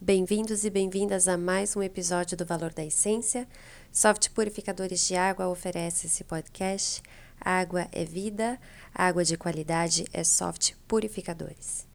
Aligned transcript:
Bem-vindos 0.00 0.64
e 0.64 0.70
bem-vindas 0.70 1.28
a 1.28 1.36
mais 1.36 1.76
um 1.76 1.82
episódio 1.82 2.34
do 2.34 2.46
Valor 2.46 2.72
da 2.72 2.82
Essência. 2.82 3.46
Soft 3.92 4.30
Purificadores 4.30 5.06
de 5.06 5.16
Água 5.16 5.48
oferece 5.48 6.06
esse 6.06 6.24
podcast. 6.24 7.02
Água 7.38 7.86
é 7.92 8.06
vida, 8.06 8.58
água 8.94 9.22
de 9.22 9.36
qualidade 9.36 10.06
é 10.14 10.24
Soft 10.24 10.72
Purificadores. 10.88 11.86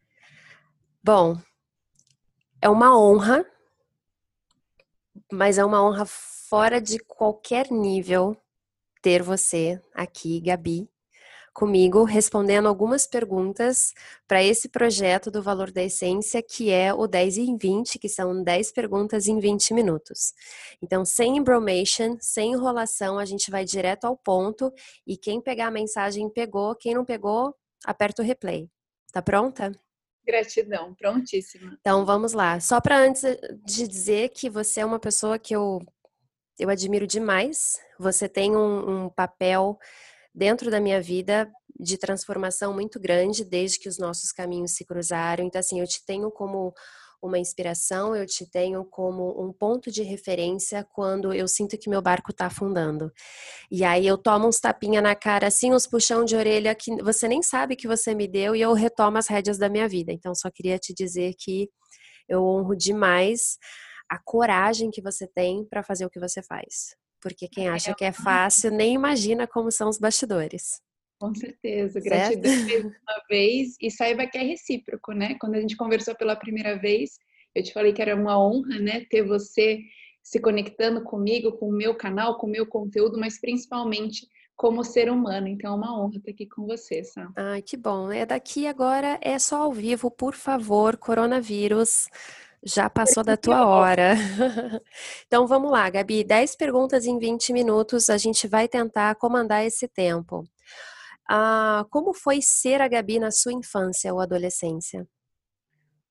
Bom, 1.03 1.41
é 2.61 2.69
uma 2.69 2.95
honra, 2.95 3.43
mas 5.31 5.57
é 5.57 5.65
uma 5.65 5.83
honra 5.83 6.05
fora 6.49 6.79
de 6.79 6.97
qualquer 6.99 7.69
nível 7.69 8.37
ter 9.01 9.21
você 9.21 9.81
aqui, 9.93 10.39
Gabi, 10.39 10.89
comigo 11.53 12.03
respondendo 12.03 12.67
algumas 12.67 13.05
perguntas 13.05 13.93
para 14.25 14.41
esse 14.41 14.69
projeto 14.69 15.29
do 15.29 15.43
Valor 15.43 15.71
da 15.71 15.83
Essência, 15.83 16.41
que 16.41 16.71
é 16.71 16.93
o 16.93 17.05
10 17.05 17.37
em 17.39 17.57
20, 17.57 17.99
que 17.99 18.07
são 18.07 18.43
10 18.43 18.71
perguntas 18.71 19.27
em 19.27 19.39
20 19.39 19.73
minutos. 19.73 20.33
Então, 20.81 21.03
sem 21.03 21.37
embromation, 21.37 22.17
sem 22.21 22.53
enrolação, 22.53 23.19
a 23.19 23.25
gente 23.25 23.51
vai 23.51 23.65
direto 23.65 24.05
ao 24.05 24.15
ponto 24.15 24.71
e 25.05 25.17
quem 25.17 25.41
pegar 25.41 25.67
a 25.67 25.71
mensagem 25.71 26.29
pegou, 26.29 26.75
quem 26.75 26.93
não 26.93 27.03
pegou, 27.03 27.53
aperta 27.85 28.21
o 28.21 28.25
replay. 28.25 28.69
Tá 29.11 29.21
pronta? 29.21 29.73
Gratidão, 30.27 30.93
prontíssima. 30.93 31.77
Então 31.79 32.05
vamos 32.05 32.33
lá. 32.33 32.59
Só 32.59 32.81
para 32.81 32.97
antes 32.97 33.23
de 33.63 33.87
dizer 33.87 34.29
que 34.29 34.49
você 34.49 34.81
é 34.81 34.85
uma 34.85 34.99
pessoa 34.99 35.39
que 35.39 35.55
eu, 35.55 35.81
eu 36.59 36.69
admiro 36.69 37.05
demais. 37.05 37.79
Você 37.99 38.27
tem 38.27 38.55
um, 38.55 39.05
um 39.05 39.09
papel 39.09 39.77
dentro 40.33 40.69
da 40.69 40.79
minha 40.79 41.01
vida 41.01 41.51
de 41.79 41.97
transformação 41.97 42.73
muito 42.73 42.99
grande 42.99 43.43
desde 43.43 43.79
que 43.79 43.89
os 43.89 43.97
nossos 43.97 44.31
caminhos 44.31 44.71
se 44.71 44.85
cruzaram. 44.85 45.43
Então, 45.43 45.59
assim, 45.59 45.79
eu 45.79 45.87
te 45.87 46.03
tenho 46.05 46.31
como 46.31 46.73
uma 47.21 47.39
inspiração, 47.39 48.15
eu 48.15 48.25
te 48.25 48.45
tenho 48.45 48.85
como 48.85 49.43
um 49.43 49.51
ponto 49.51 49.91
de 49.91 50.03
referência 50.03 50.83
quando 50.93 51.33
eu 51.33 51.47
sinto 51.47 51.77
que 51.77 51.89
meu 51.89 52.01
barco 52.01 52.31
está 52.31 52.45
afundando. 52.45 53.11
E 53.71 53.83
aí 53.83 54.05
eu 54.05 54.17
tomo 54.17 54.47
uns 54.47 54.59
tapinha 54.59 55.01
na 55.01 55.15
cara, 55.15 55.47
assim, 55.47 55.73
uns 55.73 55.87
puxão 55.87 56.23
de 56.23 56.35
orelha 56.35 56.75
que 56.75 56.95
você 57.01 57.27
nem 57.27 57.41
sabe 57.41 57.75
que 57.75 57.87
você 57.87 58.13
me 58.13 58.27
deu 58.27 58.55
e 58.55 58.61
eu 58.61 58.73
retomo 58.73 59.17
as 59.17 59.27
rédeas 59.27 59.57
da 59.57 59.69
minha 59.69 59.87
vida. 59.87 60.11
Então, 60.11 60.33
só 60.35 60.49
queria 60.51 60.77
te 60.77 60.93
dizer 60.93 61.33
que 61.37 61.69
eu 62.29 62.43
honro 62.43 62.75
demais 62.75 63.57
a 64.09 64.17
coragem 64.17 64.89
que 64.91 65.01
você 65.01 65.27
tem 65.27 65.65
para 65.65 65.83
fazer 65.83 66.05
o 66.05 66.09
que 66.09 66.19
você 66.19 66.41
faz. 66.41 66.95
Porque 67.21 67.47
quem 67.47 67.67
acha 67.67 67.95
que 67.95 68.05
é 68.05 68.11
fácil 68.11 68.71
nem 68.71 68.93
imagina 68.93 69.47
como 69.47 69.71
são 69.71 69.89
os 69.89 69.97
bastidores. 69.97 70.81
Com 71.19 71.33
certeza, 71.33 71.99
gratidão 71.99 72.53
uma 72.81 73.23
vez 73.27 73.75
e 73.81 73.89
saiba 73.89 74.27
que 74.27 74.37
é 74.37 74.43
recíproco, 74.43 75.13
né? 75.13 75.35
Quando 75.39 75.55
a 75.55 75.59
gente 75.59 75.75
conversou 75.75 76.15
pela 76.15 76.35
primeira 76.35 76.77
vez, 76.77 77.17
eu 77.55 77.63
te 77.63 77.73
falei 77.73 77.91
que 77.91 78.01
era 78.01 78.15
uma 78.15 78.39
honra, 78.39 78.77
né, 78.79 79.05
ter 79.09 79.23
você 79.23 79.79
se 80.21 80.39
conectando 80.39 81.03
comigo, 81.03 81.53
com 81.53 81.69
o 81.69 81.71
meu 81.71 81.95
canal, 81.95 82.37
com 82.37 82.45
o 82.45 82.49
meu 82.49 82.67
conteúdo, 82.67 83.17
mas 83.17 83.39
principalmente 83.39 84.27
como 84.55 84.83
ser 84.83 85.09
humano. 85.09 85.47
Então 85.47 85.73
é 85.73 85.75
uma 85.75 85.99
honra 85.99 86.17
estar 86.17 86.31
aqui 86.31 86.45
com 86.45 86.65
você, 86.65 87.03
Sam. 87.03 87.31
Ai, 87.35 87.61
que 87.61 87.77
bom. 87.77 88.11
É 88.11 88.25
daqui 88.25 88.67
agora 88.67 89.17
é 89.21 89.39
só 89.39 89.63
ao 89.63 89.71
vivo, 89.71 90.11
por 90.11 90.35
favor, 90.35 90.97
coronavírus. 90.97 92.09
Já 92.63 92.89
passou 92.89 93.23
da 93.23 93.37
tua 93.37 93.65
hora. 93.65 94.15
então 95.25 95.47
vamos 95.47 95.71
lá, 95.71 95.89
Gabi. 95.89 96.23
10 96.23 96.55
perguntas 96.55 97.05
em 97.05 97.17
20 97.17 97.53
minutos. 97.53 98.09
A 98.09 98.17
gente 98.17 98.47
vai 98.47 98.67
tentar 98.67 99.15
comandar 99.15 99.65
esse 99.65 99.87
tempo. 99.87 100.43
Ah, 101.29 101.85
como 101.89 102.13
foi 102.13 102.41
ser 102.41 102.81
a 102.81 102.87
Gabi 102.87 103.19
na 103.19 103.31
sua 103.31 103.53
infância 103.53 104.13
ou 104.13 104.19
adolescência? 104.19 105.07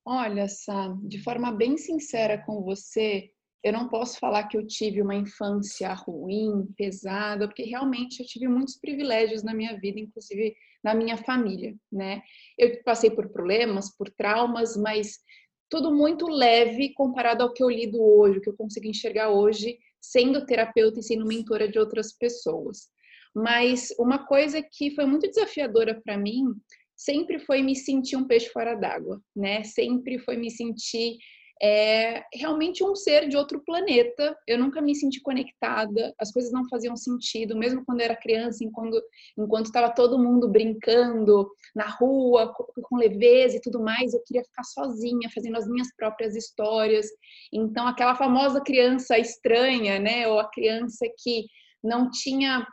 Olha, 0.04 0.46
Sam, 0.46 1.00
de 1.02 1.20
forma 1.22 1.50
bem 1.50 1.76
sincera 1.76 2.38
com 2.44 2.62
você, 2.62 3.30
eu 3.64 3.72
não 3.72 3.88
posso 3.88 4.20
falar 4.20 4.44
que 4.44 4.56
eu 4.56 4.64
tive 4.64 5.02
uma 5.02 5.16
infância 5.16 5.92
ruim, 5.94 6.68
pesada, 6.76 7.48
porque 7.48 7.64
realmente 7.64 8.20
eu 8.20 8.26
tive 8.26 8.46
muitos 8.46 8.78
privilégios 8.78 9.42
na 9.42 9.52
minha 9.52 9.76
vida, 9.80 9.98
inclusive 9.98 10.54
na 10.84 10.94
minha 10.94 11.16
família, 11.16 11.74
né? 11.90 12.22
Eu 12.56 12.80
passei 12.84 13.10
por 13.10 13.28
problemas, 13.30 13.90
por 13.96 14.08
traumas, 14.10 14.76
mas 14.76 15.18
tudo 15.68 15.94
muito 15.94 16.26
leve 16.26 16.92
comparado 16.94 17.42
ao 17.42 17.52
que 17.52 17.62
eu 17.62 17.70
lido 17.70 18.02
hoje, 18.02 18.38
o 18.38 18.40
que 18.40 18.48
eu 18.48 18.56
consigo 18.56 18.86
enxergar 18.86 19.30
hoje, 19.30 19.78
sendo 20.00 20.46
terapeuta 20.46 21.00
e 21.00 21.02
sendo 21.02 21.26
mentora 21.26 21.68
de 21.68 21.78
outras 21.78 22.12
pessoas. 22.12 22.88
Mas 23.34 23.88
uma 23.98 24.26
coisa 24.26 24.62
que 24.62 24.94
foi 24.94 25.04
muito 25.04 25.28
desafiadora 25.28 26.00
para 26.02 26.16
mim 26.16 26.44
sempre 26.96 27.38
foi 27.38 27.62
me 27.62 27.76
sentir 27.76 28.16
um 28.16 28.26
peixe 28.26 28.48
fora 28.48 28.74
d'água, 28.74 29.20
né? 29.34 29.62
Sempre 29.64 30.18
foi 30.18 30.36
me 30.36 30.50
sentir 30.50 31.18
é 31.62 32.24
realmente 32.34 32.84
um 32.84 32.94
ser 32.94 33.28
de 33.28 33.36
outro 33.36 33.62
planeta. 33.64 34.36
Eu 34.46 34.58
nunca 34.58 34.80
me 34.80 34.94
senti 34.94 35.20
conectada, 35.20 36.14
as 36.18 36.30
coisas 36.30 36.52
não 36.52 36.68
faziam 36.68 36.96
sentido, 36.96 37.56
mesmo 37.56 37.84
quando 37.84 38.00
eu 38.00 38.04
era 38.04 38.16
criança, 38.16 38.62
enquanto 38.62 39.66
estava 39.66 39.90
todo 39.90 40.18
mundo 40.18 40.48
brincando 40.48 41.50
na 41.74 41.86
rua, 41.86 42.52
com 42.82 42.96
leveza 42.96 43.56
e 43.56 43.60
tudo 43.60 43.80
mais, 43.80 44.12
eu 44.12 44.22
queria 44.26 44.44
ficar 44.44 44.64
sozinha, 44.64 45.30
fazendo 45.34 45.56
as 45.56 45.66
minhas 45.66 45.88
próprias 45.96 46.36
histórias. 46.36 47.06
Então, 47.52 47.86
aquela 47.86 48.14
famosa 48.14 48.60
criança 48.60 49.18
estranha, 49.18 49.98
né, 49.98 50.28
ou 50.28 50.38
a 50.38 50.50
criança 50.50 51.06
que 51.22 51.46
não 51.82 52.10
tinha 52.10 52.66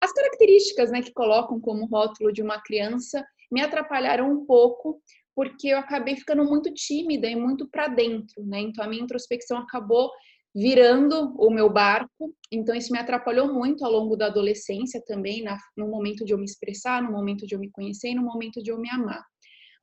as 0.00 0.12
características, 0.12 0.90
né, 0.90 1.02
que 1.02 1.12
colocam 1.12 1.60
como 1.60 1.86
rótulo 1.86 2.32
de 2.32 2.42
uma 2.42 2.60
criança, 2.60 3.24
me 3.50 3.62
atrapalharam 3.62 4.30
um 4.30 4.44
pouco 4.44 5.00
porque 5.34 5.68
eu 5.68 5.78
acabei 5.78 6.16
ficando 6.16 6.44
muito 6.44 6.72
tímida 6.72 7.28
e 7.28 7.34
muito 7.34 7.68
para 7.68 7.88
dentro, 7.88 8.44
né? 8.44 8.60
Então 8.60 8.84
a 8.84 8.88
minha 8.88 9.02
introspecção 9.02 9.58
acabou 9.58 10.10
virando 10.54 11.34
o 11.36 11.50
meu 11.50 11.68
barco. 11.68 12.34
Então 12.52 12.74
isso 12.74 12.92
me 12.92 12.98
atrapalhou 12.98 13.52
muito 13.52 13.84
ao 13.84 13.90
longo 13.90 14.16
da 14.16 14.26
adolescência 14.26 15.02
também, 15.04 15.42
na, 15.42 15.58
no 15.76 15.88
momento 15.88 16.24
de 16.24 16.32
eu 16.32 16.38
me 16.38 16.44
expressar, 16.44 17.02
no 17.02 17.10
momento 17.10 17.46
de 17.46 17.54
eu 17.54 17.58
me 17.58 17.70
conhecer 17.70 18.10
e 18.10 18.14
no 18.14 18.22
momento 18.22 18.62
de 18.62 18.70
eu 18.70 18.78
me 18.78 18.88
amar. 18.90 19.24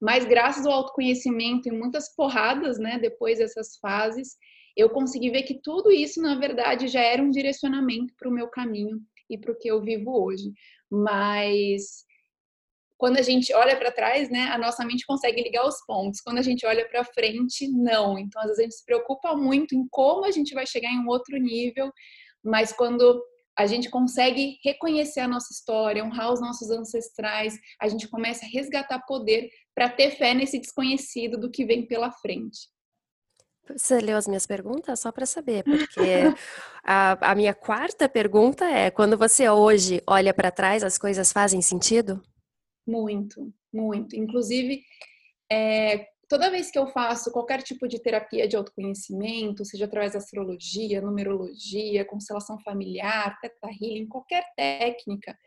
Mas 0.02 0.26
graças 0.26 0.66
ao 0.66 0.74
autoconhecimento 0.74 1.68
e 1.68 1.72
muitas 1.72 2.16
porradas, 2.16 2.80
né, 2.80 2.98
depois 2.98 3.38
dessas 3.38 3.78
fases, 3.78 4.36
eu 4.76 4.90
consegui 4.90 5.30
ver 5.30 5.44
que 5.44 5.60
tudo 5.62 5.92
isso, 5.92 6.22
na 6.22 6.40
verdade, 6.40 6.88
já 6.88 7.02
era 7.02 7.22
um 7.22 7.30
direcionamento 7.30 8.14
para 8.18 8.30
o 8.30 8.34
meu 8.34 8.48
caminho 8.48 9.00
e 9.30 9.38
para 9.38 9.52
o 9.52 9.58
que 9.58 9.68
eu 9.70 9.82
vivo 9.82 10.12
hoje. 10.12 10.52
Mas 10.90 12.06
quando 13.02 13.18
a 13.18 13.24
gente 13.24 13.52
olha 13.56 13.76
para 13.76 13.92
trás, 13.92 14.30
né, 14.30 14.44
a 14.52 14.60
nossa 14.60 14.86
mente 14.86 15.08
consegue 15.08 15.42
ligar 15.42 15.68
os 15.68 15.84
pontos. 15.88 16.22
Quando 16.22 16.38
a 16.38 16.44
gente 16.44 16.68
olha 16.68 16.88
para 16.88 17.04
frente, 17.04 17.68
não. 17.68 18.16
Então, 18.16 18.40
às 18.40 18.50
vezes 18.50 18.60
a 18.60 18.62
gente 18.62 18.76
se 18.76 18.86
preocupa 18.86 19.36
muito 19.36 19.74
em 19.74 19.88
como 19.90 20.24
a 20.24 20.30
gente 20.30 20.54
vai 20.54 20.68
chegar 20.68 20.92
em 20.92 21.00
um 21.00 21.08
outro 21.08 21.36
nível, 21.38 21.92
mas 22.44 22.72
quando 22.72 23.20
a 23.58 23.66
gente 23.66 23.90
consegue 23.90 24.60
reconhecer 24.64 25.22
a 25.22 25.28
nossa 25.28 25.52
história, 25.52 26.06
honrar 26.06 26.32
os 26.32 26.40
nossos 26.40 26.70
ancestrais, 26.70 27.58
a 27.82 27.88
gente 27.88 28.08
começa 28.08 28.46
a 28.46 28.50
resgatar 28.50 29.00
poder 29.08 29.50
para 29.74 29.90
ter 29.90 30.12
fé 30.12 30.36
nesse 30.36 30.60
desconhecido 30.60 31.40
do 31.40 31.50
que 31.50 31.66
vem 31.66 31.88
pela 31.88 32.12
frente. 32.12 32.70
Você 33.68 34.00
leu 34.00 34.16
as 34.16 34.28
minhas 34.28 34.46
perguntas 34.46 35.00
só 35.00 35.12
para 35.12 35.26
saber, 35.26 35.64
porque 35.66 36.36
a, 36.84 37.32
a 37.32 37.34
minha 37.34 37.56
quarta 37.56 38.08
pergunta 38.08 38.64
é: 38.66 38.92
quando 38.92 39.18
você 39.18 39.50
hoje 39.50 40.04
olha 40.06 40.36
para 40.36 40.52
trás, 40.52 40.84
as 40.84 41.00
coisas 41.00 41.32
fazem 41.32 41.64
sentido? 41.64 42.22
Muito, 42.92 43.54
muito. 43.74 44.16
Inclusive, 44.16 44.84
é, 45.50 46.06
toda 46.28 46.52
vez 46.52 46.70
que 46.70 46.78
eu 46.78 46.88
faço 46.88 47.32
qualquer 47.32 47.62
tipo 47.64 47.88
de 47.88 48.02
terapia 48.02 48.48
de 48.48 48.58
autoconhecimento, 48.58 49.64
seja 49.64 49.86
através 49.86 50.12
da 50.12 50.20
astrologia, 50.20 51.02
numerologia, 51.02 52.06
constelação 52.06 52.60
familiar, 52.60 53.40
teta 53.40 53.70
healing, 53.70 54.08
qualquer 54.08 54.44
técnica, 54.58 55.38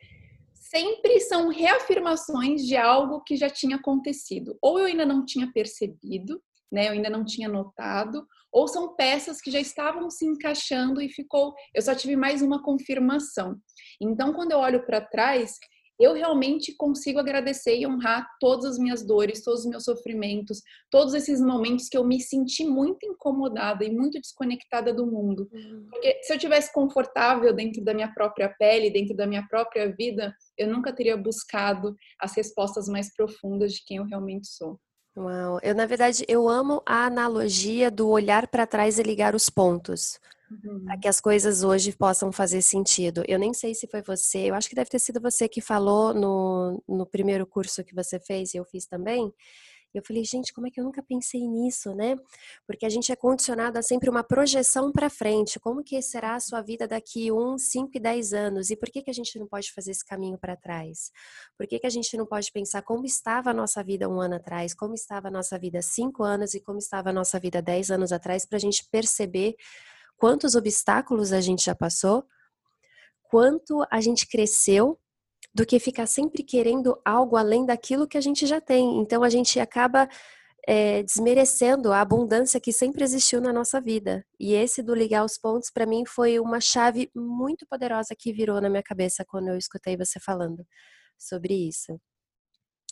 sempre 0.54 1.20
são 1.20 1.48
reafirmações 1.48 2.66
de 2.66 2.76
algo 2.76 3.22
que 3.22 3.36
já 3.36 3.50
tinha 3.50 3.76
acontecido. 3.76 4.56
Ou 4.62 4.78
eu 4.78 4.86
ainda 4.86 5.04
não 5.04 5.24
tinha 5.24 5.52
percebido, 5.52 6.42
né? 6.72 6.88
Eu 6.88 6.92
ainda 6.92 7.10
não 7.10 7.24
tinha 7.24 7.48
notado, 7.48 8.26
ou 8.50 8.69
são 8.69 8.94
peças 8.94 9.40
que 9.40 9.50
já 9.50 9.60
estavam 9.60 10.08
se 10.08 10.24
encaixando 10.24 11.02
e 11.02 11.08
ficou, 11.08 11.52
eu 11.74 11.82
só 11.82 11.94
tive 11.94 12.16
mais 12.16 12.40
uma 12.40 12.62
confirmação. 12.62 13.56
Então, 14.00 14.32
quando 14.32 14.52
eu 14.52 14.58
olho 14.58 14.86
para 14.86 15.00
trás, 15.00 15.58
eu 15.99 16.12
realmente 16.12 16.75
consigo 16.76 17.19
agradecer 17.19 17.79
e 17.79 17.87
honrar 17.87 18.26
todas 18.41 18.64
as 18.64 18.79
minhas 18.79 19.06
dores, 19.06 19.43
todos 19.43 19.61
os 19.61 19.67
meus 19.67 19.85
sofrimentos, 19.85 20.61
todos 20.91 21.14
esses 21.14 21.41
momentos 21.41 21.88
que 21.88 21.96
eu 21.96 22.05
me 22.05 22.20
senti 22.20 22.64
muito 22.64 23.06
incomodada 23.06 23.85
e 23.85 23.91
muito 23.91 24.20
desconectada 24.20 24.93
do 24.93 25.06
mundo. 25.06 25.49
Uhum. 25.52 25.87
Porque 25.91 26.20
se 26.23 26.32
eu 26.32 26.38
tivesse 26.38 26.73
confortável 26.73 27.52
dentro 27.55 27.82
da 27.82 27.94
minha 27.94 28.12
própria 28.12 28.49
pele, 28.49 28.91
dentro 28.91 29.14
da 29.14 29.26
minha 29.26 29.46
própria 29.49 29.94
vida, 29.94 30.35
eu 30.58 30.69
nunca 30.69 30.93
teria 30.93 31.17
buscado 31.17 31.94
as 32.20 32.35
respostas 32.35 32.88
mais 32.88 33.14
profundas 33.14 33.73
de 33.73 33.85
quem 33.85 33.99
eu 33.99 34.05
realmente 34.05 34.49
sou. 34.49 34.79
Uau, 35.17 35.61
eu 35.62 35.76
na 35.76 35.87
verdade 35.87 36.25
eu 36.26 36.49
amo 36.49 36.82
a 36.85 37.06
analogia 37.06 37.88
do 37.88 38.08
olhar 38.08 38.49
para 38.49 38.67
trás 38.67 38.99
e 38.99 39.02
ligar 39.02 39.32
os 39.35 39.49
pontos. 39.49 40.19
Uhum. 40.50 40.85
Para 40.85 40.99
que 40.99 41.08
as 41.08 41.20
coisas 41.20 41.62
hoje 41.62 41.93
possam 41.96 42.31
fazer 42.31 42.62
sentido. 42.62 43.25
Eu 43.26 43.38
nem 43.38 43.55
sei 43.55 43.75
se 43.75 43.87
foi 43.87 44.02
você, 44.02 44.50
eu 44.50 44.55
acho 44.55 44.69
que 44.69 44.75
deve 44.75 44.91
ter 44.91 44.99
sido 44.99 45.20
você 45.20 45.49
que 45.49 45.61
falou 45.61 46.12
no, 46.12 46.82
no 46.87 47.06
primeiro 47.06 47.46
curso 47.46 47.85
que 47.85 47.94
você 47.94 48.20
fez 48.20 48.55
e 48.55 48.58
eu 48.58 48.64
fiz 48.64 48.87
também, 48.87 49.32
eu 49.94 50.02
falei, 50.05 50.25
gente, 50.25 50.52
como 50.52 50.67
é 50.67 50.70
que 50.70 50.81
eu 50.81 50.85
nunca 50.85 51.00
pensei 51.02 51.46
nisso, 51.46 51.94
né? 51.94 52.17
Porque 52.67 52.85
a 52.85 52.88
gente 52.88 53.12
é 53.12 53.17
condicionado 53.17 53.79
a 53.79 53.82
sempre 53.82 54.11
uma 54.11 54.25
projeção 54.25 54.91
para 54.91 55.08
frente. 55.08 55.61
Como 55.61 55.85
que 55.85 56.02
será 56.02 56.35
a 56.35 56.41
sua 56.41 56.61
vida 56.61 56.88
daqui 56.88 57.31
um, 57.31 57.56
cinco 57.56 57.93
e 57.94 58.00
dez 58.00 58.32
anos? 58.32 58.70
E 58.70 58.76
por 58.76 58.91
que, 58.91 59.02
que 59.02 59.11
a 59.11 59.14
gente 59.14 59.38
não 59.38 59.46
pode 59.46 59.73
fazer 59.73 59.93
esse 59.93 60.05
caminho 60.05 60.37
para 60.37 60.56
trás? 60.56 61.12
Por 61.56 61.69
que, 61.69 61.79
que 61.79 61.87
a 61.87 61.91
gente 61.91 62.17
não 62.17 62.26
pode 62.26 62.50
pensar 62.50 62.82
como 62.82 63.05
estava 63.05 63.50
a 63.50 63.55
nossa 63.55 63.85
vida 63.85 64.08
um 64.08 64.20
ano 64.20 64.35
atrás, 64.35 64.75
como 64.75 64.94
estava 64.94 65.29
a 65.29 65.31
nossa 65.31 65.56
vida 65.56 65.81
cinco 65.81 66.25
anos 66.25 66.55
e 66.55 66.61
como 66.61 66.79
estava 66.79 67.11
a 67.11 67.12
nossa 67.12 67.38
vida 67.38 67.62
dez 67.62 67.88
anos 67.88 68.11
atrás, 68.11 68.44
para 68.44 68.56
a 68.56 68.61
gente 68.61 68.88
perceber 68.91 69.55
quantos 70.16 70.55
obstáculos 70.55 71.32
a 71.32 71.40
gente 71.40 71.64
já 71.64 71.75
passou, 71.75 72.25
quanto 73.25 73.84
a 73.90 74.00
gente 74.00 74.28
cresceu 74.28 74.99
do 75.55 75.64
que 75.64 75.78
ficar 75.78 76.06
sempre 76.06 76.43
querendo 76.43 77.00
algo 77.05 77.37
além 77.37 77.64
daquilo 77.64 78.08
que 78.08 78.19
a 78.19 78.20
gente 78.20 78.46
já 78.46 78.61
tem. 78.61 78.99
Então 78.99 79.22
a 79.22 79.28
gente 79.28 79.61
acaba 79.61 80.08
é, 80.66 81.02
desmerecendo 81.02 81.93
a 81.93 82.00
abundância 82.00 82.61
que 82.61 82.72
sempre 82.72 83.05
existiu 83.05 83.40
na 83.40 83.52
nossa 83.52 83.81
vida. 83.81 84.25
E 84.40 84.55
esse 84.55 84.82
do 84.82 84.94
ligar 84.94 85.25
os 85.25 85.38
pontos, 85.38 85.70
para 85.70 85.87
mim, 85.87 86.05
foi 86.06 86.40
uma 86.40 86.60
chave 86.60 87.10
muito 87.14 87.67
poderosa 87.67 88.14
que 88.19 88.32
virou 88.32 88.60
na 88.60 88.69
minha 88.69 88.82
cabeça 88.82 89.25
quando 89.26 89.49
eu 89.49 89.56
escutei 89.56 89.96
você 89.96 90.19
falando 90.19 90.67
sobre 91.19 91.55
isso. 91.55 92.00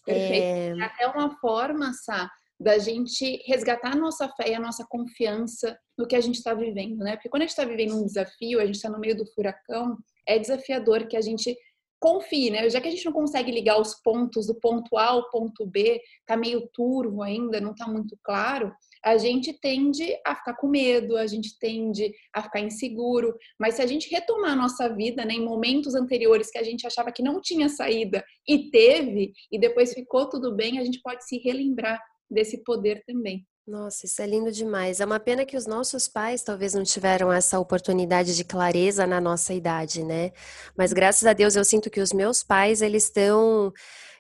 Perfeito. 0.05 0.81
É... 0.81 0.85
Até 0.85 1.07
uma 1.09 1.37
forma, 1.39 1.93
Sá, 1.95 2.31
da 2.59 2.79
gente 2.79 3.43
resgatar 3.47 3.93
a 3.93 3.99
nossa 3.99 4.29
fé 4.29 4.51
e 4.51 4.55
a 4.55 4.61
nossa 4.61 4.87
confiança 4.89 5.77
no 5.99 6.07
que 6.07 6.17
a 6.17 6.21
gente 6.21 6.37
está 6.37 6.55
vivendo, 6.55 6.99
né? 6.99 7.17
Porque 7.17 7.29
quando 7.29 7.43
a 7.43 7.47
gente 7.47 7.57
está 7.57 7.65
vivendo 7.65 7.97
um 7.97 8.07
desafio, 8.07 8.61
a 8.61 8.67
gente 8.67 8.77
está 8.77 8.89
no 8.89 9.01
meio 9.01 9.17
do 9.17 9.27
furacão, 9.27 9.97
é 10.27 10.39
desafiador 10.39 11.07
que 11.07 11.17
a 11.17 11.21
gente 11.21 11.57
confie, 12.03 12.51
né? 12.51 12.69
Já 12.69 12.81
que 12.81 12.89
a 12.89 12.91
gente 12.91 13.05
não 13.05 13.13
consegue 13.13 13.53
ligar 13.53 13.81
os 13.81 13.95
pontos 14.03 14.49
do 14.49 14.57
ponto 14.57 14.97
A 14.97 15.07
ao 15.07 15.31
ponto 15.31 15.65
B, 15.65 16.01
tá 16.27 16.37
meio 16.37 16.69
turvo 16.75 17.23
ainda, 17.23 17.61
não 17.61 17.73
tá 17.75 17.87
muito 17.87 18.19
claro, 18.25 18.73
a 19.05 19.17
gente 19.17 19.53
tende 19.53 20.17
a 20.27 20.35
ficar 20.35 20.55
com 20.55 20.69
medo, 20.69 21.17
a 21.17 21.27
gente 21.27 21.59
tende 21.59 22.13
a 22.33 22.43
ficar 22.43 22.61
inseguro, 22.61 23.37
mas 23.59 23.75
se 23.75 23.83
a 23.83 23.87
gente 23.87 24.11
retomar 24.11 24.53
a 24.53 24.57
nossa 24.57 24.89
vida, 24.89 25.25
né, 25.25 25.35
em 25.35 25.45
momentos 25.45 25.95
anteriores 25.95 26.51
que 26.51 26.59
a 26.59 26.63
gente 26.63 26.87
achava 26.87 27.13
que 27.13 27.23
não 27.23 27.41
tinha 27.41 27.69
saída 27.69 28.25
e 28.49 28.71
teve, 28.71 29.33
e 29.51 29.59
depois 29.59 29.93
ficou 29.95 30.29
tudo 30.29 30.55
bem, 30.55 30.79
a 30.79 30.85
gente 30.85 31.01
pode 31.03 31.25
se 31.27 31.39
relembrar 31.39 32.01
desse 32.33 32.59
poder 32.65 33.03
também. 33.07 33.47
Nossa, 33.67 34.07
isso 34.07 34.21
é 34.21 34.27
lindo 34.27 34.51
demais. 34.51 35.01
É 35.01 35.05
uma 35.05 35.21
pena 35.21 35.45
que 35.47 35.57
os 35.57 35.67
nossos 35.67 36.09
pais 36.09 36.43
talvez 36.43 36.75
não 36.75 36.83
tiveram 36.83 37.33
essa 37.33 37.61
oportunidade 37.61 38.35
de 38.35 38.43
clareza 38.43 39.07
na 39.07 39.21
nossa 39.21 39.55
idade, 39.55 40.03
né? 40.03 40.33
Mas 40.77 40.93
graças 40.93 41.25
a 41.27 41.33
Deus 41.33 41.55
eu 41.55 41.65
sinto 41.65 41.89
que 41.89 42.01
os 42.01 42.13
meus 42.13 42.43
pais, 42.43 42.83
eles 42.83 43.05
estão 43.05 43.73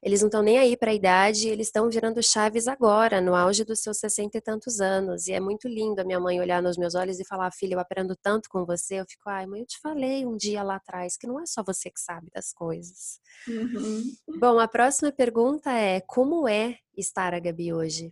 eles 0.03 0.21
não 0.21 0.29
estão 0.29 0.43
nem 0.43 0.59
aí 0.59 0.77
para 0.77 0.91
a 0.91 0.95
idade, 0.95 1.49
eles 1.49 1.69
estão 1.69 1.89
virando 1.89 2.23
chaves 2.23 2.67
agora, 2.67 3.21
no 3.21 3.35
auge 3.35 3.65
dos 3.65 3.81
seus 3.81 3.99
sessenta 3.99 4.39
e 4.39 4.41
tantos 4.41 4.81
anos. 4.81 5.29
E 5.29 5.33
é 5.33 5.39
muito 5.41 5.69
lindo 5.69 6.01
a 6.01 6.05
minha 6.05 6.19
mãe 6.19 6.41
olhar 6.41 6.61
nos 6.61 6.77
meus 6.77 6.95
olhos 6.95 7.21
e 7.21 7.25
falar: 7.25 7.53
"Filha, 7.53 7.75
eu 7.75 7.81
aprendo 7.81 8.17
tanto 8.17 8.49
com 8.49 8.65
você". 8.67 8.97
Eu 9.01 9.07
fico: 9.09 9.29
"Ai, 9.29 9.47
mãe, 9.47 9.61
eu 9.61 9.67
te 9.67 9.79
falei 9.81 10.27
um 10.27 10.37
dia 10.37 10.63
lá 10.63 10.77
atrás 10.77 11.17
que 11.17 11.27
não 11.27 11.41
é 11.41 11.47
só 11.47 11.63
você 11.63 11.91
que 11.91 12.01
sabe 12.01 12.29
das 12.35 12.53
coisas". 12.53 13.21
Uhum. 13.49 14.03
Bom, 14.39 14.59
a 14.59 14.67
próxima 14.67 15.13
pergunta 15.13 15.71
é: 15.73 16.01
como 16.01 16.49
é 16.49 16.79
estar 16.97 17.33
a 17.35 17.39
Gabi 17.39 17.73
hoje? 17.73 18.11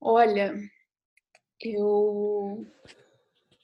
Olha, 0.00 0.54
eu, 1.60 2.66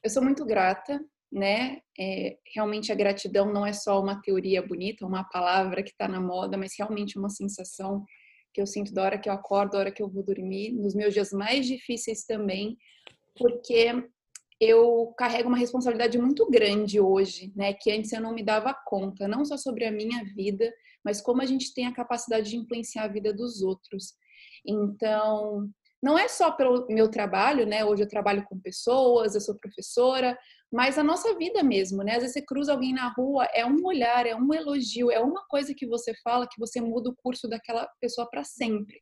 eu 0.03 0.11
sou 0.11 0.23
muito 0.23 0.45
grata, 0.45 1.01
né? 1.33 1.81
É, 1.99 2.37
realmente 2.55 2.93
a 2.93 2.95
gratidão 2.95 3.51
não 3.51 3.65
é 3.65 3.73
só 3.73 3.99
uma 4.01 4.21
teoria 4.21 4.63
bonita, 4.63 5.07
uma 5.07 5.25
palavra 5.25 5.83
que 5.83 5.91
está 5.91 6.07
na 6.07 6.21
moda, 6.21 6.59
mas 6.59 6.75
realmente 6.77 7.19
uma 7.19 7.31
sensação 7.31 8.05
que 8.53 8.61
eu 8.61 8.67
sinto 8.67 8.93
da 8.93 9.03
hora 9.03 9.19
que 9.19 9.31
eu 9.31 9.33
acordo, 9.33 9.73
da 9.73 9.79
hora 9.79 9.93
que 9.93 10.03
eu 10.03 10.11
vou 10.11 10.23
dormir, 10.23 10.73
nos 10.73 10.95
meus 10.95 11.15
dias 11.15 11.33
mais 11.33 11.67
difíceis 11.67 12.25
também, 12.25 12.77
porque 13.35 14.07
eu 14.61 15.13
carrego 15.17 15.49
uma 15.49 15.57
responsabilidade 15.57 16.19
muito 16.19 16.49
grande 16.51 17.01
hoje, 17.01 17.51
né? 17.57 17.73
Que 17.73 17.91
antes 17.91 18.13
eu 18.13 18.21
não 18.21 18.35
me 18.35 18.45
dava 18.45 18.75
conta, 18.87 19.27
não 19.27 19.45
só 19.45 19.57
sobre 19.57 19.87
a 19.87 19.91
minha 19.91 20.23
vida, 20.37 20.71
mas 21.03 21.21
como 21.21 21.41
a 21.41 21.47
gente 21.47 21.73
tem 21.73 21.87
a 21.87 21.95
capacidade 21.95 22.51
de 22.51 22.57
influenciar 22.57 23.05
a 23.05 23.09
vida 23.09 23.33
dos 23.33 23.63
outros. 23.63 24.15
Então, 24.65 25.69
não 26.03 26.19
é 26.19 26.27
só 26.27 26.51
pelo 26.51 26.87
meu 26.89 27.09
trabalho, 27.09 27.65
né? 27.65 27.85
Hoje 27.85 28.03
eu 28.03 28.09
trabalho 28.09 28.45
com 28.45 28.59
pessoas, 28.59 29.35
eu 29.35 29.41
sou 29.41 29.57
professora, 29.57 30.37
mas 30.73 30.99
a 30.99 31.05
nossa 31.05 31.37
vida 31.37 31.63
mesmo, 31.63 32.03
né? 32.03 32.13
Às 32.17 32.23
vezes 32.23 32.33
você 32.33 32.43
cruza 32.43 32.73
alguém 32.73 32.93
na 32.93 33.09
rua, 33.09 33.45
é 33.55 33.65
um 33.65 33.85
olhar, 33.85 34.27
é 34.27 34.35
um 34.35 34.53
elogio, 34.53 35.11
é 35.11 35.21
uma 35.21 35.45
coisa 35.49 35.73
que 35.75 35.87
você 35.87 36.13
fala 36.25 36.49
que 36.49 36.59
você 36.59 36.81
muda 36.81 37.11
o 37.11 37.17
curso 37.17 37.49
daquela 37.49 37.87
pessoa 38.01 38.29
para 38.29 38.43
sempre. 38.43 39.01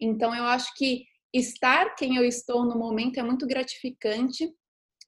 Então 0.00 0.34
eu 0.34 0.44
acho 0.44 0.72
que 0.76 1.04
estar 1.32 1.94
quem 1.94 2.16
eu 2.16 2.24
estou 2.24 2.64
no 2.64 2.78
momento 2.78 3.18
é 3.20 3.22
muito 3.22 3.46
gratificante 3.46 4.50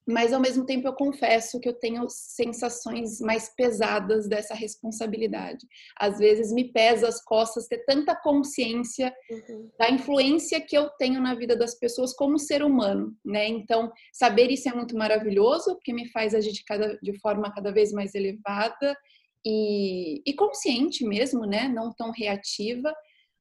mas 0.07 0.33
ao 0.33 0.41
mesmo 0.41 0.67
tempo 0.67 0.87
eu 0.87 0.93
confesso 0.95 1.61
que 1.61 1.69
eu 1.69 1.75
tenho 1.75 2.07
sensações 2.09 3.21
mais 3.21 3.49
pesadas 3.55 4.29
dessa 4.29 4.55
responsabilidade. 4.55 5.67
Às 5.99 6.19
vezes 6.19 6.53
me 6.53 6.73
pesa 6.73 7.09
as 7.09 7.23
costas 7.23 7.69
ter 7.69 7.85
tanta 7.85 8.15
consciência 8.15 9.15
uhum. 9.31 9.71
da 9.79 9.91
influência 9.91 10.61
que 10.61 10.77
eu 10.77 10.89
tenho 10.91 11.21
na 11.21 11.35
vida 11.35 11.57
das 11.57 11.75
pessoas 11.75 12.13
como 12.15 12.39
ser 12.39 12.63
humano, 12.63 13.15
né? 13.25 13.49
Então, 13.49 13.93
saber 14.13 14.51
isso 14.51 14.69
é 14.69 14.75
muito 14.75 14.97
maravilhoso, 14.97 15.75
porque 15.75 15.93
me 15.93 16.09
faz 16.11 16.35
agir 16.35 16.53
de, 16.53 16.65
cada, 16.65 16.99
de 17.03 17.19
forma 17.21 17.53
cada 17.53 17.73
vez 17.73 17.93
mais 17.93 18.15
elevada 18.15 18.97
e, 19.45 20.23
e 20.27 20.35
consciente 20.35 21.05
mesmo, 21.05 21.45
né? 21.47 21.69
Não 21.69 21.93
tão 21.93 22.11
reativa 22.11 22.93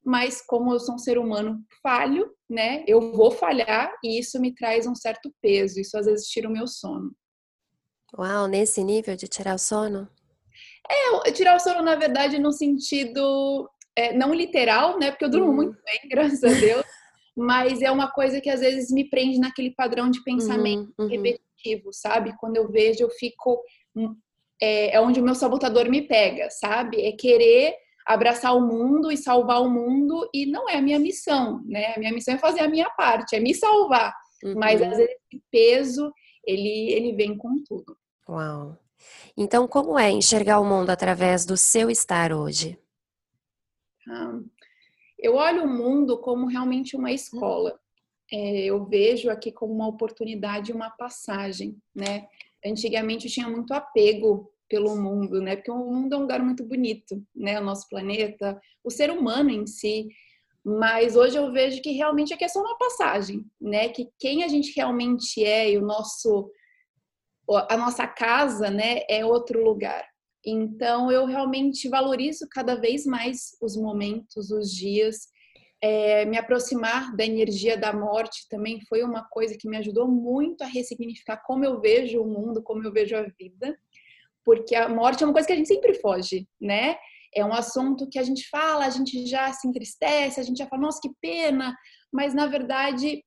mas 0.04 0.42
como 0.42 0.72
eu 0.72 0.80
sou 0.80 0.96
um 0.96 0.98
ser 0.98 1.18
humano 1.18 1.62
falho, 1.82 2.30
né? 2.48 2.84
Eu 2.86 3.12
vou 3.12 3.30
falhar 3.30 3.92
e 4.02 4.18
isso 4.18 4.40
me 4.40 4.54
traz 4.54 4.86
um 4.86 4.94
certo 4.94 5.32
peso. 5.40 5.80
Isso 5.80 5.96
às 5.96 6.06
vezes 6.06 6.26
tira 6.26 6.48
o 6.48 6.52
meu 6.52 6.66
sono. 6.66 7.12
Uau, 8.18 8.46
nesse 8.46 8.82
nível 8.82 9.16
de 9.16 9.28
tirar 9.28 9.54
o 9.54 9.58
sono? 9.58 10.08
É, 10.90 11.30
tirar 11.32 11.56
o 11.56 11.60
sono, 11.60 11.82
na 11.82 11.94
verdade, 11.94 12.38
no 12.38 12.52
sentido 12.52 13.70
é, 13.96 14.12
não 14.12 14.34
literal, 14.34 14.98
né? 14.98 15.10
Porque 15.10 15.24
eu 15.24 15.30
durmo 15.30 15.48
uhum. 15.48 15.56
muito 15.56 15.78
bem, 15.84 16.00
graças 16.10 16.42
a 16.42 16.48
Deus. 16.48 16.84
mas 17.36 17.80
é 17.80 17.90
uma 17.90 18.10
coisa 18.10 18.40
que 18.40 18.50
às 18.50 18.60
vezes 18.60 18.90
me 18.90 19.08
prende 19.08 19.38
naquele 19.38 19.70
padrão 19.70 20.10
de 20.10 20.22
pensamento 20.22 20.92
uhum, 20.98 21.06
uhum. 21.06 21.08
repetitivo, 21.08 21.92
sabe? 21.92 22.36
Quando 22.38 22.56
eu 22.56 22.70
vejo, 22.70 23.02
eu 23.02 23.10
fico. 23.10 23.62
Hum, 23.94 24.16
é, 24.60 24.94
é 24.94 25.00
onde 25.00 25.20
o 25.20 25.24
meu 25.24 25.34
sabotador 25.34 25.88
me 25.88 26.02
pega, 26.02 26.48
sabe? 26.50 27.02
É 27.04 27.12
querer 27.12 27.74
abraçar 28.06 28.56
o 28.56 28.60
mundo 28.60 29.10
e 29.10 29.16
salvar 29.16 29.62
o 29.62 29.70
mundo 29.70 30.28
e 30.34 30.46
não 30.46 30.68
é 30.68 30.76
a 30.76 30.82
minha 30.82 30.98
missão, 30.98 31.62
né? 31.64 31.94
A 31.94 31.98
minha 31.98 32.12
missão 32.12 32.34
é 32.34 32.38
fazer 32.38 32.60
a 32.60 32.68
minha 32.68 32.90
parte, 32.90 33.36
é 33.36 33.40
me 33.40 33.54
salvar. 33.54 34.14
Uhum. 34.42 34.54
Mas 34.56 34.82
às 34.82 34.96
vezes 34.96 35.16
esse 35.32 35.42
peso, 35.50 36.12
ele 36.44 36.92
ele 36.92 37.12
vem 37.12 37.36
com 37.36 37.62
tudo. 37.64 37.96
Uau. 38.28 38.76
Então, 39.36 39.66
como 39.66 39.98
é 39.98 40.10
enxergar 40.10 40.60
o 40.60 40.64
mundo 40.64 40.90
através 40.90 41.44
do 41.44 41.56
seu 41.56 41.90
estar 41.90 42.32
hoje? 42.32 42.78
Ah, 44.08 44.38
eu 45.18 45.36
olho 45.36 45.64
o 45.64 45.68
mundo 45.68 46.18
como 46.18 46.46
realmente 46.46 46.96
uma 46.96 47.12
escola. 47.12 47.78
É, 48.30 48.64
eu 48.64 48.84
vejo 48.84 49.30
aqui 49.30 49.52
como 49.52 49.72
uma 49.72 49.88
oportunidade, 49.88 50.72
uma 50.72 50.90
passagem, 50.90 51.76
né? 51.94 52.26
Antigamente 52.64 53.26
eu 53.26 53.32
tinha 53.32 53.48
muito 53.48 53.72
apego 53.72 54.51
pelo 54.72 54.96
mundo, 54.96 55.38
né? 55.42 55.54
Porque 55.54 55.70
o 55.70 55.76
mundo 55.76 56.14
é 56.14 56.16
um 56.16 56.22
lugar 56.22 56.42
muito 56.42 56.64
bonito, 56.64 57.22
né? 57.36 57.60
O 57.60 57.64
nosso 57.64 57.86
planeta, 57.90 58.58
o 58.82 58.90
ser 58.90 59.10
humano 59.10 59.50
em 59.50 59.66
si. 59.66 60.08
Mas 60.64 61.14
hoje 61.14 61.36
eu 61.36 61.52
vejo 61.52 61.82
que 61.82 61.90
realmente 61.90 62.32
aqui 62.32 62.44
é 62.44 62.48
só 62.48 62.58
uma 62.60 62.78
passagem, 62.78 63.44
né? 63.60 63.90
Que 63.90 64.08
quem 64.18 64.42
a 64.42 64.48
gente 64.48 64.72
realmente 64.74 65.44
é 65.44 65.72
e 65.72 65.76
o 65.76 65.82
nosso 65.82 66.50
a 67.68 67.76
nossa 67.76 68.06
casa, 68.06 68.70
né, 68.70 69.00
é 69.10 69.26
outro 69.26 69.62
lugar. 69.62 70.06
Então 70.46 71.10
eu 71.10 71.26
realmente 71.26 71.86
valorizo 71.88 72.46
cada 72.50 72.76
vez 72.76 73.04
mais 73.04 73.50
os 73.60 73.76
momentos, 73.76 74.50
os 74.50 74.70
dias. 74.70 75.28
É, 75.82 76.24
me 76.24 76.38
aproximar 76.38 77.14
da 77.14 77.26
energia 77.26 77.76
da 77.76 77.92
morte 77.92 78.48
também 78.48 78.80
foi 78.88 79.02
uma 79.02 79.24
coisa 79.24 79.56
que 79.58 79.68
me 79.68 79.76
ajudou 79.76 80.08
muito 80.08 80.62
a 80.62 80.66
ressignificar 80.66 81.42
como 81.44 81.64
eu 81.64 81.80
vejo 81.80 82.22
o 82.22 82.26
mundo, 82.26 82.62
como 82.62 82.84
eu 82.84 82.92
vejo 82.92 83.16
a 83.16 83.22
vida 83.22 83.76
porque 84.44 84.74
a 84.74 84.88
morte 84.88 85.22
é 85.22 85.26
uma 85.26 85.32
coisa 85.32 85.46
que 85.46 85.52
a 85.52 85.56
gente 85.56 85.68
sempre 85.68 85.94
foge, 85.94 86.46
né? 86.60 86.96
É 87.34 87.44
um 87.44 87.52
assunto 87.52 88.08
que 88.10 88.18
a 88.18 88.22
gente 88.22 88.48
fala, 88.48 88.86
a 88.86 88.90
gente 88.90 89.26
já 89.26 89.52
se 89.52 89.66
entristece, 89.66 90.38
a 90.38 90.42
gente 90.42 90.58
já 90.58 90.66
fala, 90.66 90.82
nossa, 90.82 91.00
que 91.00 91.10
pena, 91.20 91.74
mas 92.12 92.34
na 92.34 92.46
verdade 92.46 93.22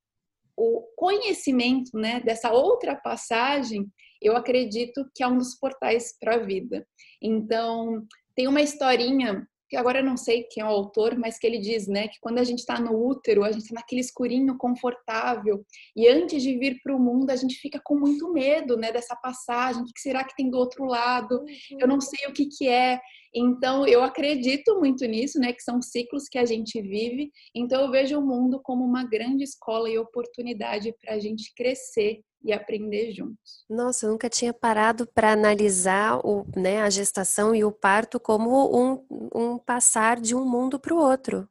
o 0.58 0.82
conhecimento, 0.96 1.92
né, 1.98 2.22
dessa 2.22 2.52
outra 2.52 2.96
passagem, 2.96 3.86
eu 4.22 4.38
acredito 4.38 5.06
que 5.14 5.22
é 5.22 5.28
um 5.28 5.38
dos 5.38 5.56
portais 5.60 6.18
para 6.20 6.36
a 6.36 6.40
vida. 6.40 6.88
Então, 7.22 8.06
tem 8.36 8.48
uma 8.48 8.62
historinha, 8.62 9.46
que 9.76 9.80
agora 9.80 10.00
eu 10.00 10.06
não 10.06 10.16
sei 10.16 10.44
quem 10.44 10.64
é 10.64 10.66
o 10.66 10.70
autor, 10.70 11.18
mas 11.18 11.38
que 11.38 11.46
ele 11.46 11.60
diz, 11.60 11.86
né, 11.86 12.08
que 12.08 12.18
quando 12.22 12.40
a 12.40 12.46
gente 12.46 12.60
está 12.60 12.80
no 12.80 12.96
útero, 12.96 13.44
a 13.44 13.52
gente 13.52 13.64
está 13.64 13.76
naquele 13.76 14.00
escurinho 14.00 14.58
confortável, 14.58 15.66
e 15.94 16.08
antes 16.08 16.42
de 16.42 16.58
vir 16.58 16.80
para 16.82 16.96
o 16.96 17.00
mundo, 17.00 17.30
a 17.30 17.36
gente 17.36 17.56
fica 17.56 17.82
com 17.84 18.00
muito 18.00 18.32
medo, 18.32 18.78
né, 18.78 18.90
dessa 18.94 19.18
passagem, 19.18 19.82
o 19.82 19.86
que 19.86 20.00
será 20.00 20.24
que 20.24 20.36
tem 20.36 20.50
do 20.50 20.58
outro 20.58 20.86
lado? 20.86 21.44
Eu 21.78 21.90
não 21.90 22.00
sei 22.00 22.26
o 22.30 22.32
que 22.32 22.46
que 22.46 22.70
é. 22.70 23.02
Então, 23.34 23.86
eu 23.86 24.02
acredito 24.02 24.80
muito 24.80 25.06
nisso, 25.06 25.38
né, 25.40 25.52
que 25.52 25.62
são 25.62 25.82
ciclos 25.82 26.30
que 26.30 26.38
a 26.38 26.46
gente 26.46 26.82
vive. 26.82 27.30
Então, 27.54 27.82
eu 27.82 27.92
vejo 27.92 28.18
o 28.18 28.26
mundo 28.26 28.62
como 28.64 28.86
uma 28.86 29.04
grande 29.04 29.44
escola 29.44 29.90
e 29.90 29.98
oportunidade 29.98 30.96
para 31.02 31.16
a 31.16 31.20
gente 31.20 31.54
crescer 31.54 32.22
e 32.46 32.54
aprender 32.54 33.12
juntos. 33.12 33.66
Nossa, 33.70 34.06
eu 34.06 34.12
nunca 34.12 34.30
tinha 34.30 34.54
parado 34.54 35.08
para 35.08 35.32
analisar 35.32 36.20
o, 36.24 36.46
né, 36.56 36.82
a 36.82 36.90
gestação 36.90 37.56
e 37.56 37.64
o 37.64 37.72
parto 37.72 38.20
como 38.20 38.72
um, 38.72 39.06
um 39.34 39.58
passar 39.58 40.22
de 40.22 40.36
um 40.36 40.46
mundo 40.46 40.80
para 40.80 40.94
o 40.94 40.98
outro. 40.98 41.50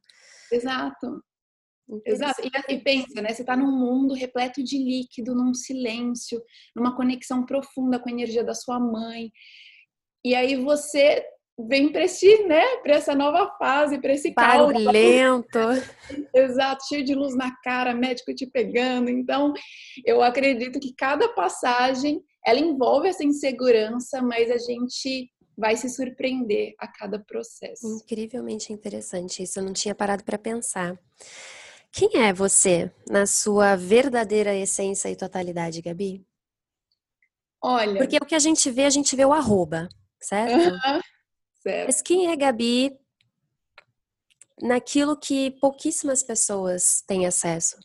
Exato. 0.51 1.21
Exato. 2.05 2.41
E, 2.41 2.73
e, 2.73 2.79
pensa, 2.79 3.21
né? 3.21 3.31
Você 3.31 3.43
está 3.43 3.55
num 3.55 3.71
mundo 3.71 4.15
repleto 4.15 4.63
de 4.63 4.77
líquido, 4.77 5.35
num 5.35 5.53
silêncio, 5.53 6.41
numa 6.75 6.95
conexão 6.95 7.45
profunda 7.45 7.99
com 7.99 8.09
a 8.09 8.11
energia 8.11 8.43
da 8.43 8.55
sua 8.55 8.79
mãe. 8.79 9.31
E 10.23 10.33
aí 10.33 10.55
você 10.55 11.23
vem 11.57 11.91
para 11.91 12.03
esse, 12.03 12.43
né, 12.43 12.63
para 12.77 12.95
essa 12.95 13.15
nova 13.15 13.49
fase, 13.57 13.99
para 13.99 14.13
esse 14.13 14.33
caos. 14.33 14.73
lento. 14.73 15.57
Exato, 16.33 16.85
cheio 16.87 17.03
de 17.03 17.15
luz 17.15 17.35
na 17.35 17.55
cara, 17.63 17.93
médico 17.93 18.35
te 18.35 18.45
pegando. 18.45 19.09
Então, 19.09 19.53
eu 20.05 20.21
acredito 20.21 20.79
que 20.79 20.93
cada 20.93 21.29
passagem 21.29 22.21
ela 22.45 22.59
envolve 22.59 23.07
essa 23.07 23.23
insegurança, 23.23 24.21
mas 24.21 24.51
a 24.51 24.57
gente 24.57 25.31
vai 25.57 25.77
se 25.77 25.89
surpreender 25.89 26.75
a 26.77 26.87
cada 26.87 27.17
processo. 27.17 27.87
Incrivelmente 27.87 28.73
interessante 28.73 29.41
isso, 29.41 29.59
eu 29.59 29.63
não 29.63 29.73
tinha 29.73 29.95
parado 29.95 30.23
para 30.23 30.37
pensar. 30.37 30.99
Quem 31.91 32.09
é 32.21 32.33
você 32.33 32.91
na 33.09 33.25
sua 33.25 33.77
verdadeira 33.77 34.53
essência 34.53 35.09
e 35.09 35.15
totalidade, 35.15 35.81
Gabi? 35.81 36.25
Olha. 37.63 37.97
Porque 37.97 38.17
o 38.17 38.25
que 38.25 38.35
a 38.35 38.39
gente 38.39 38.69
vê, 38.69 38.83
a 38.83 38.89
gente 38.89 39.15
vê 39.15 39.23
o 39.23 39.31
arroba, 39.31 39.87
certo? 40.19 40.75
Uh 40.75 40.77
-huh. 40.77 41.01
Certo. 41.65 41.87
Mas 41.87 42.01
quem 42.01 42.31
é 42.31 42.35
Gabi 42.35 42.95
naquilo 44.61 45.17
que 45.17 45.49
pouquíssimas 45.59 46.21
pessoas 46.21 47.01
têm 47.07 47.25
acesso? 47.25 47.79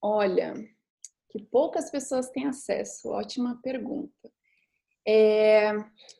Olha, 0.00 0.54
que 1.28 1.42
poucas 1.42 1.90
pessoas 1.90 2.30
têm 2.30 2.46
acesso. 2.46 3.08
Ótima 3.08 3.60
pergunta. 3.60 4.30
É, 5.04 5.72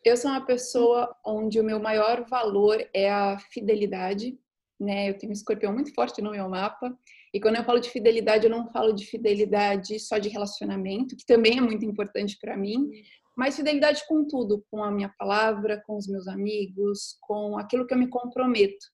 eu 0.05 0.17
sou 0.17 0.33
uma 0.33 0.45
pessoa 0.45 1.17
onde 1.25 1.61
o 1.61 1.65
meu 1.65 1.79
maior 1.79 2.27
valor 2.29 2.85
é 2.93 3.09
a 3.09 3.39
fidelidade, 3.39 4.37
né? 4.81 5.09
Eu 5.09 5.17
tenho 5.17 5.31
um 5.31 5.33
escorpião 5.33 5.73
muito 5.73 5.95
forte 5.95 6.21
no 6.21 6.33
meu 6.33 6.49
mapa. 6.49 6.97
E 7.33 7.41
quando 7.41 7.57
eu 7.57 7.65
falo 7.65 7.79
de 7.79 7.91
fidelidade, 7.91 8.47
eu 8.47 8.51
não 8.51 8.69
falo 8.73 8.93
de 8.93 9.07
fidelidade 9.07 10.01
só 10.01 10.19
de 10.19 10.29
relacionamento, 10.29 11.17
que 11.17 11.25
também 11.25 11.59
é 11.59 11.61
muito 11.61 11.85
importante 11.85 12.37
para 12.41 12.57
mim, 12.57 12.91
mas 13.37 13.57
fidelidade 13.57 14.03
com 14.09 14.27
tudo, 14.27 14.65
com 14.71 14.83
a 14.83 14.91
minha 14.91 15.13
palavra, 15.19 15.83
com 15.87 15.97
os 15.97 16.09
meus 16.09 16.27
amigos, 16.27 17.19
com 17.21 17.59
aquilo 17.59 17.87
que 17.87 17.93
eu 17.93 17.99
me 17.99 18.09
comprometo. 18.09 18.87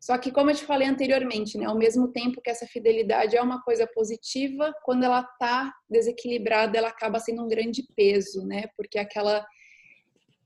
Só 0.00 0.18
que, 0.18 0.30
como 0.30 0.50
eu 0.50 0.54
te 0.54 0.64
falei 0.64 0.86
anteriormente, 0.86 1.56
né, 1.56 1.64
ao 1.64 1.78
mesmo 1.78 2.08
tempo 2.08 2.40
que 2.42 2.50
essa 2.50 2.66
fidelidade 2.66 3.36
é 3.36 3.40
uma 3.40 3.62
coisa 3.62 3.86
positiva, 3.86 4.70
quando 4.84 5.02
ela 5.02 5.20
está 5.20 5.72
desequilibrada, 5.88 6.76
ela 6.76 6.88
acaba 6.88 7.18
sendo 7.18 7.42
um 7.42 7.48
grande 7.48 7.82
peso, 7.96 8.46
né? 8.46 8.64
Porque 8.76 8.98
aquela. 8.98 9.46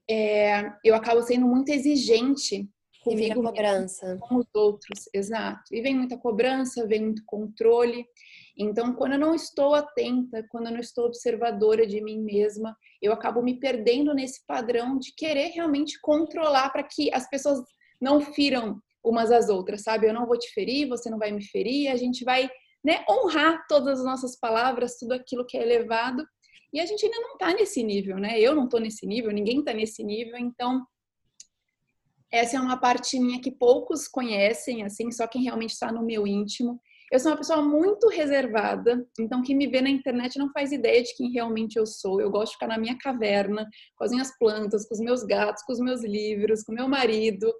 É, 0.08 0.72
eu 0.84 0.94
acabo 0.94 1.22
sendo 1.22 1.46
muito 1.46 1.70
exigente 1.70 2.68
comigo, 3.02 3.42
cobrança. 3.42 4.16
com 4.20 4.36
os 4.36 4.46
outros, 4.54 5.08
exato. 5.12 5.74
E 5.74 5.80
vem 5.80 5.96
muita 5.96 6.16
cobrança, 6.16 6.86
vem 6.86 7.06
muito 7.06 7.22
controle. 7.26 8.06
Então, 8.58 8.92
quando 8.92 9.12
eu 9.12 9.18
não 9.18 9.34
estou 9.34 9.74
atenta, 9.74 10.44
quando 10.50 10.66
eu 10.66 10.72
não 10.72 10.80
estou 10.80 11.06
observadora 11.06 11.86
de 11.86 12.02
mim 12.02 12.20
mesma, 12.20 12.76
eu 13.00 13.12
acabo 13.12 13.40
me 13.40 13.60
perdendo 13.60 14.12
nesse 14.12 14.44
padrão 14.44 14.98
de 14.98 15.14
querer 15.14 15.50
realmente 15.50 16.00
controlar 16.00 16.70
para 16.70 16.82
que 16.82 17.12
as 17.14 17.28
pessoas 17.30 17.60
não 18.00 18.20
firam 18.20 18.80
umas 19.04 19.30
às 19.30 19.48
outras, 19.48 19.82
sabe? 19.82 20.08
Eu 20.08 20.12
não 20.12 20.26
vou 20.26 20.36
te 20.36 20.50
ferir, 20.52 20.88
você 20.88 21.08
não 21.08 21.18
vai 21.18 21.30
me 21.30 21.42
ferir, 21.42 21.88
a 21.88 21.96
gente 21.96 22.24
vai 22.24 22.50
né, 22.84 23.04
honrar 23.08 23.64
todas 23.68 24.00
as 24.00 24.04
nossas 24.04 24.38
palavras, 24.38 24.98
tudo 24.98 25.12
aquilo 25.12 25.46
que 25.46 25.56
é 25.56 25.62
elevado. 25.62 26.26
E 26.72 26.80
a 26.80 26.86
gente 26.86 27.04
ainda 27.04 27.20
não 27.20 27.34
está 27.34 27.54
nesse 27.54 27.82
nível, 27.82 28.18
né? 28.18 28.40
Eu 28.40 28.54
não 28.56 28.64
estou 28.64 28.80
nesse 28.80 29.06
nível, 29.06 29.30
ninguém 29.30 29.60
está 29.60 29.72
nesse 29.72 30.02
nível, 30.02 30.36
então 30.36 30.84
essa 32.30 32.56
é 32.56 32.60
uma 32.60 32.76
parte 32.76 33.18
minha 33.18 33.40
que 33.40 33.50
poucos 33.50 34.06
conhecem, 34.06 34.84
assim, 34.84 35.10
só 35.10 35.26
quem 35.26 35.42
realmente 35.42 35.70
está 35.70 35.90
no 35.90 36.04
meu 36.04 36.26
íntimo. 36.26 36.78
Eu 37.10 37.18
sou 37.18 37.30
uma 37.30 37.38
pessoa 37.38 37.62
muito 37.62 38.08
reservada, 38.08 39.06
então 39.18 39.42
quem 39.42 39.56
me 39.56 39.66
vê 39.66 39.80
na 39.80 39.88
internet 39.88 40.38
não 40.38 40.50
faz 40.52 40.72
ideia 40.72 41.02
de 41.02 41.14
quem 41.16 41.30
realmente 41.30 41.76
eu 41.76 41.86
sou. 41.86 42.20
Eu 42.20 42.30
gosto 42.30 42.52
de 42.52 42.54
ficar 42.54 42.66
na 42.66 42.78
minha 42.78 42.98
caverna, 42.98 43.66
com 43.96 44.04
as 44.04 44.10
minhas 44.10 44.36
plantas, 44.38 44.86
com 44.86 44.94
os 44.94 45.00
meus 45.00 45.22
gatos, 45.22 45.62
com 45.62 45.72
os 45.72 45.80
meus 45.80 46.02
livros, 46.02 46.62
com 46.62 46.72
meu 46.72 46.86
marido. 46.86 47.50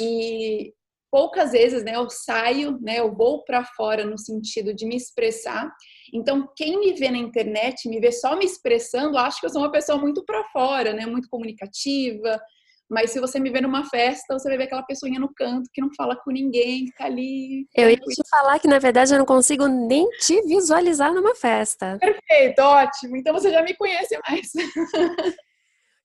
E 0.00 0.72
poucas 1.10 1.52
vezes, 1.52 1.82
né, 1.84 1.96
eu 1.96 2.08
saio, 2.10 2.78
né, 2.80 2.98
eu 2.98 3.14
vou 3.14 3.44
para 3.44 3.64
fora 3.64 4.04
no 4.04 4.18
sentido 4.18 4.74
de 4.74 4.84
me 4.84 4.96
expressar. 4.96 5.72
Então, 6.12 6.48
quem 6.56 6.78
me 6.78 6.92
vê 6.92 7.10
na 7.10 7.18
internet, 7.18 7.88
me 7.88 8.00
vê 8.00 8.12
só 8.12 8.36
me 8.36 8.44
expressando, 8.44 9.16
acha 9.16 9.40
que 9.40 9.46
eu 9.46 9.50
sou 9.50 9.62
uma 9.62 9.72
pessoa 9.72 9.98
muito 9.98 10.24
para 10.24 10.44
fora, 10.52 10.92
né, 10.92 11.06
muito 11.06 11.28
comunicativa, 11.28 12.40
mas 12.88 13.10
se 13.10 13.20
você 13.20 13.38
me 13.38 13.50
ver 13.50 13.60
numa 13.60 13.84
festa, 13.84 14.38
você 14.38 14.48
vai 14.48 14.56
ver 14.56 14.64
aquela 14.64 14.82
pessoinha 14.82 15.20
no 15.20 15.32
canto 15.34 15.68
que 15.72 15.80
não 15.80 15.90
fala 15.94 16.16
com 16.16 16.30
ninguém, 16.30 16.86
que 16.86 16.94
tá 16.94 17.04
ali. 17.04 17.66
Eu 17.74 17.90
ia 17.90 17.96
te 17.96 18.28
falar 18.30 18.58
que, 18.58 18.66
na 18.66 18.78
verdade, 18.78 19.12
eu 19.12 19.18
não 19.18 19.26
consigo 19.26 19.66
nem 19.66 20.08
te 20.18 20.40
visualizar 20.42 21.12
numa 21.12 21.34
festa. 21.34 21.98
Perfeito, 22.00 22.60
ótimo. 22.60 23.16
Então 23.16 23.34
você 23.34 23.50
já 23.50 23.62
me 23.62 23.74
conhece 23.74 24.18
mais. 24.26 24.50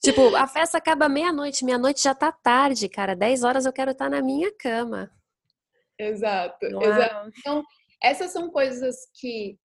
Tipo, 0.04 0.36
a 0.36 0.46
festa 0.46 0.78
acaba 0.78 1.08
meia-noite, 1.08 1.64
meia-noite 1.64 2.04
já 2.04 2.14
tá 2.14 2.30
tarde, 2.30 2.90
cara. 2.90 3.16
10 3.16 3.46
horas 3.46 3.66
eu 3.66 3.72
quero 3.72 3.92
estar 3.92 4.10
na 4.10 4.22
minha 4.22 4.54
cama. 4.58 5.10
Exato, 5.98 6.66
exato. 6.66 7.32
Então, 7.40 7.64
essas 8.04 8.32
são 8.32 8.50
coisas 8.50 8.98
que 9.18 9.58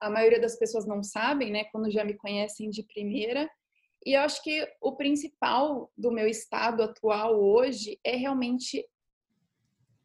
a 0.00 0.08
maioria 0.08 0.40
das 0.40 0.58
pessoas 0.58 0.86
não 0.86 1.02
sabem, 1.02 1.52
né? 1.52 1.64
Quando 1.70 1.90
já 1.90 2.04
me 2.04 2.16
conhecem 2.16 2.70
de 2.70 2.82
primeira. 2.84 3.50
E 4.06 4.12
eu 4.12 4.20
acho 4.20 4.40
que 4.40 4.64
o 4.80 4.92
principal 4.92 5.90
do 5.98 6.12
meu 6.12 6.28
estado 6.28 6.80
atual 6.80 7.42
hoje 7.42 7.98
é 8.04 8.14
realmente 8.14 8.88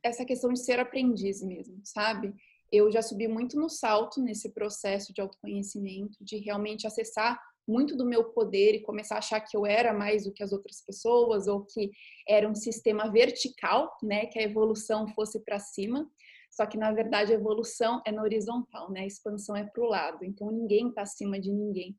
essa 0.01 0.25
questão 0.25 0.51
de 0.51 0.59
ser 0.59 0.79
aprendiz 0.79 1.43
mesmo, 1.43 1.79
sabe? 1.83 2.33
Eu 2.71 2.91
já 2.91 3.03
subi 3.03 3.27
muito 3.27 3.59
no 3.59 3.69
salto 3.69 4.19
nesse 4.19 4.49
processo 4.55 5.13
de 5.13 5.21
autoconhecimento, 5.21 6.17
de 6.19 6.37
realmente 6.37 6.87
acessar 6.87 7.39
muito 7.67 7.95
do 7.95 8.03
meu 8.03 8.23
poder 8.31 8.73
e 8.73 8.81
começar 8.81 9.15
a 9.15 9.17
achar 9.19 9.39
que 9.39 9.55
eu 9.55 9.67
era 9.67 9.93
mais 9.93 10.23
do 10.23 10.33
que 10.33 10.41
as 10.41 10.51
outras 10.51 10.81
pessoas 10.81 11.45
ou 11.47 11.63
que 11.63 11.91
era 12.27 12.49
um 12.49 12.55
sistema 12.55 13.07
vertical, 13.11 13.95
né, 14.01 14.25
que 14.25 14.39
a 14.39 14.43
evolução 14.43 15.07
fosse 15.09 15.39
para 15.41 15.59
cima. 15.59 16.09
Só 16.49 16.65
que 16.65 16.75
na 16.75 16.91
verdade 16.91 17.33
a 17.33 17.35
evolução 17.35 18.01
é 18.03 18.11
na 18.11 18.23
horizontal, 18.23 18.91
né? 18.91 19.01
A 19.01 19.05
expansão 19.05 19.55
é 19.55 19.63
para 19.63 19.83
o 19.83 19.87
lado. 19.87 20.25
Então 20.25 20.51
ninguém 20.51 20.89
está 20.89 21.03
acima 21.03 21.39
de 21.39 21.51
ninguém. 21.51 21.95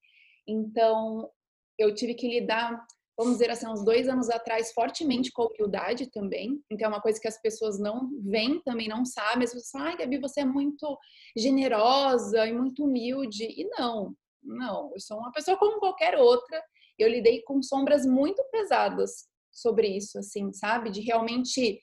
Então 0.47 1.31
eu 1.83 1.95
tive 1.95 2.15
que 2.15 2.29
lidar, 2.29 2.85
vamos 3.17 3.35
dizer 3.35 3.51
assim, 3.51 3.67
uns 3.67 3.85
dois 3.85 4.09
anos 4.09 4.31
atrás, 4.31 4.73
fortemente 4.73 5.31
com 5.33 5.43
a 5.43 5.47
humildade 5.47 6.11
também. 6.11 6.63
Então, 6.71 6.87
é 6.87 6.89
uma 6.89 7.01
coisa 7.01 7.21
que 7.21 7.29
as 7.29 7.41
pessoas 7.41 7.79
não 7.79 8.11
veem, 8.21 8.61
também 8.63 8.89
não 8.89 9.05
sabem. 9.05 9.45
As 9.45 9.53
pessoas 9.53 9.71
falam, 9.71 9.89
ai, 9.89 9.97
Gabi, 9.97 10.19
você 10.19 10.41
é 10.41 10.45
muito 10.45 10.99
generosa 11.37 12.47
e 12.47 12.53
muito 12.53 12.85
humilde. 12.85 13.45
E 13.45 13.69
não, 13.79 14.15
não. 14.43 14.91
Eu 14.93 15.01
sou 15.01 15.19
uma 15.19 15.33
pessoa 15.33 15.57
como 15.57 15.79
qualquer 15.79 16.17
outra. 16.19 16.63
Eu 16.99 17.09
lidei 17.09 17.43
com 17.43 17.63
sombras 17.63 18.07
muito 18.07 18.43
pesadas 18.51 19.29
sobre 19.51 19.89
isso, 19.89 20.19
assim, 20.19 20.53
sabe? 20.53 20.91
De 20.91 21.01
realmente 21.01 21.81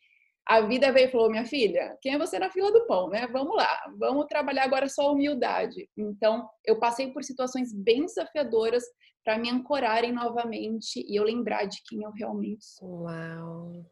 a 0.49 0.61
vida 0.61 0.91
veio 0.91 1.07
e 1.07 1.11
falou: 1.11 1.29
minha 1.29 1.45
filha, 1.45 1.95
quem 2.01 2.15
é 2.15 2.17
você 2.17 2.39
na 2.39 2.49
fila 2.49 2.71
do 2.71 2.87
pão, 2.87 3.07
né? 3.07 3.27
Vamos 3.27 3.55
lá, 3.55 3.79
vamos 3.99 4.25
trabalhar 4.25 4.63
agora 4.63 4.89
só 4.89 5.03
a 5.03 5.11
humildade. 5.11 5.87
Então, 5.95 6.49
eu 6.65 6.79
passei 6.79 7.13
por 7.13 7.23
situações 7.23 7.71
bem 7.71 8.07
desafiadoras 8.07 8.83
para 9.23 9.37
me 9.37 9.47
ancorarem 9.51 10.11
novamente 10.11 11.05
e 11.07 11.15
eu 11.15 11.23
lembrar 11.23 11.65
de 11.65 11.77
quem 11.87 12.01
eu 12.01 12.11
realmente 12.11 12.65
sou. 12.65 13.03
Uau! 13.03 13.85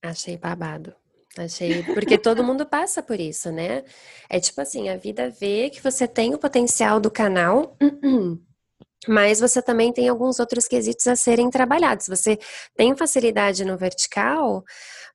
Achei 0.00 0.36
babado. 0.36 0.94
Achei, 1.36 1.82
porque 1.82 2.16
todo 2.16 2.44
mundo 2.44 2.64
passa 2.64 3.02
por 3.02 3.18
isso, 3.18 3.50
né? 3.50 3.82
É 4.30 4.38
tipo 4.38 4.60
assim, 4.60 4.88
a 4.88 4.96
vida 4.96 5.30
vê 5.30 5.68
que 5.68 5.82
você 5.82 6.06
tem 6.06 6.32
o 6.32 6.38
potencial 6.38 7.00
do 7.00 7.10
canal, 7.10 7.76
mas 9.08 9.40
você 9.40 9.62
também 9.62 9.92
tem 9.92 10.08
alguns 10.08 10.38
outros 10.40 10.66
quesitos 10.66 11.06
a 11.06 11.16
serem 11.16 11.50
trabalhados. 11.50 12.06
Você 12.06 12.38
tem 12.76 12.96
facilidade 12.96 13.64
no 13.64 13.76
vertical, 13.76 14.64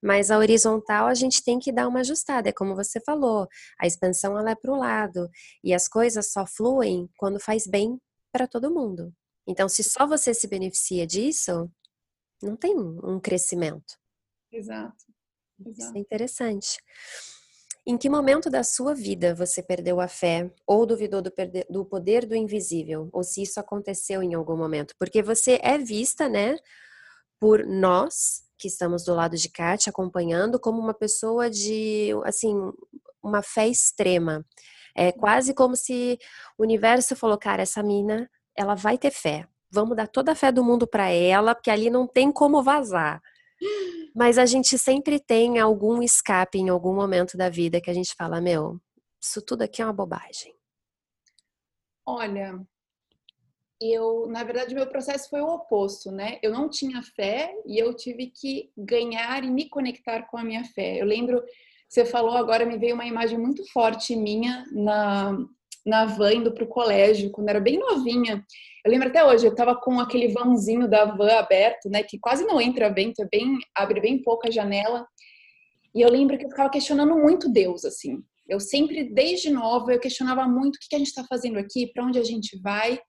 mas 0.01 0.31
a 0.31 0.38
horizontal 0.38 1.08
a 1.08 1.13
gente 1.13 1.43
tem 1.43 1.60
que 1.60 1.72
dar 1.72 1.88
uma 1.88 2.00
ajustada. 2.01 2.50
É 2.50 2.53
como 2.53 2.75
você 2.75 3.00
falou, 3.01 3.48
a 3.79 3.88
expansão 3.88 4.38
ela 4.38 4.51
é 4.51 4.55
para 4.55 4.72
o 4.72 4.77
lado 4.77 5.29
e 5.63 5.74
as 5.74 5.88
coisas 5.88 6.31
só 6.31 6.46
fluem 6.46 7.10
quando 7.17 7.39
faz 7.39 7.65
bem 7.67 8.00
para 8.31 8.48
todo 8.48 8.74
mundo. 8.74 9.13
Então, 9.48 9.67
se 9.67 9.84
só 9.84 10.05
você 10.05 10.34
se 10.34 10.48
beneficia 10.48 11.08
disso, 11.08 11.69
não 12.41 12.55
tem 12.55 12.75
um 12.77 13.19
crescimento. 13.19 13.98
Exato. 14.51 15.05
Exato. 15.65 15.81
Isso 15.81 15.98
é 15.98 16.00
interessante. 16.00 16.77
Em 17.89 17.98
que 17.98 18.08
momento 18.08 18.51
da 18.51 18.63
sua 18.63 18.93
vida 18.93 19.34
você 19.34 19.63
perdeu 19.63 20.00
a 20.00 20.08
fé 20.08 20.53
ou 20.67 20.86
duvidou 20.86 21.24
do, 21.24 21.34
do, 21.67 21.84
poder 21.84 22.24
do 22.24 22.36
invisível? 22.36 23.10
Ou 23.12 23.24
se 23.24 23.41
isso 23.41 23.60
aconteceu 23.60 24.22
em 24.22 24.36
algum 24.36 24.55
momento? 24.55 24.93
Porque 25.00 25.24
você 25.24 25.60
é 25.63 25.75
vista, 25.75 26.29
né, 26.29 26.55
por 27.39 27.65
nós 27.65 28.43
que 28.60 28.67
estamos 28.67 29.03
do 29.03 29.15
lado 29.15 29.36
de 29.36 29.50
cá 29.50 29.75
te 29.75 29.89
acompanhando 29.89 30.60
como 30.60 30.79
uma 30.79 30.93
pessoa 30.93 31.50
de, 31.50 32.12
assim, 32.25 32.53
uma 33.24 33.41
fé 33.41 33.67
extrema. 33.67 34.46
É 34.96 35.12
quase 35.12 35.51
como 35.55 35.75
se 35.75 36.19
o 36.60 36.62
universo 36.62 37.15
falou, 37.15 37.39
cara, 37.39 37.63
essa 37.63 37.81
mina, 37.81 38.29
ela 38.55 38.75
vai 38.75 39.00
ter 39.00 39.10
fé. 39.10 39.48
Vamos 39.72 39.98
dar 39.98 40.08
toda 40.08 40.34
a 40.34 40.36
fé 40.36 40.51
do 40.51 40.63
mundo 40.63 40.86
para 40.86 41.10
ela, 41.10 41.55
porque 41.55 41.72
ali 41.72 41.89
não 41.89 42.05
tem 42.05 42.31
como 42.31 42.62
vazar. 42.62 43.19
Mas 44.20 44.38
a 44.38 44.46
gente 44.46 44.78
sempre 44.78 45.18
tem 45.18 45.60
algum 45.60 46.04
escape 46.04 46.58
em 46.58 46.68
algum 46.68 46.94
momento 46.94 47.38
da 47.38 47.48
vida 47.48 47.80
que 47.80 47.90
a 47.90 47.94
gente 47.94 48.14
fala, 48.18 48.42
meu, 48.42 48.78
isso 49.18 49.42
tudo 49.42 49.62
aqui 49.62 49.82
é 49.82 49.86
uma 49.86 49.94
bobagem. 49.94 50.54
Olha, 52.06 52.60
eu, 53.80 54.28
na 54.28 54.44
verdade, 54.44 54.76
meu 54.76 54.86
processo 54.88 55.30
foi 55.30 55.40
o 55.40 55.48
oposto, 55.48 56.12
né? 56.12 56.38
Eu 56.44 56.52
não 56.52 56.70
tinha 56.70 57.02
fé 57.02 57.56
e 57.66 57.80
eu 57.80 57.94
tive 57.94 58.28
que 58.28 58.70
ganhar 58.78 59.42
e 59.46 59.50
me 59.50 59.70
conectar 59.70 60.24
com 60.24 60.38
a 60.38 60.44
minha 60.44 60.66
fé. 60.66 61.02
Eu 61.02 61.06
lembro, 61.06 61.42
você 61.88 62.04
falou 62.04 62.36
agora, 62.36 62.66
me 62.66 62.78
veio 62.78 62.96
uma 62.96 63.06
imagem 63.06 63.38
muito 63.38 63.64
forte 63.72 64.18
minha 64.18 64.66
na, 64.74 65.38
na 65.89 66.05
van 66.05 66.34
indo 66.34 66.53
para 66.53 66.63
o 66.63 66.67
colégio, 66.67 67.31
quando 67.31 67.50
era 67.50 67.60
bem 67.60 67.77
novinha. 67.77 68.46
Eu 68.86 68.91
lembro 68.91 69.10
até 69.10 69.25
hoje, 69.25 69.46
eu 69.46 69.53
tava 69.53 69.75
com 69.75 70.00
aquele 70.00 70.29
vãozinho 70.29 70.88
da 70.88 71.05
van 71.05 71.34
aberto, 71.34 71.89
né? 71.89 72.03
Que 72.03 72.17
quase 72.17 72.46
não 72.46 72.62
entra 72.62 72.93
vento, 72.93 73.22
é 73.22 73.27
bem, 73.29 73.58
abre 73.75 74.00
bem 74.00 74.22
pouco 74.22 74.48
a 74.48 74.51
janela. 74.51 75.05
E 75.93 76.01
eu 76.01 76.10
lembro 76.10 76.38
que 76.38 76.46
eu 76.46 76.50
ficava 76.50 76.69
questionando 76.69 77.15
muito 77.17 77.51
Deus, 77.51 77.84
assim. 77.84 78.24
Eu 78.48 78.60
sempre, 78.60 79.03
desde 79.03 79.50
nova, 79.50 79.91
eu 79.91 80.00
questionava 80.00 80.48
muito 80.48 80.75
o 80.75 80.79
que, 80.79 80.88
que 80.89 80.96
a 80.96 81.00
gente 81.00 81.08
está 81.08 81.24
fazendo 81.24 81.60
aqui, 81.60 81.91
para 81.93 82.05
onde 82.05 82.17
a 82.17 82.24
gente 82.24 82.60
vai. 82.62 83.00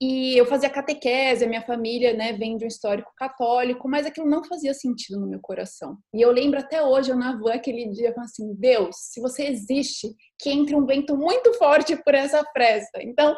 E 0.00 0.38
eu 0.38 0.46
fazia 0.46 0.70
catequese, 0.70 1.44
a 1.44 1.48
minha 1.48 1.62
família 1.62 2.12
né, 2.12 2.32
vem 2.32 2.56
de 2.56 2.64
um 2.64 2.68
histórico 2.68 3.12
católico, 3.16 3.88
mas 3.88 4.06
aquilo 4.06 4.28
não 4.28 4.44
fazia 4.44 4.72
sentido 4.72 5.18
no 5.18 5.28
meu 5.28 5.40
coração. 5.40 5.98
E 6.14 6.20
eu 6.20 6.30
lembro 6.30 6.60
até 6.60 6.80
hoje, 6.80 7.10
eu 7.10 7.16
na 7.16 7.36
van 7.36 7.54
aquele 7.54 7.88
dia, 7.90 8.12
falando 8.12 8.28
assim: 8.28 8.54
Deus, 8.54 8.94
se 8.94 9.20
você 9.20 9.46
existe, 9.46 10.14
que 10.38 10.50
entre 10.50 10.76
um 10.76 10.86
vento 10.86 11.16
muito 11.16 11.52
forte 11.54 11.96
por 11.96 12.14
essa 12.14 12.44
fresta. 12.52 13.02
Então, 13.02 13.36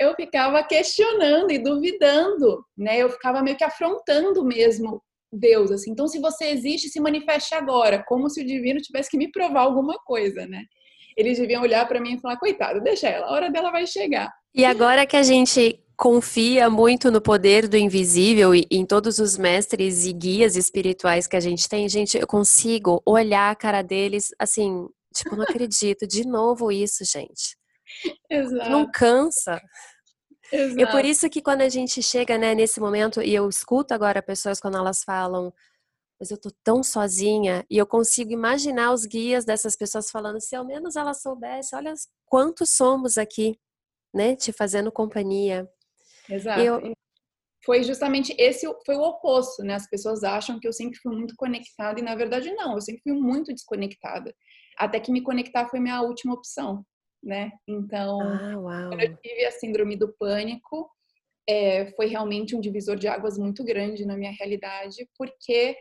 eu 0.00 0.12
ficava 0.16 0.64
questionando 0.64 1.52
e 1.52 1.58
duvidando, 1.58 2.64
né? 2.76 2.98
Eu 2.98 3.10
ficava 3.10 3.40
meio 3.40 3.56
que 3.56 3.64
afrontando 3.64 4.44
mesmo 4.44 5.00
Deus, 5.32 5.70
assim. 5.70 5.92
Então, 5.92 6.08
se 6.08 6.18
você 6.18 6.46
existe, 6.46 6.88
se 6.88 6.98
manifeste 6.98 7.54
agora, 7.54 8.04
como 8.04 8.28
se 8.28 8.42
o 8.42 8.46
divino 8.46 8.80
tivesse 8.80 9.08
que 9.08 9.16
me 9.16 9.30
provar 9.30 9.60
alguma 9.60 9.96
coisa, 10.04 10.44
né? 10.44 10.64
Eles 11.16 11.38
deviam 11.38 11.62
olhar 11.62 11.86
para 11.86 12.00
mim 12.00 12.14
e 12.14 12.20
falar: 12.20 12.36
coitado, 12.36 12.80
deixa 12.80 13.08
ela, 13.08 13.26
a 13.26 13.32
hora 13.32 13.48
dela 13.48 13.70
vai 13.70 13.86
chegar. 13.86 14.28
E 14.52 14.64
agora 14.64 15.06
que 15.06 15.16
a 15.16 15.22
gente 15.22 15.80
confia 16.00 16.70
muito 16.70 17.10
no 17.10 17.20
poder 17.20 17.68
do 17.68 17.76
invisível 17.76 18.54
e 18.54 18.66
em 18.70 18.86
todos 18.86 19.18
os 19.18 19.36
mestres 19.36 20.06
e 20.06 20.14
guias 20.14 20.56
espirituais 20.56 21.26
que 21.26 21.36
a 21.36 21.40
gente 21.40 21.68
tem, 21.68 21.86
gente, 21.90 22.16
eu 22.16 22.26
consigo 22.26 23.02
olhar 23.04 23.50
a 23.50 23.54
cara 23.54 23.82
deles 23.82 24.30
assim, 24.38 24.88
tipo, 25.14 25.36
não 25.36 25.42
acredito, 25.42 26.06
de 26.06 26.26
novo 26.26 26.72
isso, 26.72 27.04
gente. 27.04 27.54
Exato. 28.30 28.70
Não 28.70 28.90
cansa. 28.90 29.60
Exato. 30.50 30.80
E 30.80 30.90
por 30.90 31.04
isso 31.04 31.28
que 31.28 31.42
quando 31.42 31.60
a 31.60 31.68
gente 31.68 32.02
chega, 32.02 32.38
né, 32.38 32.54
nesse 32.54 32.80
momento, 32.80 33.20
e 33.20 33.34
eu 33.34 33.46
escuto 33.46 33.92
agora 33.92 34.22
pessoas 34.22 34.58
quando 34.58 34.78
elas 34.78 35.04
falam, 35.04 35.52
mas 36.18 36.30
eu 36.30 36.38
tô 36.38 36.50
tão 36.64 36.82
sozinha, 36.82 37.62
e 37.68 37.76
eu 37.76 37.86
consigo 37.86 38.32
imaginar 38.32 38.94
os 38.94 39.04
guias 39.04 39.44
dessas 39.44 39.76
pessoas 39.76 40.10
falando, 40.10 40.40
se 40.40 40.56
ao 40.56 40.64
menos 40.64 40.96
elas 40.96 41.20
soubessem, 41.20 41.78
olha 41.78 41.92
quantos 42.24 42.70
somos 42.70 43.18
aqui, 43.18 43.60
né, 44.14 44.34
te 44.34 44.50
fazendo 44.50 44.90
companhia. 44.90 45.70
Exato. 46.30 46.60
Eu... 46.60 46.92
Foi 47.62 47.82
justamente 47.82 48.34
esse 48.38 48.66
foi 48.86 48.96
o 48.96 49.02
oposto, 49.02 49.62
né? 49.62 49.74
As 49.74 49.88
pessoas 49.88 50.24
acham 50.24 50.58
que 50.58 50.66
eu 50.66 50.72
sempre 50.72 50.98
fui 50.98 51.14
muito 51.14 51.34
conectada 51.36 52.00
e 52.00 52.02
na 52.02 52.14
verdade 52.14 52.50
não, 52.52 52.74
eu 52.74 52.80
sempre 52.80 53.02
fui 53.02 53.12
muito 53.12 53.52
desconectada. 53.52 54.34
Até 54.78 54.98
que 54.98 55.12
me 55.12 55.20
conectar 55.20 55.68
foi 55.68 55.78
minha 55.78 56.00
última 56.00 56.32
opção, 56.32 56.82
né? 57.22 57.52
Então, 57.68 58.18
ah, 58.18 58.88
quando 58.88 59.02
eu 59.02 59.16
tive 59.18 59.44
a 59.44 59.50
síndrome 59.50 59.94
do 59.94 60.10
pânico, 60.18 60.90
é, 61.46 61.92
foi 61.92 62.06
realmente 62.06 62.56
um 62.56 62.60
divisor 62.60 62.96
de 62.96 63.08
águas 63.08 63.36
muito 63.36 63.62
grande 63.62 64.06
na 64.06 64.16
minha 64.16 64.32
realidade, 64.32 65.06
porque 65.18 65.76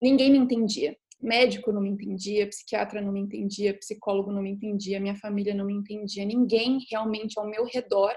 ninguém 0.00 0.30
me 0.30 0.38
entendia. 0.38 0.96
Médico 1.20 1.72
não 1.72 1.80
me 1.80 1.88
entendia, 1.88 2.46
psiquiatra 2.46 3.00
não 3.00 3.10
me 3.10 3.20
entendia, 3.20 3.76
psicólogo 3.76 4.30
não 4.30 4.42
me 4.42 4.50
entendia, 4.50 5.00
minha 5.00 5.16
família 5.16 5.52
não 5.52 5.66
me 5.66 5.74
entendia, 5.74 6.24
ninguém 6.24 6.78
realmente 6.90 7.38
ao 7.38 7.48
meu 7.48 7.64
redor 7.64 8.14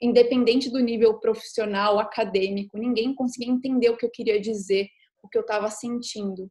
independente 0.00 0.70
do 0.70 0.78
nível 0.78 1.18
profissional, 1.18 1.98
acadêmico, 1.98 2.78
ninguém 2.78 3.14
conseguia 3.14 3.52
entender 3.52 3.90
o 3.90 3.96
que 3.96 4.06
eu 4.06 4.10
queria 4.10 4.40
dizer, 4.40 4.88
o 5.22 5.28
que 5.28 5.36
eu 5.36 5.42
estava 5.42 5.68
sentindo. 5.70 6.50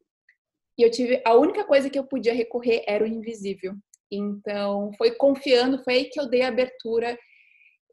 E 0.78 0.82
eu 0.82 0.90
tive 0.90 1.20
a 1.24 1.34
única 1.34 1.64
coisa 1.64 1.90
que 1.90 1.98
eu 1.98 2.04
podia 2.04 2.32
recorrer 2.32 2.84
era 2.86 3.02
o 3.02 3.06
invisível. 3.06 3.74
Então, 4.10 4.92
foi 4.96 5.12
confiando, 5.12 5.82
foi 5.82 5.94
aí 5.94 6.04
que 6.04 6.20
eu 6.20 6.28
dei 6.28 6.42
a 6.42 6.48
abertura. 6.48 7.18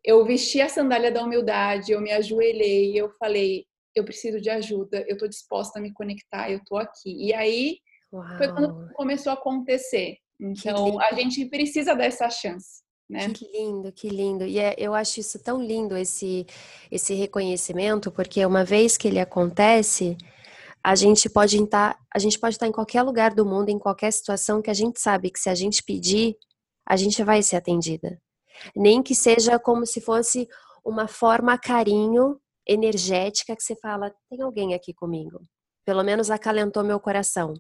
Eu 0.04 0.24
vesti 0.24 0.62
a 0.62 0.70
sandália 0.70 1.12
da 1.12 1.24
humildade, 1.24 1.92
eu 1.92 2.00
me 2.00 2.12
ajoelhei, 2.12 2.94
eu 2.96 3.10
falei, 3.18 3.66
eu 3.96 4.04
preciso 4.04 4.40
de 4.40 4.50
ajuda, 4.50 5.04
eu 5.08 5.14
estou 5.14 5.28
disposta 5.28 5.80
a 5.80 5.82
me 5.82 5.92
conectar, 5.94 6.52
eu 6.52 6.58
estou 6.58 6.78
aqui. 6.78 7.12
E 7.26 7.34
aí 7.34 7.80
Uau. 8.14 8.38
foi 8.38 8.54
quando 8.54 8.94
começou 8.94 9.32
a 9.32 9.36
acontecer. 9.36 10.18
Então, 10.40 11.00
a 11.00 11.14
gente 11.14 11.46
precisa 11.46 11.96
dessa 11.96 12.30
chance. 12.30 12.85
Né? 13.10 13.30
Que 13.30 13.48
lindo, 13.52 13.92
que 13.92 14.10
lindo. 14.10 14.46
E 14.46 14.60
é, 14.60 14.76
eu 14.78 14.96
acho 14.96 15.20
isso 15.20 15.38
tão 15.40 15.62
lindo, 15.62 15.96
esse, 15.96 16.46
esse 16.92 17.14
reconhecimento, 17.14 18.12
porque 18.12 18.44
uma 18.46 18.64
vez 18.64 18.98
que 18.98 19.08
ele 19.08 19.20
acontece, 19.20 20.18
a 20.84 20.96
gente 20.96 21.30
pode 21.30 21.62
estar, 21.62 22.00
a 22.14 22.20
gente 22.20 22.40
pode 22.40 22.56
estar 22.56 22.68
em 22.68 22.72
qualquer 22.72 23.04
lugar 23.04 23.34
do 23.34 23.46
mundo, 23.46 23.70
em 23.70 23.80
qualquer 23.80 24.12
situação 24.12 24.62
que 24.62 24.70
a 24.70 24.74
gente 24.74 25.00
sabe 25.00 25.30
que 25.30 25.40
se 25.40 25.50
a 25.50 25.56
gente 25.56 25.84
pedir, 25.84 26.36
a 26.88 26.96
gente 26.96 27.24
vai 27.24 27.42
ser 27.44 27.56
atendida. 27.56 28.20
Nem 28.76 29.04
que 29.04 29.14
seja 29.14 29.60
como 29.60 29.86
se 29.86 30.02
fosse 30.02 30.48
uma 30.84 31.08
forma 31.08 31.58
carinho 31.58 32.40
energética 32.68 33.56
que 33.56 33.64
você 33.64 33.76
fala, 33.76 34.14
tem 34.30 34.42
alguém 34.42 34.74
aqui 34.74 34.94
comigo. 34.94 35.40
Pelo 35.86 36.04
menos 36.04 36.32
acalentou 36.32 36.84
meu 36.84 37.00
coração. 37.00 37.54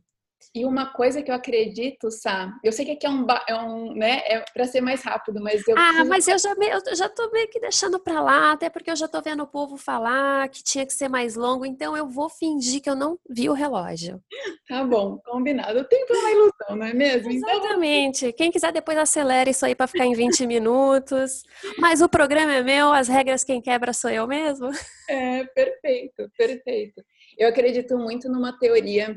E 0.53 0.65
uma 0.65 0.93
coisa 0.93 1.21
que 1.21 1.29
eu 1.29 1.35
acredito, 1.35 2.09
Sá, 2.11 2.53
eu 2.63 2.71
sei 2.71 2.85
que 2.85 2.91
aqui 2.91 3.05
é 3.05 3.09
um, 3.09 3.25
é 3.47 3.55
um 3.55 3.93
né, 3.93 4.21
é 4.25 4.45
para 4.53 4.65
ser 4.65 4.79
mais 4.81 5.01
rápido, 5.03 5.41
mas 5.41 5.67
eu 5.67 5.75
Ah, 5.77 5.87
preciso... 5.87 6.09
mas 6.09 6.27
eu 6.27 6.39
já, 6.39 6.55
eu 6.89 6.95
já 6.95 7.09
tô 7.09 7.29
meio 7.31 7.49
que 7.49 7.59
deixando 7.59 7.99
para 7.99 8.21
lá, 8.21 8.51
até 8.53 8.69
porque 8.69 8.89
eu 8.89 8.95
já 8.95 9.07
tô 9.07 9.21
vendo 9.21 9.43
o 9.43 9.47
povo 9.47 9.75
falar 9.75 10.47
que 10.49 10.63
tinha 10.63 10.85
que 10.85 10.93
ser 10.93 11.09
mais 11.09 11.35
longo, 11.35 11.65
então 11.65 11.97
eu 11.97 12.07
vou 12.07 12.29
fingir 12.29 12.81
que 12.81 12.89
eu 12.89 12.95
não 12.95 13.19
vi 13.29 13.49
o 13.49 13.53
relógio. 13.53 14.21
Tá 14.67 14.83
bom, 14.83 15.19
combinado. 15.25 15.79
O 15.79 15.83
tempo 15.83 16.13
é 16.13 16.17
uma 16.17 16.31
ilusão, 16.31 16.75
não 16.77 16.85
é 16.85 16.93
mesmo? 16.93 17.31
Então, 17.31 17.49
Exatamente. 17.49 18.25
Então... 18.25 18.37
Quem 18.37 18.51
quiser 18.51 18.71
depois 18.71 18.97
acelera 18.97 19.49
isso 19.49 19.65
aí 19.65 19.75
para 19.75 19.87
ficar 19.87 20.05
em 20.05 20.13
20 20.13 20.47
minutos. 20.47 21.43
Mas 21.77 22.01
o 22.01 22.09
programa 22.09 22.53
é 22.53 22.63
meu, 22.63 22.91
as 22.91 23.07
regras 23.07 23.43
quem 23.43 23.61
quebra 23.61 23.93
sou 23.93 24.09
eu 24.09 24.25
mesmo. 24.27 24.69
É, 25.09 25.43
perfeito, 25.45 26.29
perfeito. 26.37 27.03
Eu 27.37 27.49
acredito 27.49 27.97
muito 27.97 28.27
numa 28.29 28.57
teoria 28.57 29.15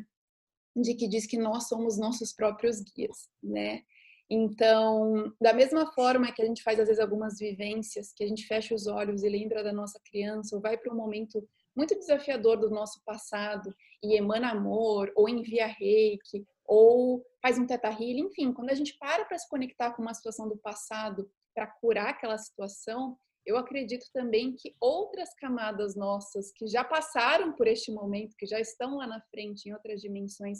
de 0.80 0.94
que 0.94 1.08
diz 1.08 1.26
que 1.26 1.38
nós 1.38 1.68
somos 1.68 1.98
nossos 1.98 2.32
próprios 2.32 2.80
guias, 2.80 3.28
né? 3.42 3.82
Então, 4.30 5.32
da 5.40 5.54
mesma 5.54 5.90
forma 5.92 6.30
que 6.32 6.42
a 6.42 6.44
gente 6.44 6.62
faz 6.62 6.78
às 6.78 6.86
vezes 6.86 7.02
algumas 7.02 7.38
vivências, 7.38 8.12
que 8.12 8.22
a 8.22 8.26
gente 8.26 8.46
fecha 8.46 8.74
os 8.74 8.86
olhos 8.86 9.22
e 9.22 9.28
lembra 9.28 9.64
da 9.64 9.72
nossa 9.72 9.98
criança, 10.04 10.54
ou 10.54 10.60
vai 10.60 10.76
para 10.76 10.92
um 10.92 10.96
momento 10.96 11.42
muito 11.74 11.98
desafiador 11.98 12.58
do 12.58 12.68
nosso 12.68 13.02
passado 13.04 13.74
e 14.02 14.16
emana 14.16 14.50
amor, 14.50 15.10
ou 15.14 15.28
envia 15.28 15.66
reiki, 15.66 16.44
ou 16.66 17.24
faz 17.40 17.58
um 17.58 17.66
teta 17.66 17.88
healing, 17.88 18.26
enfim, 18.26 18.52
quando 18.52 18.70
a 18.70 18.74
gente 18.74 18.98
para 18.98 19.24
para 19.24 19.38
se 19.38 19.48
conectar 19.48 19.92
com 19.92 20.02
uma 20.02 20.12
situação 20.12 20.46
do 20.48 20.58
passado 20.58 21.30
para 21.54 21.66
curar 21.66 22.10
aquela 22.10 22.36
situação, 22.36 23.16
eu 23.48 23.56
acredito 23.56 24.04
também 24.12 24.54
que 24.54 24.76
outras 24.78 25.34
camadas 25.34 25.96
nossas 25.96 26.52
que 26.52 26.66
já 26.66 26.84
passaram 26.84 27.54
por 27.54 27.66
este 27.66 27.90
momento, 27.90 28.36
que 28.36 28.44
já 28.44 28.60
estão 28.60 28.98
lá 28.98 29.06
na 29.06 29.22
frente, 29.30 29.66
em 29.66 29.72
outras 29.72 30.02
dimensões, 30.02 30.58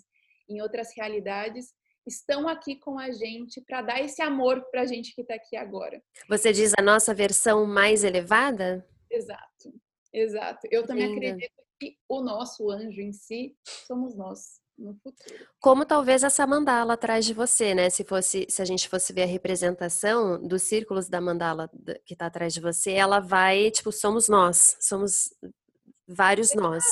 em 0.49 0.63
outras 0.63 0.97
realidades, 0.97 1.75
estão 2.07 2.49
aqui 2.49 2.77
com 2.77 2.99
a 2.99 3.11
gente 3.11 3.61
para 3.61 3.83
dar 3.83 4.01
esse 4.03 4.23
amor 4.23 4.65
para 4.71 4.81
a 4.81 4.87
gente 4.87 5.15
que 5.15 5.21
está 5.21 5.35
aqui 5.35 5.55
agora. 5.55 6.03
Você 6.31 6.51
diz 6.51 6.73
a 6.79 6.83
nossa 6.83 7.13
versão 7.13 7.67
mais 7.67 8.05
elevada? 8.05 8.89
Exato, 9.11 9.71
exato. 10.11 10.67
Eu 10.71 10.87
também 10.87 11.13
acredito 11.13 11.63
que 11.79 11.99
o 12.09 12.23
nosso 12.23 12.71
anjo 12.71 13.03
em 13.03 13.13
si 13.13 13.55
somos 13.87 14.17
nós 14.17 14.63
no 14.79 14.95
futuro. 14.95 15.47
Como 15.61 15.85
talvez 15.85 16.23
essa 16.23 16.47
mandala 16.47 16.95
atrás 16.95 17.25
de 17.25 17.35
você, 17.35 17.75
né? 17.75 17.91
Se 17.91 18.05
fosse, 18.05 18.47
se 18.49 18.63
a 18.63 18.65
gente 18.65 18.89
fosse 18.89 19.13
ver 19.13 19.25
a 19.25 19.27
representação 19.27 20.41
dos 20.41 20.63
círculos 20.63 21.09
da 21.09 21.21
mandala 21.21 21.69
que 22.05 22.15
está 22.15 22.27
atrás 22.27 22.55
de 22.55 22.61
você, 22.61 22.93
ela 22.93 23.21
vai, 23.21 23.71
tipo, 23.71 23.91
somos 23.91 24.29
nós, 24.29 24.77
somos 24.81 25.35
vários 26.07 26.53
Exato. 26.53 26.69
nós. 26.69 26.85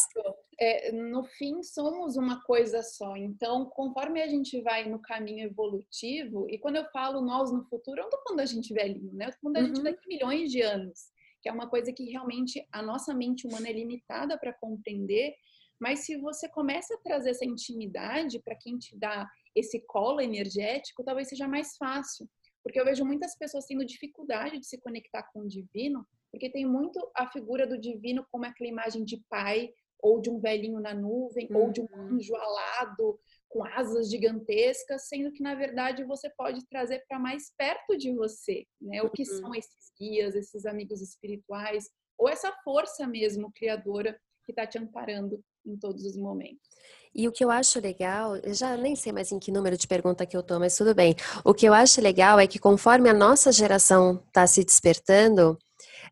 é, 0.58 0.92
no 0.92 1.24
fim 1.24 1.62
somos 1.62 2.16
uma 2.16 2.42
coisa 2.42 2.82
só. 2.82 3.16
Então, 3.16 3.66
conforme 3.66 4.20
a 4.22 4.26
gente 4.26 4.60
vai 4.62 4.88
no 4.88 4.98
caminho 5.00 5.46
evolutivo, 5.46 6.46
e 6.50 6.58
quando 6.58 6.76
eu 6.76 6.84
falo 6.90 7.20
nós 7.20 7.52
no 7.52 7.64
futuro, 7.64 8.00
eu 8.00 8.04
não 8.04 8.10
tô 8.10 8.18
falando 8.22 8.38
da 8.38 8.46
gente 8.46 8.72
velhinho, 8.72 9.12
né? 9.12 9.26
Eu 9.26 9.32
tô 9.32 9.38
falando 9.42 9.54
da 9.54 9.60
uhum. 9.60 9.66
gente 9.68 9.82
daqui 9.82 10.08
milhões 10.08 10.50
de 10.50 10.62
anos, 10.62 11.10
que 11.42 11.48
é 11.48 11.52
uma 11.52 11.68
coisa 11.68 11.92
que 11.92 12.10
realmente 12.10 12.66
a 12.72 12.82
nossa 12.82 13.14
mente 13.14 13.46
humana 13.46 13.68
é 13.68 13.72
limitada 13.72 14.38
para 14.38 14.52
compreender. 14.52 15.34
Mas 15.80 16.00
se 16.00 16.16
você 16.16 16.48
começa 16.48 16.94
a 16.94 16.98
trazer 16.98 17.30
essa 17.30 17.44
intimidade 17.44 18.40
para 18.40 18.56
quem 18.56 18.78
te 18.78 18.96
dá 18.96 19.28
esse 19.54 19.80
colo 19.86 20.20
energético, 20.20 21.04
talvez 21.04 21.28
seja 21.28 21.46
mais 21.46 21.76
fácil. 21.76 22.28
Porque 22.62 22.80
eu 22.80 22.84
vejo 22.84 23.04
muitas 23.04 23.36
pessoas 23.36 23.64
tendo 23.66 23.84
dificuldade 23.84 24.58
de 24.58 24.66
se 24.66 24.80
conectar 24.80 25.22
com 25.32 25.40
o 25.40 25.48
divino, 25.48 26.06
porque 26.32 26.50
tem 26.50 26.66
muito 26.66 26.98
a 27.14 27.30
figura 27.30 27.66
do 27.66 27.78
divino 27.78 28.26
como 28.30 28.44
aquela 28.44 28.68
imagem 28.68 29.04
de 29.04 29.22
pai, 29.28 29.70
ou 30.00 30.20
de 30.20 30.30
um 30.30 30.38
velhinho 30.38 30.80
na 30.80 30.94
nuvem, 30.94 31.48
uhum. 31.50 31.62
ou 31.62 31.72
de 31.72 31.80
um 31.80 31.88
uhum. 31.90 32.16
anjo 32.16 32.34
alado 32.34 33.18
com 33.48 33.64
asas 33.64 34.10
gigantescas, 34.10 35.08
sendo 35.08 35.32
que 35.32 35.42
na 35.42 35.54
verdade 35.54 36.04
você 36.04 36.28
pode 36.30 36.66
trazer 36.66 37.04
para 37.08 37.18
mais 37.18 37.52
perto 37.56 37.96
de 37.96 38.12
você, 38.12 38.66
né? 38.80 39.02
O 39.02 39.10
que 39.10 39.22
uhum. 39.22 39.38
são 39.38 39.54
esses 39.54 39.92
guias, 39.98 40.34
esses 40.34 40.66
amigos 40.66 41.00
espirituais, 41.00 41.88
ou 42.18 42.28
essa 42.28 42.52
força 42.64 43.06
mesmo 43.06 43.52
criadora 43.52 44.18
que 44.44 44.52
está 44.52 44.66
te 44.66 44.78
amparando 44.78 45.42
em 45.66 45.76
todos 45.76 46.04
os 46.04 46.16
momentos. 46.16 46.66
E 47.14 47.26
o 47.26 47.32
que 47.32 47.42
eu 47.42 47.50
acho 47.50 47.80
legal, 47.80 48.36
eu 48.36 48.52
já 48.52 48.76
nem 48.76 48.94
sei 48.94 49.10
mais 49.10 49.32
em 49.32 49.38
que 49.38 49.50
número 49.50 49.76
de 49.76 49.86
pergunta 49.86 50.26
que 50.26 50.36
eu 50.36 50.42
tô, 50.42 50.58
mas 50.58 50.76
tudo 50.76 50.94
bem. 50.94 51.14
O 51.44 51.54
que 51.54 51.66
eu 51.66 51.72
acho 51.72 52.00
legal 52.00 52.38
é 52.38 52.46
que 52.46 52.58
conforme 52.58 53.08
a 53.08 53.14
nossa 53.14 53.50
geração 53.50 54.22
está 54.28 54.46
se 54.46 54.62
despertando, 54.62 55.58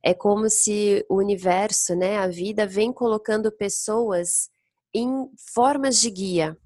é 0.03 0.15
como 0.15 0.49
se 0.49 1.05
o 1.09 1.17
universo, 1.17 1.95
né, 1.95 2.17
a 2.17 2.27
vida, 2.27 2.67
vem 2.67 2.93
colocando 2.93 3.53
pessoas 3.53 4.49
em 4.95 5.29
formas 5.53 6.01
de 6.01 6.11
guia. 6.11 6.57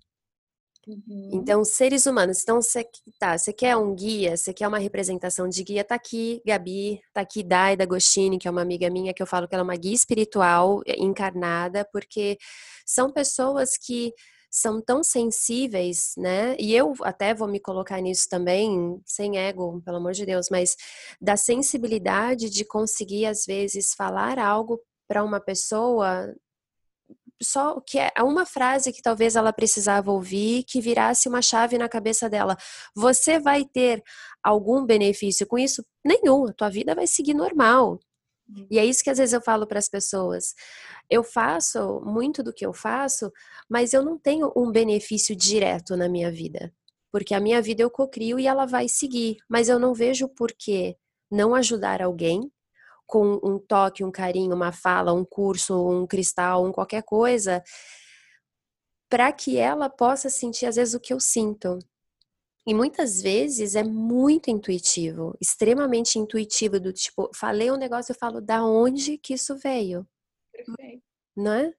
Uhum. 0.88 1.30
Então, 1.34 1.62
seres 1.64 2.06
humanos. 2.06 2.42
Então, 2.42 2.62
você 2.62 2.88
tá, 3.18 3.36
quer 3.54 3.76
um 3.76 3.94
guia, 3.94 4.36
você 4.38 4.54
quer 4.54 4.66
uma 4.66 4.78
representação 4.78 5.46
de 5.46 5.62
guia, 5.62 5.84
tá 5.84 5.94
aqui 5.94 6.40
Gabi, 6.46 6.98
tá 7.12 7.20
aqui 7.20 7.42
Dai 7.42 7.76
D'Agostini, 7.76 8.38
que 8.38 8.48
é 8.48 8.50
uma 8.50 8.62
amiga 8.62 8.88
minha, 8.88 9.12
que 9.12 9.22
eu 9.22 9.26
falo 9.26 9.46
que 9.46 9.54
ela 9.54 9.62
é 9.62 9.64
uma 9.64 9.76
guia 9.76 9.94
espiritual 9.94 10.80
eh, 10.86 10.96
encarnada, 10.98 11.86
porque 11.92 12.38
são 12.86 13.12
pessoas 13.12 13.76
que 13.76 14.14
são 14.50 14.80
tão 14.80 15.02
sensíveis, 15.04 16.14
né? 16.16 16.56
E 16.58 16.74
eu 16.74 16.94
até 17.02 17.34
vou 17.34 17.48
me 17.48 17.60
colocar 17.60 18.00
nisso 18.00 18.26
também, 18.30 18.98
sem 19.04 19.36
ego, 19.36 19.82
pelo 19.84 19.98
amor 19.98 20.12
de 20.12 20.24
Deus, 20.24 20.48
mas 20.50 20.74
da 21.20 21.36
sensibilidade 21.36 22.48
de 22.48 22.64
conseguir 22.64 23.26
às 23.26 23.44
vezes 23.44 23.92
falar 23.94 24.38
algo 24.38 24.80
para 25.06 25.22
uma 25.22 25.38
pessoa 25.38 26.34
só 27.42 27.80
que 27.80 27.98
é 27.98 28.22
uma 28.22 28.44
frase 28.44 28.92
que 28.92 29.02
talvez 29.02 29.36
ela 29.36 29.52
precisava 29.52 30.10
ouvir 30.10 30.64
que 30.64 30.80
virasse 30.80 31.28
uma 31.28 31.40
chave 31.40 31.78
na 31.78 31.88
cabeça 31.88 32.28
dela. 32.28 32.56
Você 32.94 33.38
vai 33.38 33.64
ter 33.64 34.02
algum 34.42 34.84
benefício 34.84 35.46
com 35.46 35.58
isso? 35.58 35.84
Nenhum, 36.04 36.48
a 36.48 36.52
tua 36.52 36.68
vida 36.68 36.94
vai 36.94 37.06
seguir 37.06 37.34
normal. 37.34 38.00
E 38.70 38.78
é 38.78 38.84
isso 38.84 39.04
que 39.04 39.10
às 39.10 39.18
vezes 39.18 39.32
eu 39.32 39.42
falo 39.42 39.66
para 39.66 39.78
as 39.78 39.88
pessoas. 39.88 40.54
Eu 41.08 41.22
faço 41.22 42.00
muito 42.04 42.42
do 42.42 42.52
que 42.52 42.64
eu 42.64 42.72
faço, 42.72 43.30
mas 43.68 43.92
eu 43.92 44.02
não 44.02 44.18
tenho 44.18 44.52
um 44.56 44.70
benefício 44.70 45.36
direto 45.36 45.96
na 45.96 46.08
minha 46.08 46.30
vida. 46.30 46.72
Porque 47.12 47.34
a 47.34 47.40
minha 47.40 47.60
vida 47.62 47.82
eu 47.82 47.90
cocrio 47.90 48.38
e 48.38 48.46
ela 48.46 48.66
vai 48.66 48.88
seguir. 48.88 49.36
Mas 49.48 49.68
eu 49.68 49.78
não 49.78 49.94
vejo 49.94 50.28
por 50.28 50.52
que 50.52 50.96
não 51.30 51.54
ajudar 51.54 52.02
alguém 52.02 52.50
com 53.08 53.40
um 53.42 53.58
toque, 53.58 54.04
um 54.04 54.12
carinho, 54.12 54.54
uma 54.54 54.70
fala, 54.70 55.14
um 55.14 55.24
curso, 55.24 55.74
um 55.88 56.06
cristal, 56.06 56.64
um 56.64 56.70
qualquer 56.70 57.02
coisa, 57.02 57.64
para 59.08 59.32
que 59.32 59.56
ela 59.56 59.88
possa 59.88 60.28
sentir 60.28 60.66
às 60.66 60.76
vezes 60.76 60.92
o 60.92 61.00
que 61.00 61.12
eu 61.12 61.18
sinto. 61.18 61.78
E 62.66 62.74
muitas 62.74 63.22
vezes 63.22 63.74
é 63.74 63.82
muito 63.82 64.50
intuitivo, 64.50 65.34
extremamente 65.40 66.18
intuitivo, 66.18 66.78
do 66.78 66.92
tipo, 66.92 67.30
falei 67.34 67.70
um 67.70 67.78
negócio, 67.78 68.12
eu 68.12 68.18
falo, 68.18 68.42
da 68.42 68.62
onde 68.62 69.16
que 69.16 69.32
isso 69.32 69.56
veio? 69.56 70.06
Perfeito. 70.52 71.02
Não 71.34 71.52
é? 71.54 71.72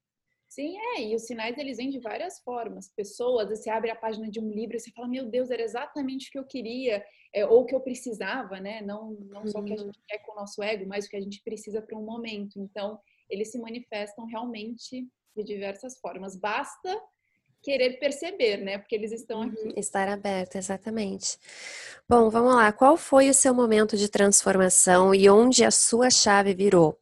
Sim, 0.48 0.76
é, 0.96 1.04
e 1.04 1.16
os 1.16 1.28
sinais 1.28 1.56
eles 1.60 1.78
vêm 1.78 1.92
de 1.92 2.00
várias 2.00 2.40
formas. 2.40 2.92
Pessoas, 2.96 3.50
você 3.50 3.70
abre 3.70 3.92
a 3.92 3.96
página 3.96 4.32
de 4.32 4.40
um 4.40 4.50
livro 4.50 4.76
e 4.76 4.80
você 4.80 4.90
fala, 4.90 5.08
meu 5.08 5.30
Deus, 5.30 5.52
era 5.52 5.62
exatamente 5.62 6.30
o 6.30 6.32
que 6.32 6.40
eu 6.40 6.48
queria, 6.48 7.06
é, 7.34 7.46
ou 7.46 7.62
o 7.62 7.66
que 7.66 7.76
eu 7.76 7.80
precisava, 7.80 8.60
né? 8.60 8.82
Não, 8.82 9.12
não 9.12 9.46
só 9.48 9.60
o 9.60 9.64
que 9.64 9.74
a 9.74 9.76
uhum. 9.76 9.86
gente 9.86 10.00
quer 10.08 10.20
com 10.20 10.32
o 10.32 10.36
nosso 10.36 10.62
ego, 10.64 10.86
mas 10.88 11.06
o 11.06 11.10
que 11.10 11.18
a 11.18 11.22
gente 11.22 11.42
precisa 11.44 11.82
para 11.82 11.98
um 11.98 12.04
momento. 12.04 12.60
Então, 12.60 13.00
eles 13.30 13.52
se 13.52 13.60
manifestam 13.60 14.26
realmente 14.26 15.08
de 15.36 15.44
diversas 15.44 16.00
formas. 16.00 16.36
Basta 16.36 17.00
querer 17.62 18.00
perceber, 18.00 18.58
né? 18.58 18.78
Porque 18.78 18.96
eles 18.96 19.12
estão 19.12 19.42
aqui. 19.42 19.62
Uhum, 19.62 19.74
estar 19.76 20.08
aberto, 20.08 20.56
exatamente. 20.56 21.38
Bom, 22.08 22.30
vamos 22.30 22.56
lá. 22.56 22.72
Qual 22.72 22.98
foi 22.98 23.30
o 23.30 23.34
seu 23.34 23.54
momento 23.54 23.98
de 23.98 24.10
transformação 24.10 25.14
e 25.14 25.30
onde 25.30 25.64
a 25.64 25.72
sua 25.72 26.10
chave 26.10 26.54
virou? 26.54 26.98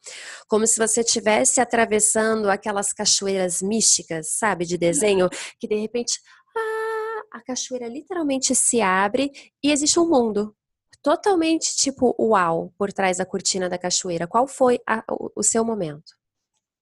Como 0.48 0.66
se 0.66 0.78
você 0.78 1.00
estivesse 1.00 1.60
atravessando 1.60 2.50
aquelas 2.50 2.92
cachoeiras 2.92 3.62
místicas, 3.62 4.32
sabe, 4.32 4.66
de 4.66 4.76
desenho, 4.76 5.28
que 5.58 5.68
de 5.68 5.76
repente 5.76 6.20
ah, 6.56 6.87
a 7.32 7.40
cachoeira 7.40 7.88
literalmente 7.88 8.54
se 8.54 8.80
abre 8.80 9.30
e 9.62 9.70
existe 9.70 9.98
um 9.98 10.08
mundo. 10.08 10.54
Totalmente 11.02 11.76
tipo 11.76 12.14
uau 12.18 12.72
por 12.76 12.92
trás 12.92 13.18
da 13.18 13.26
cortina 13.26 13.68
da 13.68 13.78
cachoeira. 13.78 14.26
Qual 14.26 14.46
foi 14.46 14.80
a, 14.86 15.04
o, 15.08 15.42
seu 15.42 15.64
momento? 15.64 16.12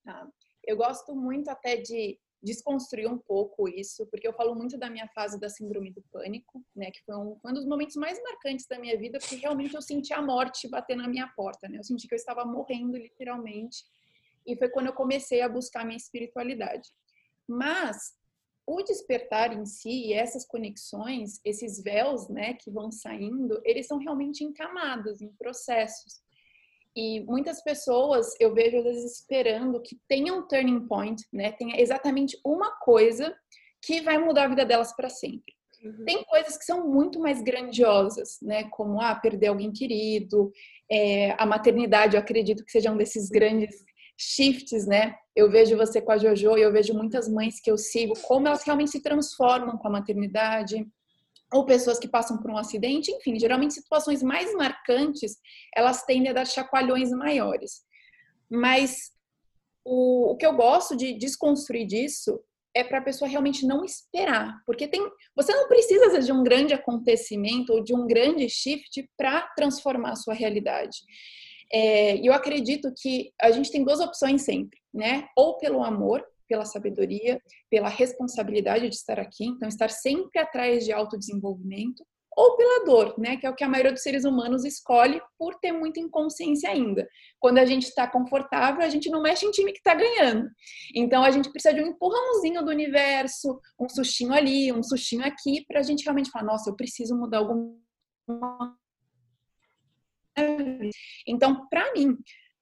Ah, 0.05 0.27
eu 0.65 0.75
gosto 0.75 1.15
muito 1.15 1.49
até 1.49 1.77
de 1.77 2.19
desconstruir 2.41 3.07
um 3.07 3.17
pouco 3.17 3.67
isso, 3.67 4.05
porque 4.07 4.27
eu 4.27 4.33
falo 4.33 4.55
muito 4.55 4.77
da 4.77 4.89
minha 4.89 5.07
fase 5.09 5.39
da 5.39 5.49
síndrome 5.49 5.91
do 5.91 6.03
pânico, 6.11 6.63
né, 6.75 6.91
que 6.91 7.03
foi 7.03 7.15
um, 7.15 7.39
um 7.43 7.53
dos 7.53 7.65
momentos 7.65 7.95
mais 7.95 8.21
marcantes 8.21 8.67
da 8.67 8.79
minha 8.79 8.97
vida, 8.97 9.17
porque 9.19 9.35
realmente 9.35 9.75
eu 9.75 9.81
senti 9.81 10.13
a 10.13 10.21
morte 10.21 10.69
bater 10.69 10.95
na 10.95 11.07
minha 11.07 11.27
porta, 11.35 11.67
né? 11.67 11.79
Eu 11.79 11.83
senti 11.83 12.07
que 12.07 12.13
eu 12.13 12.17
estava 12.17 12.45
morrendo 12.45 12.95
literalmente, 12.95 13.83
e 14.45 14.55
foi 14.55 14.69
quando 14.69 14.87
eu 14.87 14.93
comecei 14.93 15.41
a 15.41 15.49
buscar 15.49 15.83
minha 15.83 15.97
espiritualidade. 15.97 16.89
Mas 17.47 18.16
o 18.67 18.83
despertar 18.83 19.53
em 19.53 19.65
si 19.65 20.07
e 20.07 20.13
essas 20.13 20.45
conexões, 20.45 21.39
esses 21.45 21.81
véus, 21.81 22.27
né, 22.27 22.53
que 22.53 22.69
vão 22.69 22.91
saindo, 22.91 23.61
eles 23.63 23.87
são 23.87 23.97
realmente 23.97 24.43
em 24.43 24.51
camadas, 24.51 25.21
em 25.21 25.29
processos. 25.29 26.21
E 26.93 27.21
muitas 27.21 27.63
pessoas 27.63 28.35
eu 28.39 28.53
vejo 28.53 28.77
às 28.79 28.83
vezes 28.83 29.21
esperando 29.21 29.81
que 29.81 29.97
tenha 30.07 30.33
um 30.33 30.47
turning 30.47 30.87
point, 30.87 31.23
né? 31.31 31.51
Tenha 31.51 31.79
exatamente 31.79 32.35
uma 32.43 32.71
coisa 32.79 33.35
que 33.83 34.01
vai 34.01 34.17
mudar 34.17 34.45
a 34.45 34.47
vida 34.47 34.65
delas 34.65 34.95
para 34.95 35.07
sempre. 35.07 35.53
Uhum. 35.83 36.05
Tem 36.05 36.23
coisas 36.23 36.57
que 36.57 36.65
são 36.65 36.89
muito 36.89 37.19
mais 37.19 37.39
grandiosas, 37.39 38.39
né? 38.41 38.63
Como 38.71 38.99
ah, 38.99 39.15
perder 39.15 39.47
alguém 39.47 39.71
querido, 39.71 40.51
é, 40.91 41.35
a 41.37 41.45
maternidade, 41.45 42.15
eu 42.15 42.19
acredito 42.19 42.65
que 42.65 42.71
seja 42.71 42.91
um 42.91 42.97
desses 42.97 43.29
grandes 43.29 43.85
shifts, 44.17 44.87
né? 44.87 45.15
Eu 45.35 45.49
vejo 45.51 45.77
você 45.77 46.01
com 46.01 46.11
a 46.11 46.17
Jojo 46.17 46.57
e 46.57 46.61
eu 46.61 46.71
vejo 46.71 46.93
muitas 46.93 47.29
mães 47.29 47.59
que 47.61 47.69
eu 47.69 47.77
sigo, 47.77 48.13
como 48.23 48.47
elas 48.47 48.63
realmente 48.63 48.91
se 48.91 49.01
transformam 49.01 49.77
com 49.77 49.87
a 49.87 49.91
maternidade 49.91 50.85
ou 51.53 51.65
pessoas 51.65 51.99
que 51.99 52.07
passam 52.07 52.37
por 52.37 52.51
um 52.51 52.57
acidente, 52.57 53.11
enfim, 53.11 53.39
geralmente 53.39 53.75
situações 53.75 54.21
mais 54.21 54.53
marcantes, 54.53 55.37
elas 55.75 56.03
tendem 56.03 56.29
a 56.29 56.33
dar 56.33 56.45
chacoalhões 56.45 57.09
maiores. 57.11 57.83
Mas 58.49 59.11
o, 59.85 60.31
o 60.31 60.37
que 60.37 60.45
eu 60.45 60.53
gosto 60.53 60.95
de 60.95 61.13
desconstruir 61.13 61.85
disso 61.85 62.41
é 62.75 62.83
para 62.83 62.99
a 62.99 63.03
pessoa 63.03 63.29
realmente 63.29 63.65
não 63.65 63.83
esperar, 63.83 64.61
porque 64.65 64.87
tem, 64.87 65.01
você 65.35 65.53
não 65.53 65.67
precisa 65.67 66.09
vezes, 66.09 66.25
de 66.25 66.31
um 66.31 66.43
grande 66.43 66.73
acontecimento 66.73 67.73
ou 67.73 67.83
de 67.83 67.95
um 67.95 68.05
grande 68.05 68.47
shift 68.49 69.09
para 69.17 69.41
transformar 69.55 70.11
a 70.11 70.15
sua 70.15 70.33
realidade. 70.33 70.97
É, 71.71 72.17
eu 72.17 72.33
acredito 72.33 72.93
que 72.95 73.31
a 73.41 73.51
gente 73.51 73.71
tem 73.71 73.83
duas 73.83 73.99
opções 73.99 74.43
sempre, 74.43 74.79
né? 74.93 75.27
Ou 75.35 75.57
pelo 75.57 75.83
amor, 75.83 76.25
pela 76.47 76.65
sabedoria, 76.65 77.41
pela 77.69 77.89
responsabilidade 77.89 78.89
de 78.89 78.95
estar 78.95 79.19
aqui, 79.19 79.45
então 79.45 79.67
estar 79.67 79.89
sempre 79.89 80.39
atrás 80.39 80.85
de 80.85 80.93
autodesenvolvimento, 80.93 82.05
ou 82.37 82.55
pela 82.55 82.85
dor, 82.85 83.15
né, 83.17 83.35
que 83.35 83.47
é 83.47 83.49
o 83.49 83.55
que 83.55 83.63
a 83.63 83.67
maioria 83.67 83.91
dos 83.91 84.03
seres 84.03 84.23
humanos 84.23 84.63
escolhe 84.63 85.19
por 85.39 85.55
ter 85.55 85.71
muita 85.71 85.99
inconsciência 85.99 86.69
ainda. 86.69 87.09
Quando 87.39 87.57
a 87.57 87.65
gente 87.65 87.87
está 87.87 88.07
confortável, 88.07 88.83
a 88.83 88.89
gente 88.89 89.09
não 89.09 89.23
mexe 89.23 89.43
em 89.43 89.49
time 89.49 89.71
que 89.71 89.79
está 89.79 89.95
ganhando. 89.95 90.47
Então 90.93 91.23
a 91.23 91.31
gente 91.31 91.51
precisa 91.51 91.73
de 91.73 91.81
um 91.81 91.87
empurrãozinho 91.87 92.63
do 92.63 92.69
universo, 92.69 93.59
um 93.79 93.89
sustinho 93.89 94.33
ali, 94.33 94.71
um 94.71 94.83
sustinho 94.83 95.25
aqui, 95.25 95.65
para 95.67 95.79
a 95.79 95.83
gente 95.83 96.03
realmente 96.03 96.29
falar, 96.29 96.45
nossa, 96.45 96.69
eu 96.69 96.75
preciso 96.75 97.17
mudar 97.17 97.39
alguma 97.39 97.75
então, 101.27 101.67
para 101.69 101.93
mim, 101.93 102.15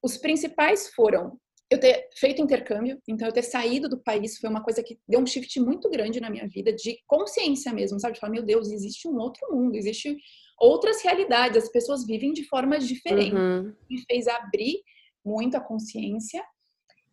os 0.03 0.17
principais 0.17 0.89
foram 0.93 1.37
eu 1.69 1.79
ter 1.79 2.07
feito 2.15 2.41
intercâmbio, 2.41 3.01
então 3.07 3.27
eu 3.27 3.33
ter 3.33 3.41
saído 3.41 3.89
do 3.89 4.01
país 4.01 4.37
foi 4.37 4.49
uma 4.49 4.63
coisa 4.63 4.83
que 4.83 4.99
deu 5.07 5.19
um 5.19 5.25
shift 5.25 5.59
muito 5.59 5.89
grande 5.89 6.19
na 6.19 6.29
minha 6.29 6.47
vida, 6.47 6.71
de 6.71 6.99
consciência 7.07 7.73
mesmo, 7.73 7.99
sabe? 7.99 8.13
De 8.13 8.19
falar, 8.19 8.31
meu 8.31 8.43
Deus, 8.43 8.71
existe 8.71 9.07
um 9.07 9.17
outro 9.17 9.51
mundo, 9.51 9.75
existe 9.75 10.15
outras 10.59 11.01
realidades, 11.01 11.63
as 11.63 11.71
pessoas 11.71 12.05
vivem 12.05 12.33
de 12.33 12.43
formas 12.47 12.87
diferentes. 12.87 13.33
Uhum. 13.33 13.73
Me 13.89 14.03
fez 14.05 14.27
abrir 14.27 14.81
muito 15.25 15.57
a 15.57 15.59
consciência. 15.59 16.43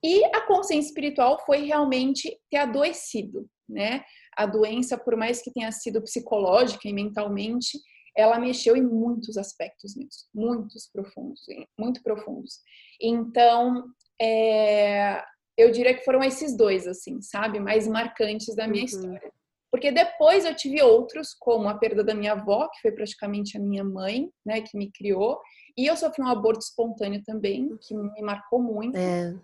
E 0.05 0.25
a 0.27 0.42
consciência 0.42 0.88
espiritual 0.88 1.40
foi 1.46 1.64
realmente 1.64 2.38
ter 2.51 2.59
adoecido, 2.59 3.48
né? 3.68 4.05
A 4.37 4.46
doença, 4.46 4.98
por 4.98 5.16
mais 5.16 5.40
que 5.40 5.53
tenha 5.53 5.70
sido 5.72 6.03
psicológica 6.03 6.88
e 6.88 6.92
mentalmente, 6.92 7.79
ela 8.16 8.38
mexeu 8.38 8.77
em 8.77 8.83
muitos 8.83 9.37
aspectos 9.37 9.96
nisso, 9.96 10.27
muitos 10.35 10.88
profundos, 10.92 11.40
muito 11.79 12.03
profundos. 12.03 12.61
Então, 13.01 13.85
é, 14.20 15.22
eu 15.57 15.70
diria 15.70 15.94
que 15.94 16.05
foram 16.05 16.22
esses 16.22 16.57
dois, 16.57 16.87
assim, 16.87 17.20
sabe, 17.20 17.59
mais 17.59 17.87
marcantes 17.87 18.55
da 18.55 18.66
minha 18.66 18.83
uhum. 18.83 18.87
história. 18.87 19.33
Porque 19.70 19.90
depois 19.90 20.44
eu 20.44 20.55
tive 20.55 20.83
outros, 20.83 21.33
como 21.33 21.66
a 21.66 21.75
perda 21.79 22.05
da 22.05 22.14
minha 22.14 22.33
avó, 22.33 22.68
que 22.68 22.81
foi 22.83 22.92
praticamente 22.92 23.57
a 23.57 23.61
minha 23.61 23.83
mãe, 23.83 24.31
né, 24.44 24.61
que 24.61 24.77
me 24.77 24.92
criou, 24.92 25.40
e 25.77 25.87
eu 25.87 25.96
sofri 25.96 26.22
um 26.22 26.29
aborto 26.29 26.61
espontâneo 26.61 27.22
também, 27.25 27.75
que 27.81 27.94
me 27.94 28.20
marcou 28.20 28.62
muito. 28.62 28.96
É. 28.98 29.35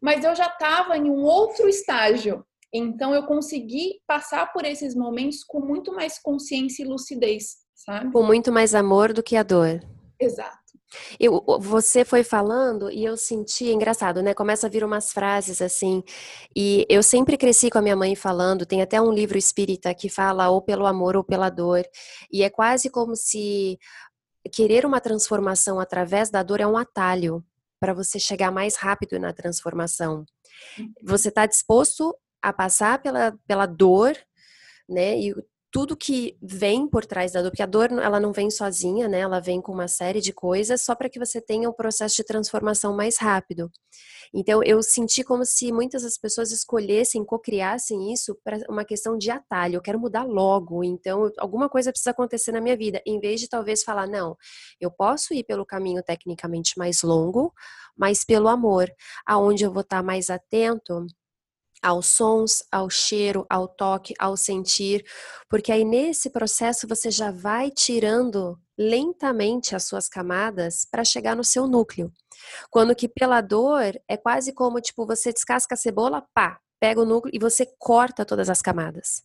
Mas 0.00 0.24
eu 0.24 0.34
já 0.34 0.46
estava 0.46 0.96
em 0.96 1.10
um 1.10 1.22
outro 1.22 1.68
estágio. 1.68 2.44
Então 2.72 3.14
eu 3.14 3.26
consegui 3.26 4.00
passar 4.06 4.50
por 4.52 4.64
esses 4.64 4.94
momentos 4.94 5.44
com 5.44 5.60
muito 5.60 5.92
mais 5.92 6.18
consciência 6.18 6.82
e 6.82 6.86
lucidez, 6.86 7.56
sabe? 7.76 8.10
Com 8.10 8.22
muito 8.22 8.50
mais 8.50 8.74
amor 8.74 9.12
do 9.12 9.22
que 9.22 9.36
a 9.36 9.42
dor. 9.42 9.80
Exato. 10.18 10.56
Eu, 11.20 11.44
você 11.60 12.04
foi 12.04 12.22
falando 12.22 12.90
e 12.90 13.04
eu 13.04 13.16
senti, 13.16 13.66
engraçado, 13.66 14.22
né? 14.22 14.32
Começa 14.32 14.66
a 14.66 14.70
vir 14.70 14.82
umas 14.82 15.12
frases 15.12 15.60
assim. 15.60 16.02
E 16.54 16.86
eu 16.88 17.02
sempre 17.02 17.36
cresci 17.36 17.70
com 17.70 17.78
a 17.78 17.82
minha 17.82 17.96
mãe 17.96 18.14
falando, 18.14 18.64
tem 18.64 18.80
até 18.80 19.00
um 19.00 19.12
livro 19.12 19.36
espírita 19.36 19.94
que 19.94 20.08
fala 20.08 20.48
ou 20.48 20.62
pelo 20.62 20.86
amor 20.86 21.16
ou 21.16 21.24
pela 21.24 21.50
dor. 21.50 21.84
E 22.32 22.42
é 22.42 22.48
quase 22.48 22.88
como 22.88 23.14
se 23.14 23.78
querer 24.52 24.86
uma 24.86 25.00
transformação 25.00 25.80
através 25.80 26.30
da 26.30 26.42
dor 26.42 26.60
é 26.60 26.66
um 26.66 26.76
atalho 26.78 27.44
para 27.80 27.92
você 27.92 28.18
chegar 28.18 28.50
mais 28.50 28.76
rápido 28.76 29.18
na 29.18 29.32
transformação. 29.32 30.24
Uhum. 30.78 30.92
Você 31.04 31.28
está 31.28 31.46
disposto 31.46 32.16
a 32.40 32.52
passar 32.52 33.02
pela, 33.02 33.36
pela 33.46 33.66
dor, 33.66 34.16
né? 34.88 35.18
E 35.18 35.34
tudo 35.70 35.96
que 35.96 36.36
vem 36.40 36.88
por 36.88 37.04
trás 37.04 37.32
da 37.32 37.42
dor, 37.42 37.50
porque 37.50 37.62
a 37.62 37.66
dor 37.66 37.90
ela 37.92 38.20
não 38.20 38.32
vem 38.32 38.50
sozinha, 38.50 39.08
né? 39.08 39.20
Ela 39.20 39.40
vem 39.40 39.60
com 39.60 39.72
uma 39.72 39.88
série 39.88 40.20
de 40.20 40.32
coisas 40.32 40.82
só 40.82 40.94
para 40.94 41.08
que 41.08 41.18
você 41.18 41.40
tenha 41.40 41.68
um 41.68 41.72
processo 41.72 42.16
de 42.16 42.24
transformação 42.24 42.96
mais 42.96 43.18
rápido. 43.18 43.70
Então 44.34 44.62
eu 44.62 44.82
senti 44.82 45.22
como 45.22 45.44
se 45.44 45.72
muitas 45.72 46.02
das 46.02 46.18
pessoas 46.18 46.50
escolhessem, 46.50 47.24
cocriassem 47.24 48.12
isso 48.12 48.36
para 48.44 48.58
uma 48.68 48.84
questão 48.84 49.16
de 49.18 49.30
atalho. 49.30 49.76
Eu 49.76 49.82
quero 49.82 50.00
mudar 50.00 50.24
logo, 50.24 50.82
então 50.84 51.30
alguma 51.38 51.68
coisa 51.68 51.90
precisa 51.90 52.10
acontecer 52.10 52.52
na 52.52 52.60
minha 52.60 52.76
vida, 52.76 53.02
em 53.06 53.20
vez 53.20 53.40
de 53.40 53.48
talvez 53.48 53.82
falar 53.82 54.06
não, 54.06 54.36
eu 54.80 54.90
posso 54.90 55.34
ir 55.34 55.44
pelo 55.44 55.64
caminho 55.66 56.02
tecnicamente 56.02 56.78
mais 56.78 57.02
longo, 57.02 57.52
mas 57.96 58.24
pelo 58.24 58.48
amor, 58.48 58.90
aonde 59.26 59.64
eu 59.64 59.72
vou 59.72 59.82
estar 59.82 60.02
mais 60.02 60.30
atento 60.30 61.06
aos 61.82 62.06
sons, 62.06 62.64
ao 62.70 62.88
cheiro, 62.90 63.46
ao 63.48 63.68
toque, 63.68 64.14
ao 64.18 64.36
sentir, 64.36 65.04
porque 65.48 65.70
aí 65.70 65.84
nesse 65.84 66.30
processo 66.30 66.86
você 66.88 67.10
já 67.10 67.30
vai 67.30 67.70
tirando 67.70 68.58
lentamente 68.78 69.74
as 69.74 69.84
suas 69.84 70.08
camadas 70.08 70.86
para 70.90 71.04
chegar 71.04 71.36
no 71.36 71.44
seu 71.44 71.66
núcleo. 71.66 72.12
Quando 72.70 72.94
que 72.94 73.08
pela 73.08 73.40
dor 73.40 73.98
é 74.08 74.16
quase 74.16 74.52
como 74.52 74.80
tipo 74.80 75.06
você 75.06 75.32
descasca 75.32 75.74
a 75.74 75.78
cebola, 75.78 76.26
pá, 76.34 76.60
pega 76.80 77.00
o 77.00 77.06
núcleo 77.06 77.34
e 77.34 77.38
você 77.38 77.66
corta 77.78 78.24
todas 78.24 78.50
as 78.50 78.60
camadas. 78.60 79.22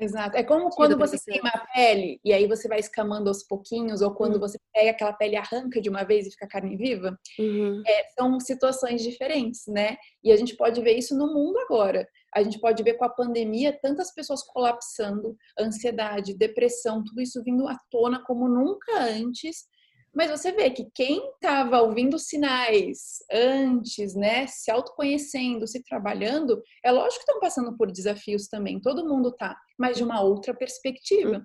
Exato. 0.00 0.36
É 0.36 0.42
como 0.42 0.70
quando 0.70 0.96
você 0.96 1.18
queima 1.18 1.50
a 1.50 1.66
pele 1.72 2.18
e 2.24 2.32
aí 2.32 2.46
você 2.46 2.66
vai 2.66 2.78
escamando 2.78 3.28
aos 3.28 3.42
pouquinhos, 3.42 4.00
ou 4.00 4.14
quando 4.14 4.34
uhum. 4.34 4.40
você 4.40 4.58
pega 4.72 4.90
aquela 4.90 5.12
pele 5.12 5.34
e 5.34 5.36
arranca 5.36 5.80
de 5.80 5.88
uma 5.88 6.02
vez 6.02 6.26
e 6.26 6.30
fica 6.30 6.48
carne 6.48 6.76
viva. 6.76 7.18
Uhum. 7.38 7.82
É, 7.86 8.08
são 8.18 8.40
situações 8.40 9.02
diferentes, 9.02 9.66
né? 9.68 9.96
E 10.24 10.32
a 10.32 10.36
gente 10.36 10.56
pode 10.56 10.80
ver 10.80 10.96
isso 10.96 11.16
no 11.16 11.32
mundo 11.32 11.58
agora. 11.58 12.08
A 12.34 12.42
gente 12.42 12.58
pode 12.58 12.82
ver 12.82 12.94
com 12.94 13.04
a 13.04 13.10
pandemia 13.10 13.78
tantas 13.80 14.12
pessoas 14.14 14.42
colapsando, 14.42 15.36
ansiedade, 15.60 16.36
depressão, 16.36 17.04
tudo 17.04 17.20
isso 17.20 17.42
vindo 17.44 17.68
à 17.68 17.76
tona 17.90 18.24
como 18.24 18.48
nunca 18.48 18.98
antes 19.02 19.66
mas 20.14 20.30
você 20.30 20.52
vê 20.52 20.70
que 20.70 20.88
quem 20.94 21.26
estava 21.34 21.80
ouvindo 21.80 22.18
sinais 22.18 23.18
antes, 23.30 24.14
né, 24.14 24.46
se 24.46 24.70
autoconhecendo, 24.70 25.66
se 25.66 25.82
trabalhando, 25.82 26.62
é 26.84 26.92
lógico 26.92 27.24
que 27.24 27.30
estão 27.30 27.40
passando 27.40 27.76
por 27.76 27.90
desafios 27.90 28.46
também, 28.46 28.80
todo 28.80 29.08
mundo 29.08 29.32
tá, 29.32 29.56
mas 29.78 29.96
de 29.96 30.04
uma 30.04 30.20
outra 30.20 30.54
perspectiva. 30.54 31.38
Uhum. 31.38 31.44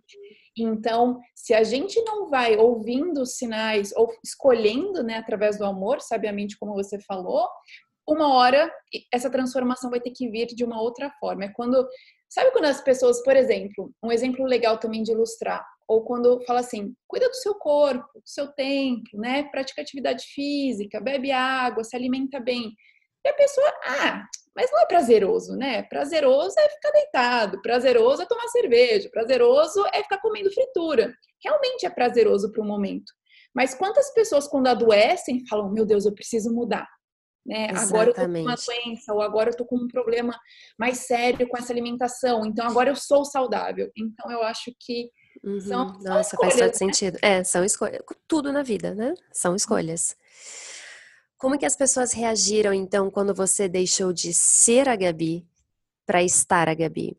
Então, 0.57 1.19
se 1.35 1.53
a 1.53 1.63
gente 1.63 2.01
não 2.01 2.29
vai 2.29 2.57
ouvindo 2.57 3.21
os 3.21 3.37
sinais 3.37 3.93
ou 3.95 4.11
escolhendo, 4.23 5.03
né, 5.03 5.17
através 5.17 5.57
do 5.57 5.65
amor, 5.65 6.01
sabiamente 6.01 6.57
como 6.57 6.73
você 6.73 6.99
falou, 7.01 7.47
uma 8.07 8.33
hora 8.33 8.71
essa 9.13 9.29
transformação 9.29 9.89
vai 9.89 9.99
ter 9.99 10.11
que 10.11 10.29
vir 10.29 10.47
de 10.47 10.63
uma 10.63 10.81
outra 10.81 11.11
forma. 11.19 11.45
É 11.45 11.49
quando, 11.49 11.87
sabe 12.29 12.51
quando 12.51 12.65
as 12.65 12.81
pessoas, 12.81 13.21
por 13.23 13.35
exemplo, 13.35 13.91
um 14.03 14.11
exemplo 14.11 14.45
legal 14.45 14.77
também 14.77 15.03
de 15.03 15.11
ilustrar, 15.11 15.65
ou 15.87 16.03
quando 16.03 16.41
fala 16.45 16.59
assim, 16.59 16.93
cuida 17.07 17.29
do 17.29 17.35
seu 17.35 17.55
corpo, 17.55 18.19
do 18.19 18.27
seu 18.27 18.47
tempo, 18.53 19.09
né? 19.13 19.43
Pratica 19.43 19.81
atividade 19.81 20.25
física, 20.25 20.99
bebe 20.99 21.31
água, 21.31 21.83
se 21.83 21.95
alimenta 21.95 22.39
bem. 22.39 22.73
E 23.25 23.29
a 23.29 23.33
pessoa, 23.33 23.67
ah, 23.85 24.23
mas 24.55 24.69
não 24.71 24.81
é 24.81 24.85
prazeroso, 24.85 25.55
né? 25.55 25.83
Prazeroso 25.83 26.59
é 26.59 26.69
ficar 26.69 26.91
deitado, 26.91 27.61
prazeroso 27.61 28.21
é 28.21 28.25
tomar 28.25 28.47
cerveja, 28.49 29.09
prazeroso 29.11 29.85
é 29.93 30.03
ficar 30.03 30.19
comendo 30.19 30.51
fritura. 30.51 31.13
Realmente 31.43 31.85
é 31.85 31.89
prazeroso 31.89 32.51
para 32.51 32.61
o 32.61 32.67
momento. 32.67 33.13
Mas 33.55 33.73
quantas 33.73 34.13
pessoas, 34.13 34.47
quando 34.47 34.67
adoecem, 34.67 35.45
falam: 35.47 35.71
Meu 35.71 35.85
Deus, 35.85 36.05
eu 36.05 36.13
preciso 36.13 36.53
mudar. 36.53 36.87
Né? 37.45 37.69
Agora 37.75 38.09
eu 38.09 38.13
tô 38.13 38.21
com 38.21 38.41
uma 38.41 38.55
doença, 38.55 39.13
ou 39.13 39.21
agora 39.21 39.51
eu 39.51 39.55
tô 39.55 39.65
com 39.65 39.77
um 39.77 39.87
problema 39.87 40.37
mais 40.77 40.97
sério 40.99 41.47
com 41.47 41.57
essa 41.57 41.71
alimentação, 41.71 42.45
então 42.45 42.67
agora 42.67 42.89
eu 42.89 42.95
sou 42.95 43.23
saudável. 43.23 43.89
Então 43.97 44.29
eu 44.29 44.43
acho 44.43 44.73
que 44.79 45.09
Uhum. 45.43 45.59
São, 45.59 45.85
Nossa, 45.99 46.35
escolhas, 46.35 46.53
faz 46.53 46.55
todo 46.55 46.67
né? 46.67 46.73
sentido. 46.73 47.19
É, 47.21 47.43
são 47.43 47.63
escolhas. 47.63 48.01
Tudo 48.27 48.51
na 48.51 48.63
vida, 48.63 48.93
né? 48.93 49.13
São 49.31 49.55
escolhas. 49.55 50.15
Como 51.37 51.57
que 51.57 51.65
as 51.65 51.75
pessoas 51.75 52.13
reagiram, 52.13 52.73
então, 52.73 53.11
quando 53.11 53.33
você 53.33 53.67
deixou 53.69 54.11
de 54.11 54.33
ser 54.33 54.89
a 54.89 54.95
Gabi 54.95 55.47
para 56.05 56.23
estar 56.23 56.67
a 56.67 56.73
Gabi? 56.73 57.17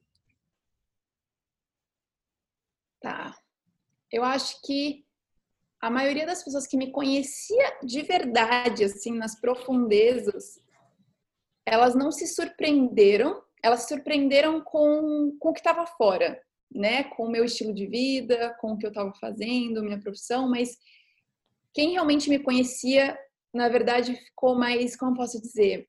Tá. 3.00 3.36
Eu 4.10 4.24
acho 4.24 4.60
que 4.62 5.04
a 5.80 5.88
maioria 5.88 6.26
das 6.26 6.42
pessoas 6.42 6.66
que 6.66 6.76
me 6.76 6.90
conhecia 6.90 7.78
de 7.84 8.02
verdade, 8.02 8.84
assim, 8.84 9.12
nas 9.12 9.40
profundezas, 9.40 10.60
elas 11.64 11.94
não 11.94 12.10
se 12.10 12.26
surpreenderam, 12.26 13.40
elas 13.62 13.82
se 13.82 13.88
surpreenderam 13.88 14.60
com, 14.60 15.36
com 15.38 15.50
o 15.50 15.52
que 15.52 15.60
estava 15.60 15.86
fora 15.86 16.42
né, 16.70 17.04
com 17.04 17.24
o 17.24 17.30
meu 17.30 17.44
estilo 17.44 17.74
de 17.74 17.86
vida, 17.86 18.54
com 18.60 18.72
o 18.72 18.78
que 18.78 18.86
eu 18.86 18.90
estava 18.90 19.12
fazendo, 19.20 19.82
minha 19.82 20.00
profissão, 20.00 20.48
mas 20.48 20.76
quem 21.72 21.92
realmente 21.92 22.28
me 22.28 22.38
conhecia, 22.38 23.18
na 23.54 23.68
verdade, 23.68 24.14
ficou 24.14 24.54
mais, 24.54 24.96
como 24.96 25.16
posso 25.16 25.40
dizer, 25.40 25.88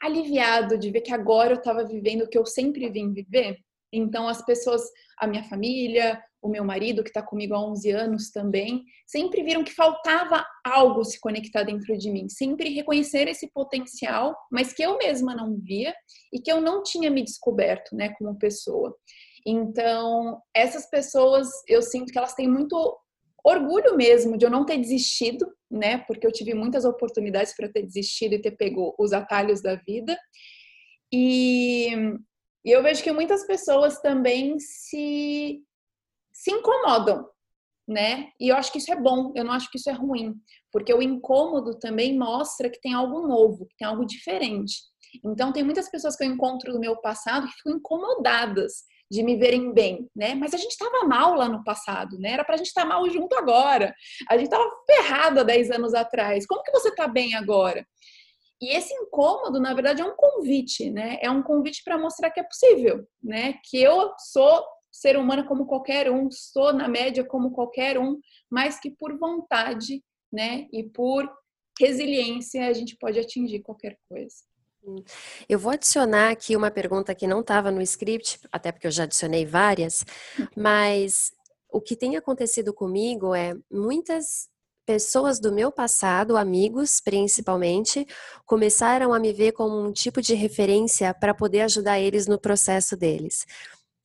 aliviado 0.00 0.78
de 0.78 0.90
ver 0.90 1.00
que 1.00 1.12
agora 1.12 1.52
eu 1.52 1.58
estava 1.58 1.84
vivendo 1.84 2.22
o 2.22 2.28
que 2.28 2.38
eu 2.38 2.44
sempre 2.44 2.88
vim 2.90 3.12
viver. 3.12 3.58
Então, 3.92 4.28
as 4.28 4.44
pessoas, 4.44 4.82
a 5.18 5.26
minha 5.26 5.44
família, 5.44 6.22
o 6.42 6.48
meu 6.48 6.64
marido, 6.64 7.02
que 7.02 7.10
está 7.10 7.22
comigo 7.22 7.54
há 7.54 7.60
11 7.60 7.90
anos 7.90 8.30
também, 8.30 8.84
sempre 9.06 9.42
viram 9.42 9.64
que 9.64 9.72
faltava 9.72 10.44
algo 10.64 11.04
se 11.04 11.20
conectar 11.20 11.62
dentro 11.62 11.96
de 11.96 12.10
mim, 12.10 12.28
sempre 12.28 12.70
reconhecer 12.70 13.28
esse 13.28 13.50
potencial, 13.52 14.36
mas 14.50 14.72
que 14.72 14.82
eu 14.82 14.98
mesma 14.98 15.34
não 15.34 15.56
via 15.58 15.94
e 16.32 16.40
que 16.40 16.50
eu 16.50 16.60
não 16.60 16.82
tinha 16.82 17.10
me 17.10 17.22
descoberto, 17.22 17.94
né, 17.94 18.10
como 18.18 18.38
pessoa. 18.38 18.94
Então, 19.46 20.42
essas 20.52 20.90
pessoas, 20.90 21.48
eu 21.68 21.80
sinto 21.80 22.12
que 22.12 22.18
elas 22.18 22.34
têm 22.34 22.48
muito 22.48 22.98
orgulho 23.44 23.96
mesmo 23.96 24.36
de 24.36 24.44
eu 24.44 24.50
não 24.50 24.66
ter 24.66 24.76
desistido, 24.76 25.46
né? 25.70 25.98
Porque 25.98 26.26
eu 26.26 26.32
tive 26.32 26.52
muitas 26.52 26.84
oportunidades 26.84 27.54
para 27.54 27.68
ter 27.68 27.82
desistido 27.82 28.32
e 28.32 28.42
ter 28.42 28.56
pego 28.56 28.92
os 28.98 29.12
atalhos 29.12 29.62
da 29.62 29.76
vida. 29.76 30.18
E, 31.12 31.94
e 32.64 32.70
eu 32.72 32.82
vejo 32.82 33.04
que 33.04 33.12
muitas 33.12 33.46
pessoas 33.46 34.00
também 34.00 34.58
se, 34.58 35.62
se 36.32 36.50
incomodam, 36.50 37.24
né? 37.86 38.32
E 38.40 38.48
eu 38.48 38.56
acho 38.56 38.72
que 38.72 38.78
isso 38.78 38.92
é 38.92 39.00
bom, 39.00 39.32
eu 39.36 39.44
não 39.44 39.52
acho 39.52 39.70
que 39.70 39.78
isso 39.78 39.88
é 39.88 39.92
ruim, 39.92 40.34
porque 40.72 40.92
o 40.92 41.00
incômodo 41.00 41.78
também 41.78 42.18
mostra 42.18 42.68
que 42.68 42.80
tem 42.80 42.94
algo 42.94 43.28
novo, 43.28 43.64
que 43.66 43.76
tem 43.76 43.86
algo 43.86 44.04
diferente. 44.04 44.74
Então, 45.24 45.52
tem 45.52 45.62
muitas 45.62 45.88
pessoas 45.88 46.16
que 46.16 46.24
eu 46.24 46.28
encontro 46.28 46.72
do 46.72 46.80
meu 46.80 46.96
passado 46.96 47.46
que 47.46 47.54
ficam 47.54 47.76
incomodadas 47.76 48.84
de 49.10 49.22
me 49.22 49.36
verem 49.36 49.72
bem, 49.72 50.08
né? 50.14 50.34
Mas 50.34 50.52
a 50.52 50.56
gente 50.56 50.72
estava 50.72 51.06
mal 51.06 51.34
lá 51.34 51.48
no 51.48 51.62
passado, 51.62 52.18
né? 52.18 52.32
Era 52.32 52.44
para 52.44 52.54
a 52.54 52.58
gente 52.58 52.68
estar 52.68 52.82
tá 52.82 52.88
mal 52.88 53.08
junto 53.08 53.36
agora. 53.36 53.94
A 54.28 54.36
gente 54.36 54.46
estava 54.46 54.68
ferrado 54.86 55.40
há 55.40 55.42
10 55.42 55.70
anos 55.70 55.94
atrás. 55.94 56.46
Como 56.46 56.62
que 56.62 56.72
você 56.72 56.88
está 56.88 57.06
bem 57.06 57.34
agora? 57.34 57.86
E 58.60 58.74
esse 58.74 58.92
incômodo, 58.94 59.60
na 59.60 59.74
verdade, 59.74 60.02
é 60.02 60.04
um 60.04 60.16
convite, 60.16 60.90
né? 60.90 61.18
É 61.20 61.30
um 61.30 61.42
convite 61.42 61.82
para 61.84 61.98
mostrar 61.98 62.30
que 62.30 62.40
é 62.40 62.42
possível, 62.42 63.06
né? 63.22 63.54
Que 63.64 63.82
eu 63.82 64.12
sou 64.18 64.64
ser 64.90 65.16
humana 65.16 65.46
como 65.46 65.66
qualquer 65.66 66.10
um, 66.10 66.30
sou 66.30 66.72
na 66.72 66.88
média 66.88 67.22
como 67.24 67.50
qualquer 67.50 67.98
um, 67.98 68.18
mas 68.50 68.80
que 68.80 68.90
por 68.90 69.18
vontade, 69.18 70.02
né? 70.32 70.66
E 70.72 70.82
por 70.82 71.30
resiliência, 71.78 72.66
a 72.66 72.72
gente 72.72 72.96
pode 72.98 73.18
atingir 73.18 73.60
qualquer 73.60 73.98
coisa. 74.08 74.36
Eu 75.48 75.58
vou 75.58 75.72
adicionar 75.72 76.30
aqui 76.30 76.56
uma 76.56 76.70
pergunta 76.70 77.14
que 77.14 77.26
não 77.26 77.40
estava 77.40 77.70
no 77.70 77.82
script, 77.82 78.38
até 78.52 78.70
porque 78.70 78.86
eu 78.86 78.90
já 78.90 79.04
adicionei 79.04 79.44
várias, 79.44 80.04
mas 80.56 81.32
o 81.70 81.80
que 81.80 81.96
tem 81.96 82.16
acontecido 82.16 82.72
comigo 82.72 83.34
é 83.34 83.54
muitas 83.70 84.48
pessoas 84.86 85.40
do 85.40 85.52
meu 85.52 85.72
passado, 85.72 86.36
amigos 86.36 87.00
principalmente, 87.00 88.06
começaram 88.46 89.12
a 89.12 89.18
me 89.18 89.32
ver 89.32 89.52
como 89.52 89.78
um 89.80 89.92
tipo 89.92 90.22
de 90.22 90.34
referência 90.34 91.12
para 91.12 91.34
poder 91.34 91.62
ajudar 91.62 91.98
eles 91.98 92.28
no 92.28 92.38
processo 92.38 92.96
deles. 92.96 93.44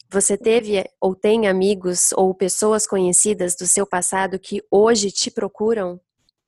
Você 0.09 0.37
teve 0.37 0.83
ou 0.99 1.15
tem 1.15 1.47
amigos 1.47 2.11
ou 2.13 2.33
pessoas 2.33 2.85
conhecidas 2.85 3.55
do 3.55 3.65
seu 3.65 3.85
passado 3.85 4.39
que 4.39 4.61
hoje 4.69 5.11
te 5.11 5.31
procuram? 5.31 6.01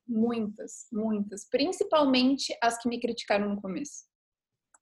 Muitas, 0.06 0.88
muitas. 0.92 1.48
Principalmente 1.50 2.54
as 2.62 2.78
que 2.78 2.90
me 2.90 3.00
criticaram 3.00 3.48
no 3.48 3.62
começo. 3.62 4.04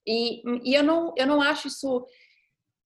E, 0.05 0.41
e 0.69 0.73
eu, 0.73 0.83
não, 0.83 1.13
eu 1.17 1.27
não 1.27 1.41
acho 1.41 1.67
isso. 1.67 2.05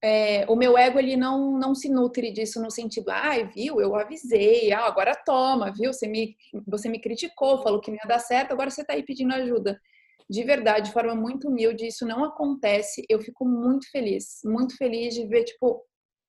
É, 0.02 0.44
o 0.48 0.54
meu 0.54 0.76
ego 0.76 0.98
ele 0.98 1.16
não, 1.16 1.58
não 1.58 1.74
se 1.74 1.88
nutre 1.88 2.30
disso 2.30 2.60
no 2.62 2.70
sentido, 2.70 3.08
ai, 3.10 3.42
ah, 3.42 3.44
viu, 3.46 3.80
eu 3.80 3.96
avisei, 3.96 4.70
ah, 4.70 4.84
agora 4.84 5.16
toma, 5.24 5.72
viu, 5.72 5.92
você 5.92 6.06
me, 6.06 6.36
você 6.66 6.88
me 6.88 7.00
criticou, 7.00 7.62
falou 7.62 7.80
que 7.80 7.90
não 7.90 7.96
ia 7.96 8.06
dar 8.06 8.18
certo, 8.18 8.52
agora 8.52 8.70
você 8.70 8.82
está 8.82 8.92
aí 8.92 9.02
pedindo 9.02 9.34
ajuda. 9.34 9.80
De 10.28 10.42
verdade, 10.42 10.88
de 10.88 10.92
forma 10.92 11.14
muito 11.14 11.48
humilde, 11.48 11.86
isso 11.86 12.04
não 12.04 12.24
acontece. 12.24 13.04
Eu 13.08 13.20
fico 13.20 13.44
muito 13.44 13.88
feliz, 13.90 14.40
muito 14.44 14.76
feliz 14.76 15.14
de 15.14 15.24
ver, 15.26 15.44
tipo, 15.44 15.82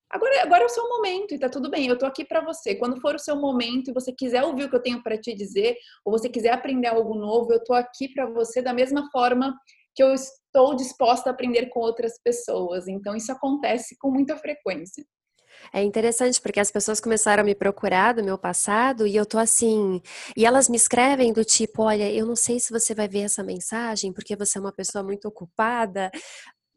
agora, 0.08 0.42
agora 0.42 0.62
é 0.62 0.66
o 0.66 0.68
seu 0.68 0.88
momento 0.88 1.34
e 1.34 1.38
tá 1.38 1.48
tudo 1.48 1.68
bem, 1.68 1.88
eu 1.88 1.98
tô 1.98 2.06
aqui 2.06 2.24
para 2.24 2.40
você. 2.40 2.76
Quando 2.76 3.00
for 3.00 3.16
o 3.16 3.18
seu 3.18 3.36
momento 3.36 3.90
e 3.90 3.94
você 3.94 4.12
quiser 4.12 4.44
ouvir 4.44 4.64
o 4.64 4.70
que 4.70 4.76
eu 4.76 4.82
tenho 4.82 5.02
para 5.02 5.18
te 5.18 5.34
dizer, 5.34 5.76
ou 6.04 6.12
você 6.12 6.28
quiser 6.28 6.52
aprender 6.52 6.88
algo 6.88 7.14
novo, 7.14 7.52
eu 7.52 7.62
tô 7.62 7.74
aqui 7.74 8.08
para 8.08 8.26
você 8.26 8.62
da 8.62 8.72
mesma 8.72 9.10
forma 9.10 9.54
que 9.94 10.02
eu 10.02 10.14
estou 10.58 10.74
disposta 10.74 11.30
a 11.30 11.32
aprender 11.32 11.66
com 11.66 11.80
outras 11.80 12.20
pessoas. 12.22 12.88
Então, 12.88 13.14
isso 13.14 13.30
acontece 13.30 13.96
com 13.98 14.10
muita 14.10 14.36
frequência. 14.36 15.04
É 15.72 15.82
interessante 15.82 16.40
porque 16.40 16.60
as 16.60 16.70
pessoas 16.70 17.00
começaram 17.00 17.42
a 17.42 17.46
me 17.46 17.54
procurar 17.54 18.14
do 18.14 18.22
meu 18.22 18.38
passado 18.38 19.06
e 19.06 19.16
eu 19.16 19.26
tô 19.26 19.38
assim, 19.38 20.00
e 20.36 20.44
elas 20.44 20.68
me 20.68 20.76
escrevem 20.76 21.32
do 21.32 21.44
tipo, 21.44 21.82
olha, 21.82 22.10
eu 22.12 22.26
não 22.26 22.36
sei 22.36 22.60
se 22.60 22.72
você 22.72 22.94
vai 22.94 23.08
ver 23.08 23.22
essa 23.22 23.42
mensagem 23.42 24.12
porque 24.12 24.36
você 24.36 24.58
é 24.58 24.60
uma 24.60 24.72
pessoa 24.72 25.02
muito 25.02 25.26
ocupada. 25.26 26.10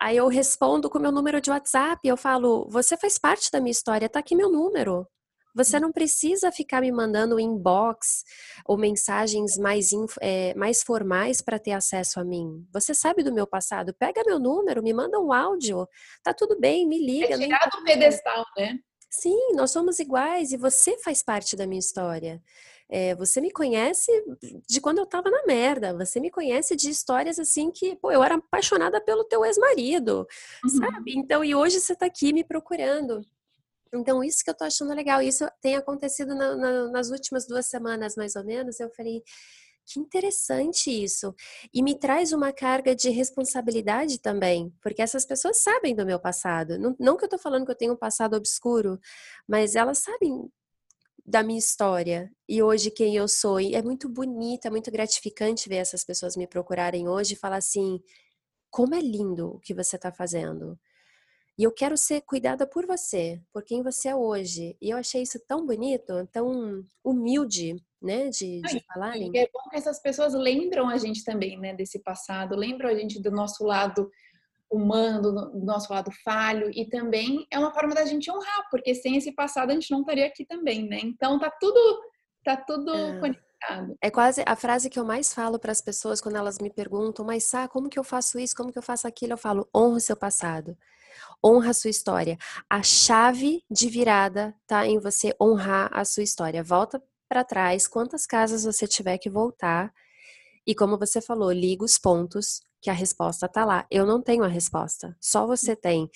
Aí 0.02 0.18
eu 0.18 0.28
respondo 0.28 0.90
com 0.90 0.98
meu 0.98 1.12
número 1.12 1.40
de 1.40 1.52
WhatsApp, 1.52 2.00
eu 2.08 2.18
falo, 2.18 2.68
você 2.70 2.98
faz 2.98 3.20
parte 3.20 3.52
da 3.52 3.60
minha 3.60 3.72
história, 3.72 4.10
tá 4.10 4.20
aqui 4.20 4.36
meu 4.36 4.52
número. 4.52 5.08
Você 5.56 5.80
não 5.80 5.92
precisa 5.92 6.52
ficar 6.52 6.82
me 6.82 6.92
mandando 6.92 7.40
inbox 7.40 8.24
ou 8.66 8.78
mensagens 8.78 9.58
mais, 9.58 9.90
é, 10.22 10.54
mais 10.56 10.82
formais 10.82 11.42
para 11.42 11.60
ter 11.60 11.72
acesso 11.72 12.20
a 12.20 12.24
mim. 12.24 12.66
Você 12.74 12.94
sabe 12.94 13.24
do 13.24 13.34
meu 13.34 13.46
passado? 13.46 13.94
Pega 13.94 14.24
meu 14.26 14.40
número, 14.40 14.82
me 14.82 14.94
manda 14.94 15.20
um 15.20 15.34
áudio. 15.34 15.88
Tá 16.24 16.34
tudo 16.34 16.60
bem, 16.60 16.88
me 16.88 17.00
liga. 17.06 17.36
É 17.36 17.38
tirar 17.38 17.70
do 17.70 17.84
pedestal, 17.84 18.46
né? 18.58 18.80
Sim, 19.10 19.54
nós 19.56 19.72
somos 19.72 20.00
iguais 20.00 20.54
e 20.54 20.58
você 20.58 20.98
faz 21.00 21.22
parte 21.22 21.56
da 21.58 21.68
minha 21.68 21.80
história. 21.80 22.42
É, 22.90 23.16
você 23.16 23.40
me 23.40 23.52
conhece 23.52 24.12
de 24.68 24.82
quando 24.82 25.00
eu 25.00 25.06
tava 25.06 25.30
na 25.30 25.44
merda. 25.46 25.94
Você 25.98 26.20
me 26.20 26.30
conhece 26.30 26.76
de 26.76 26.90
histórias 26.90 27.40
assim 27.40 27.72
que, 27.72 27.96
pô, 27.96 28.12
eu 28.12 28.22
era 28.24 28.36
apaixonada 28.36 29.00
pelo 29.00 29.24
teu 29.24 29.46
ex-marido, 29.46 30.28
uhum. 30.64 30.70
sabe? 30.70 31.14
Então, 31.18 31.44
e 31.44 31.56
hoje 31.56 31.80
você 31.80 31.96
tá 31.96 32.06
aqui 32.06 32.34
me 32.34 32.44
procurando. 32.44 33.22
Então, 33.94 34.24
isso 34.24 34.44
que 34.44 34.50
eu 34.50 34.56
tô 34.56 34.64
achando 34.64 34.94
legal, 34.94 35.22
isso 35.22 35.46
tem 35.62 35.76
acontecido 35.76 36.34
na, 36.36 36.56
na, 36.56 36.88
nas 36.90 37.10
últimas 37.10 37.46
duas 37.46 37.66
semanas, 37.68 38.16
mais 38.16 38.36
ou 38.36 38.44
menos. 38.44 38.80
Eu 38.80 38.90
falei, 38.92 39.24
que 39.86 40.00
interessante 40.00 40.90
isso. 40.90 41.36
E 41.74 41.82
me 41.84 41.98
traz 41.98 42.32
uma 42.32 42.54
carga 42.54 42.96
de 42.96 43.10
responsabilidade 43.10 44.20
também, 44.20 44.74
porque 44.82 45.02
essas 45.02 45.26
pessoas 45.26 45.62
sabem 45.62 45.96
do 45.96 46.06
meu 46.06 46.20
passado. 46.20 46.78
Não, 46.80 46.96
não 47.00 47.18
que 47.18 47.26
eu 47.26 47.30
tô 47.30 47.38
falando 47.38 47.66
que 47.66 47.72
eu 47.72 47.78
tenho 47.78 47.94
um 47.94 47.98
passado 47.98 48.36
obscuro, 48.36 49.00
mas 49.48 49.76
elas 49.76 50.00
sabem 50.00 50.50
da 51.26 51.44
minha 51.44 51.60
história 51.60 52.32
e 52.48 52.64
hoje 52.64 52.92
quem 52.92 53.16
eu 53.16 53.28
sou. 53.28 53.60
E 53.60 53.76
é 53.76 53.82
muito 53.82 54.10
bonito, 54.10 54.66
é 54.66 54.70
muito 54.70 54.92
gratificante 54.92 55.70
ver 55.70 55.78
essas 55.78 56.04
pessoas 56.04 56.36
me 56.36 56.48
procurarem 56.48 57.08
hoje 57.08 57.34
e 57.34 57.38
falar 57.38 57.58
assim: 57.58 58.02
como 58.70 58.96
é 58.96 59.02
lindo 59.02 59.56
o 59.56 59.60
que 59.60 59.74
você 59.74 59.98
está 59.98 60.12
fazendo. 60.12 60.80
E 61.58 61.64
eu 61.64 61.72
quero 61.72 61.98
ser 61.98 62.22
cuidada 62.22 62.66
por 62.66 62.86
você, 62.86 63.42
por 63.54 63.64
quem 63.64 63.84
você 63.84 64.10
é 64.10 64.16
hoje. 64.16 64.76
E 64.82 64.90
eu 64.90 64.98
achei 64.98 65.22
isso 65.22 65.40
tão 65.48 65.66
bonito, 65.66 66.28
tão 66.32 66.84
humilde, 67.04 67.76
né, 68.02 68.30
de, 68.30 68.62
de 68.62 68.80
falarem. 68.86 69.32
E 69.34 69.38
é 69.38 69.48
bom 69.54 69.70
que 69.70 69.76
essas 69.76 70.02
pessoas 70.02 70.34
lembram 70.34 70.90
a 70.90 70.98
gente 70.98 71.24
também, 71.24 71.60
né, 71.60 71.74
desse 71.74 72.00
passado, 72.00 72.56
lembram 72.56 72.90
a 72.90 72.96
gente 72.96 73.22
do 73.22 73.30
nosso 73.30 73.64
lado 73.64 74.10
humano, 74.72 75.32
do 75.52 75.66
nosso 75.66 75.92
lado 75.92 76.10
falho, 76.24 76.72
e 76.74 76.90
também 76.90 77.46
é 77.52 77.60
uma 77.60 77.74
forma 77.74 77.94
da 77.94 78.06
gente 78.06 78.32
honrar, 78.32 78.68
porque 78.72 78.96
sem 78.96 79.18
esse 79.18 79.34
passado 79.34 79.70
a 79.70 79.74
gente 79.74 79.92
não 79.92 80.00
estaria 80.00 80.26
aqui 80.26 80.46
também, 80.46 80.88
né? 80.88 81.00
Então 81.04 81.38
tá 81.38 81.52
tudo, 81.60 82.02
tá 82.44 82.56
tudo 82.56 82.96
é. 82.96 83.20
conectado. 83.20 83.98
É 84.02 84.10
quase 84.10 84.42
a 84.48 84.56
frase 84.56 84.90
que 84.90 84.98
eu 84.98 85.04
mais 85.06 85.34
falo 85.34 85.60
para 85.60 85.74
as 85.74 85.82
pessoas 85.82 86.22
quando 86.22 86.38
elas 86.38 86.58
me 86.58 86.72
perguntam, 86.72 87.26
mas 87.26 87.44
Sá, 87.44 87.68
como 87.68 87.90
que 87.90 88.00
eu 88.00 88.04
faço 88.04 88.40
isso? 88.40 88.56
Como 88.56 88.72
que 88.72 88.78
eu 88.78 88.82
faço 88.82 89.06
aquilo? 89.08 89.34
Eu 89.34 89.38
falo, 89.38 89.68
honra 89.76 89.98
o 89.98 90.00
seu 90.00 90.16
passado 90.16 90.76
honra 91.44 91.72
a 91.72 91.74
sua 91.74 91.90
história. 91.90 92.38
A 92.70 92.84
chave 92.84 93.64
de 93.70 93.90
virada 93.90 94.56
tá 94.68 94.88
em 94.88 95.00
você 95.00 95.36
honrar 95.42 95.90
a 95.94 96.06
sua 96.06 96.24
história. 96.24 96.64
Volta 96.64 97.02
para 97.28 97.44
trás, 97.44 97.88
quantas 97.88 98.26
casas 98.26 98.64
você 98.64 98.88
tiver 98.88 99.18
que 99.18 99.30
voltar. 99.30 99.94
E 100.66 100.76
como 100.76 100.98
você 100.98 101.22
falou, 101.22 101.52
liga 101.52 101.84
os 101.84 101.98
pontos 101.98 102.62
que 102.82 102.90
a 102.90 102.94
resposta 102.94 103.48
tá 103.48 103.64
lá. 103.64 103.86
Eu 103.90 104.06
não 104.06 104.22
tenho 104.22 104.44
a 104.44 104.48
resposta, 104.48 105.16
só 105.22 105.46
você 105.46 105.76
tem. 105.76 106.10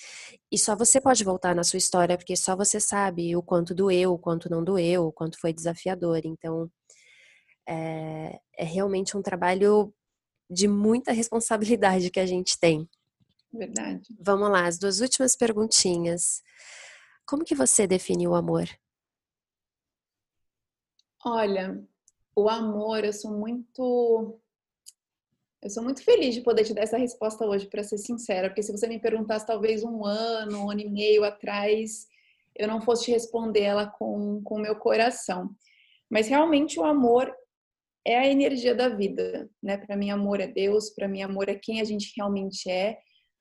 E 0.50 0.58
só 0.58 0.76
você 0.76 1.00
pode 1.00 1.22
voltar 1.24 1.54
na 1.54 1.64
sua 1.64 1.78
história, 1.78 2.16
porque 2.16 2.36
só 2.36 2.56
você 2.56 2.80
sabe 2.80 3.36
o 3.36 3.42
quanto 3.42 3.74
doeu, 3.74 4.12
o 4.12 4.18
quanto 4.18 4.50
não 4.50 4.62
doeu, 4.62 5.06
o 5.06 5.12
quanto 5.12 5.38
foi 5.40 5.52
desafiador. 5.52 6.20
Então, 6.24 6.70
é, 7.68 8.38
é 8.58 8.64
realmente 8.64 9.16
um 9.16 9.22
trabalho 9.22 9.92
de 10.50 10.68
muita 10.68 11.12
responsabilidade 11.12 12.10
que 12.10 12.20
a 12.20 12.26
gente 12.26 12.58
tem. 12.58 12.88
Verdade. 13.56 14.14
Vamos 14.20 14.50
lá, 14.50 14.66
as 14.66 14.78
duas 14.78 15.00
últimas 15.00 15.36
perguntinhas. 15.36 16.42
Como 17.26 17.44
que 17.44 17.54
você 17.54 17.86
define 17.86 18.28
o 18.28 18.34
amor? 18.34 18.68
Olha, 21.24 21.82
o 22.36 22.48
amor, 22.48 23.04
eu 23.04 23.12
sou 23.12 23.32
muito 23.32 24.40
eu 25.62 25.70
sou 25.70 25.82
muito 25.82 26.04
feliz 26.04 26.34
de 26.34 26.42
poder 26.42 26.64
te 26.64 26.72
dar 26.72 26.82
essa 26.82 26.96
resposta 26.96 27.44
hoje, 27.44 27.66
para 27.66 27.82
ser 27.82 27.98
sincera, 27.98 28.48
porque 28.48 28.62
se 28.62 28.70
você 28.70 28.86
me 28.86 29.00
perguntasse 29.00 29.44
talvez 29.44 29.82
um 29.82 30.04
ano, 30.04 30.64
um 30.64 30.70
ano 30.70 30.80
e 30.80 30.88
meio 30.88 31.24
atrás, 31.24 32.06
eu 32.54 32.68
não 32.68 32.80
fosse 32.80 33.06
te 33.06 33.10
responder 33.10 33.62
ela 33.62 33.86
com 33.86 34.40
o 34.48 34.58
meu 34.58 34.76
coração. 34.76 35.50
Mas 36.08 36.28
realmente 36.28 36.78
o 36.78 36.84
amor 36.84 37.34
é 38.06 38.16
a 38.16 38.26
energia 38.26 38.76
da 38.76 38.88
vida, 38.88 39.50
né? 39.60 39.76
Para 39.76 39.96
mim, 39.96 40.10
amor 40.10 40.40
é 40.40 40.46
Deus, 40.46 40.90
para 40.90 41.08
mim, 41.08 41.22
amor 41.22 41.48
é 41.48 41.56
quem 41.56 41.80
a 41.80 41.84
gente 41.84 42.12
realmente 42.16 42.70
é 42.70 42.96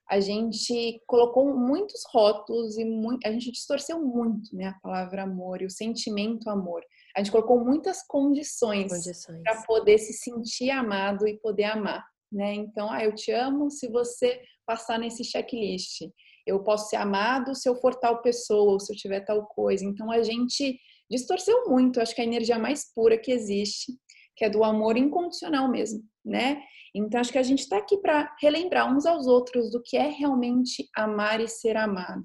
a 0.10 0.20
gente 0.20 1.02
colocou 1.08 1.58
muitos 1.58 2.04
rótulos 2.12 2.78
e 2.78 2.86
muito, 2.86 3.26
a 3.26 3.32
gente 3.32 3.52
distorceu 3.52 4.00
muito 4.00 4.56
né, 4.56 4.68
a 4.68 4.80
palavra 4.80 5.24
amor 5.24 5.62
e 5.62 5.66
o 5.66 5.70
sentimento 5.70 6.50
amor. 6.50 6.84
A 7.16 7.20
gente 7.20 7.32
colocou 7.32 7.64
muitas 7.64 8.06
condições, 8.06 8.92
condições. 8.92 9.42
para 9.44 9.64
poder 9.64 9.98
se 9.98 10.14
sentir 10.14 10.70
amado 10.70 11.28
e 11.28 11.40
poder 11.40 11.64
amar. 11.66 12.06
Né? 12.32 12.54
Então, 12.54 12.92
ah, 12.92 13.04
eu 13.04 13.16
te 13.16 13.32
amo 13.32 13.72
se 13.72 13.88
você 13.88 14.42
passar 14.66 15.00
nesse 15.00 15.24
checklist. 15.24 16.02
Eu 16.46 16.64
posso 16.64 16.90
ser 16.90 16.98
amado 16.98 17.56
se 17.56 17.68
eu 17.68 17.76
for 17.76 17.96
tal 17.96 18.22
pessoa 18.22 18.74
ou 18.74 18.80
se 18.80 18.94
eu 18.94 18.98
tiver 18.98 19.22
tal 19.22 19.46
coisa. 19.48 19.84
Então, 19.84 20.12
a 20.12 20.22
gente 20.22 20.78
distorceu 21.10 21.68
muito. 21.68 22.00
Acho 22.00 22.14
que 22.14 22.22
a 22.22 22.26
energia 22.26 22.60
mais 22.60 22.92
pura 22.94 23.18
que 23.18 23.32
existe, 23.32 23.94
que 24.36 24.46
é 24.46 24.50
do 24.50 24.64
amor 24.64 24.98
incondicional 24.98 25.70
mesmo, 25.70 26.04
né? 26.24 26.62
Então, 26.96 27.20
acho 27.20 27.32
que 27.32 27.38
a 27.38 27.44
gente 27.44 27.60
está 27.60 27.78
aqui 27.78 27.98
para 27.98 28.34
relembrar 28.40 28.90
uns 28.90 29.06
aos 29.06 29.28
outros 29.28 29.70
do 29.70 29.82
que 29.82 29.98
é 29.98 30.08
realmente 30.08 30.90
amar 30.96 31.42
e 31.42 31.48
ser 31.48 31.76
amado. 31.76 32.24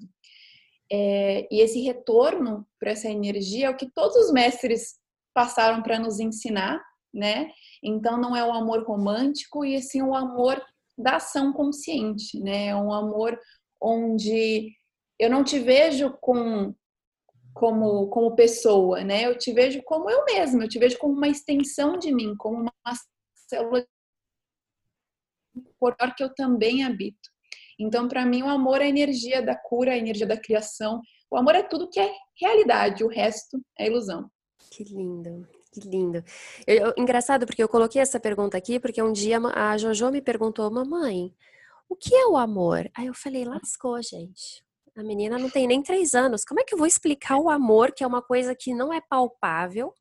É, 0.93 1.49
e 1.51 1.61
esse 1.61 1.81
retorno 1.81 2.65
para 2.79 2.93
essa 2.93 3.09
energia 3.09 3.67
é 3.67 3.71
o 3.71 3.77
que 3.77 3.91
todos 3.91 4.17
os 4.17 4.33
mestres 4.33 4.95
passaram 5.35 5.83
para 5.83 5.99
nos 5.99 6.21
ensinar, 6.21 6.81
né? 7.13 7.51
Então, 7.83 8.17
não 8.17 8.37
é 8.37 8.45
o 8.47 8.53
amor 8.53 8.85
romântico, 8.85 9.65
e 9.65 9.81
sim 9.83 10.03
o 10.03 10.15
amor 10.15 10.63
da 10.97 11.17
ação 11.17 11.53
consciente, 11.53 12.39
né? 12.39 12.69
É 12.69 12.77
um 12.77 12.93
amor 12.93 13.37
onde 13.81 14.73
eu 15.19 15.29
não 15.29 15.43
te 15.43 15.59
vejo 15.59 16.17
com 16.21 16.73
como, 17.53 18.09
como 18.09 18.37
pessoa, 18.37 19.03
né? 19.03 19.27
Eu 19.27 19.37
te 19.37 19.53
vejo 19.53 19.83
como 19.83 20.09
eu 20.09 20.25
mesma, 20.25 20.65
eu 20.65 20.69
te 20.69 20.79
vejo 20.79 20.97
como 20.99 21.15
uma 21.15 21.29
extensão 21.29 21.99
de 21.99 22.15
mim, 22.15 22.37
como 22.37 22.57
uma 22.59 22.73
célula 23.49 23.85
corpóreo 25.79 26.15
que 26.17 26.25
eu 26.25 26.35
também 26.35 26.85
habito. 26.85 27.31
Então, 27.79 28.07
para 28.09 28.27
mim, 28.27 28.43
o 28.43 28.49
amor 28.49 28.83
é 28.83 28.85
a 28.85 28.89
energia 28.89 29.41
da 29.41 29.57
cura, 29.57 29.93
a 29.93 29.99
energia 29.99 30.27
da 30.27 30.37
criação. 30.37 31.01
O 31.31 31.37
amor 31.37 31.55
é 31.55 31.63
tudo 31.63 31.89
que 31.89 31.99
é 31.99 32.13
realidade, 32.39 33.03
o 33.03 33.09
resto 33.09 33.61
é 33.79 33.87
ilusão. 33.87 34.31
Que 34.71 34.85
lindo. 34.85 35.49
Que 35.73 35.81
lindo. 35.81 36.23
Eu, 36.67 36.87
eu, 36.87 36.95
engraçado 36.99 37.47
porque 37.47 37.63
eu 37.63 37.69
coloquei 37.69 38.03
essa 38.03 38.19
pergunta 38.19 38.59
aqui 38.59 38.81
porque 38.81 39.01
um 39.01 39.13
dia 39.13 39.39
a 39.55 39.79
Jojo 39.79 40.11
me 40.11 40.21
perguntou, 40.21 40.69
mamãe, 40.71 41.33
o 41.89 41.95
que 41.95 42.15
é 42.15 42.27
o 42.27 42.37
amor? 42.37 42.91
Aí 42.95 43.07
eu 43.07 43.15
falei, 43.15 43.45
lascou, 43.45 44.01
gente. 44.03 44.65
A 44.97 45.03
menina 45.03 45.39
não 45.39 45.49
tem 45.49 45.67
nem 45.67 45.83
três 45.83 46.15
anos. 46.15 46.45
Como 46.45 46.61
é 46.61 46.65
que 46.65 46.75
eu 46.75 46.79
vou 46.79 46.87
explicar 46.87 47.39
o 47.39 47.49
amor, 47.49 47.93
que 47.93 48.03
é 48.03 48.07
uma 48.07 48.21
coisa 48.21 48.55
que 48.55 48.75
não 48.75 48.93
é 48.93 49.01
palpável, 49.01 49.95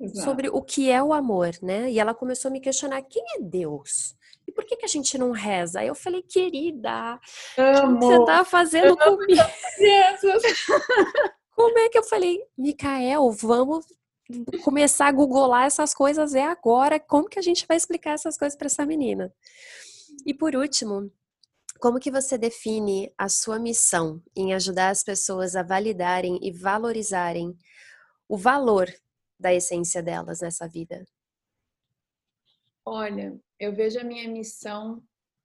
Exato. 0.00 0.24
sobre 0.24 0.48
o 0.48 0.60
que 0.60 0.90
é 0.90 1.02
o 1.02 1.12
amor, 1.12 1.52
né? 1.62 1.90
E 1.90 2.00
ela 2.00 2.12
começou 2.12 2.48
a 2.48 2.52
me 2.52 2.60
questionar: 2.60 3.02
quem 3.02 3.24
é 3.36 3.40
Deus? 3.40 4.16
E 4.46 4.52
por 4.52 4.64
que, 4.64 4.76
que 4.76 4.84
a 4.84 4.88
gente 4.88 5.16
não 5.16 5.30
reza? 5.30 5.80
Aí 5.80 5.88
eu 5.88 5.94
falei, 5.94 6.22
querida, 6.22 7.18
Amo. 7.56 7.98
que 7.98 8.06
você 8.06 8.24
tá 8.24 8.44
fazendo 8.44 8.96
comigo? 8.96 9.42
Como 11.54 11.78
é 11.78 11.88
que 11.88 11.98
eu 11.98 12.02
falei, 12.02 12.42
Micael, 12.58 13.30
vamos 13.30 13.86
começar 14.62 15.06
a 15.06 15.12
googlar 15.12 15.66
essas 15.66 15.94
coisas 15.94 16.34
é 16.34 16.44
agora. 16.44 16.98
Como 16.98 17.28
que 17.28 17.38
a 17.38 17.42
gente 17.42 17.66
vai 17.66 17.76
explicar 17.76 18.12
essas 18.12 18.36
coisas 18.36 18.56
para 18.56 18.66
essa 18.66 18.84
menina? 18.84 19.32
E 20.26 20.34
por 20.34 20.56
último, 20.56 21.10
como 21.78 22.00
que 22.00 22.10
você 22.10 22.38
define 22.38 23.12
a 23.16 23.28
sua 23.28 23.58
missão 23.58 24.22
em 24.34 24.54
ajudar 24.54 24.88
as 24.88 25.04
pessoas 25.04 25.54
a 25.54 25.62
validarem 25.62 26.38
e 26.42 26.50
valorizarem 26.50 27.56
o 28.28 28.36
valor 28.36 28.92
da 29.38 29.52
essência 29.52 30.02
delas 30.02 30.40
nessa 30.40 30.66
vida? 30.66 31.04
Olha, 32.86 33.38
eu 33.58 33.74
vejo 33.74 33.98
a 33.98 34.04
minha 34.04 34.28
missão 34.28 35.02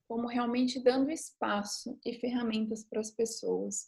como 0.08 0.28
realmente 0.28 0.80
dando 0.80 1.12
espaço 1.12 2.00
e 2.04 2.14
ferramentas 2.16 2.84
para 2.84 3.00
as 3.00 3.12
pessoas. 3.12 3.86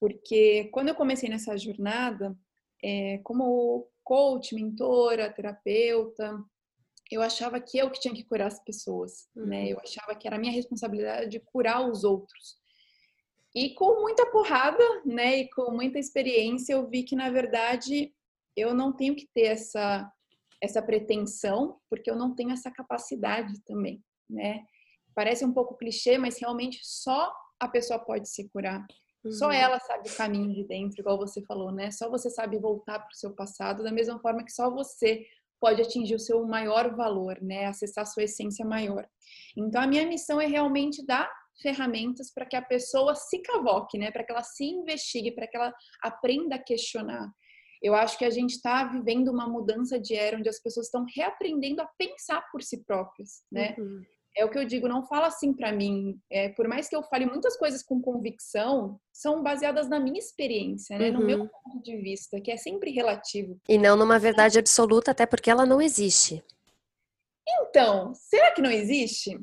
Porque 0.00 0.64
quando 0.72 0.88
eu 0.88 0.94
comecei 0.94 1.28
nessa 1.28 1.56
jornada, 1.56 2.36
é, 2.82 3.18
como 3.18 3.88
coach, 4.02 4.54
mentora, 4.54 5.32
terapeuta, 5.32 6.42
eu 7.10 7.22
achava 7.22 7.60
que 7.60 7.78
eu 7.78 7.90
que 7.90 8.00
tinha 8.00 8.14
que 8.14 8.24
curar 8.24 8.48
as 8.48 8.58
pessoas, 8.64 9.28
uhum. 9.36 9.46
né? 9.46 9.68
Eu 9.68 9.78
achava 9.78 10.14
que 10.14 10.26
era 10.26 10.38
minha 10.38 10.52
responsabilidade 10.52 11.30
de 11.30 11.40
curar 11.40 11.88
os 11.88 12.02
outros. 12.02 12.56
E 13.54 13.74
com 13.74 14.00
muita 14.00 14.26
porrada, 14.26 14.82
né, 15.04 15.40
e 15.40 15.50
com 15.50 15.70
muita 15.70 15.98
experiência, 15.98 16.72
eu 16.72 16.88
vi 16.88 17.02
que 17.02 17.14
na 17.14 17.30
verdade 17.30 18.14
eu 18.56 18.74
não 18.74 18.92
tenho 18.92 19.14
que 19.14 19.28
ter 19.32 19.42
essa 19.42 20.10
essa 20.62 20.80
pretensão, 20.80 21.76
porque 21.90 22.08
eu 22.08 22.16
não 22.16 22.34
tenho 22.34 22.52
essa 22.52 22.70
capacidade 22.70 23.52
também, 23.64 24.00
né? 24.30 24.62
Parece 25.14 25.44
um 25.44 25.52
pouco 25.52 25.76
clichê, 25.76 26.16
mas 26.16 26.38
realmente 26.40 26.78
só 26.82 27.32
a 27.60 27.68
pessoa 27.68 27.98
pode 27.98 28.28
se 28.28 28.48
curar. 28.50 28.86
Uhum. 29.24 29.32
Só 29.32 29.50
ela 29.52 29.78
sabe 29.80 30.08
o 30.08 30.16
caminho 30.16 30.54
de 30.54 30.64
dentro, 30.64 31.00
igual 31.00 31.18
você 31.18 31.42
falou, 31.42 31.72
né? 31.72 31.90
Só 31.90 32.08
você 32.08 32.30
sabe 32.30 32.58
voltar 32.58 33.00
para 33.00 33.12
o 33.12 33.16
seu 33.16 33.34
passado, 33.34 33.82
da 33.82 33.92
mesma 33.92 34.20
forma 34.20 34.44
que 34.44 34.52
só 34.52 34.70
você 34.70 35.24
pode 35.60 35.82
atingir 35.82 36.14
o 36.14 36.20
seu 36.20 36.44
maior 36.46 36.94
valor, 36.94 37.40
né? 37.42 37.66
Acessar 37.66 38.02
a 38.02 38.06
sua 38.06 38.24
essência 38.24 38.64
maior. 38.64 39.06
Então, 39.56 39.82
a 39.82 39.86
minha 39.86 40.06
missão 40.06 40.40
é 40.40 40.46
realmente 40.46 41.04
dar 41.04 41.30
ferramentas 41.60 42.32
para 42.32 42.46
que 42.46 42.56
a 42.56 42.62
pessoa 42.62 43.14
se 43.14 43.40
cavoque, 43.42 43.98
né? 43.98 44.10
Para 44.10 44.24
que 44.24 44.32
ela 44.32 44.42
se 44.42 44.64
investigue, 44.64 45.32
para 45.32 45.46
que 45.46 45.56
ela 45.56 45.72
aprenda 46.02 46.56
a 46.56 46.62
questionar. 46.62 47.28
Eu 47.82 47.94
acho 47.94 48.16
que 48.16 48.24
a 48.24 48.30
gente 48.30 48.52
está 48.52 48.84
vivendo 48.84 49.28
uma 49.28 49.48
mudança 49.48 49.98
de 49.98 50.14
era 50.14 50.38
onde 50.38 50.48
as 50.48 50.60
pessoas 50.60 50.86
estão 50.86 51.04
reaprendendo 51.16 51.82
a 51.82 51.90
pensar 51.98 52.40
por 52.52 52.62
si 52.62 52.84
próprias, 52.84 53.42
né? 53.50 53.74
Uhum. 53.76 54.02
É 54.34 54.44
o 54.46 54.50
que 54.50 54.56
eu 54.56 54.64
digo, 54.64 54.88
não 54.88 55.04
fala 55.06 55.26
assim 55.26 55.52
para 55.52 55.72
mim. 55.72 56.18
É, 56.30 56.48
por 56.50 56.66
mais 56.66 56.88
que 56.88 56.96
eu 56.96 57.02
fale 57.02 57.26
muitas 57.26 57.56
coisas 57.56 57.82
com 57.82 58.00
convicção, 58.00 58.98
são 59.12 59.42
baseadas 59.42 59.88
na 59.88 60.00
minha 60.00 60.18
experiência, 60.18 60.96
né? 60.96 61.10
Uhum. 61.10 61.18
No 61.18 61.26
meu 61.26 61.40
uhum. 61.40 61.48
ponto 61.48 61.82
de 61.82 61.96
vista, 61.96 62.40
que 62.40 62.50
é 62.50 62.56
sempre 62.56 62.90
relativo. 62.92 63.60
E 63.68 63.76
não 63.76 63.96
numa 63.96 64.18
verdade 64.18 64.58
absoluta, 64.58 65.10
até 65.10 65.26
porque 65.26 65.50
ela 65.50 65.66
não 65.66 65.82
existe. 65.82 66.42
Então, 67.46 68.14
será 68.14 68.52
que 68.52 68.62
não 68.62 68.70
existe? 68.70 69.36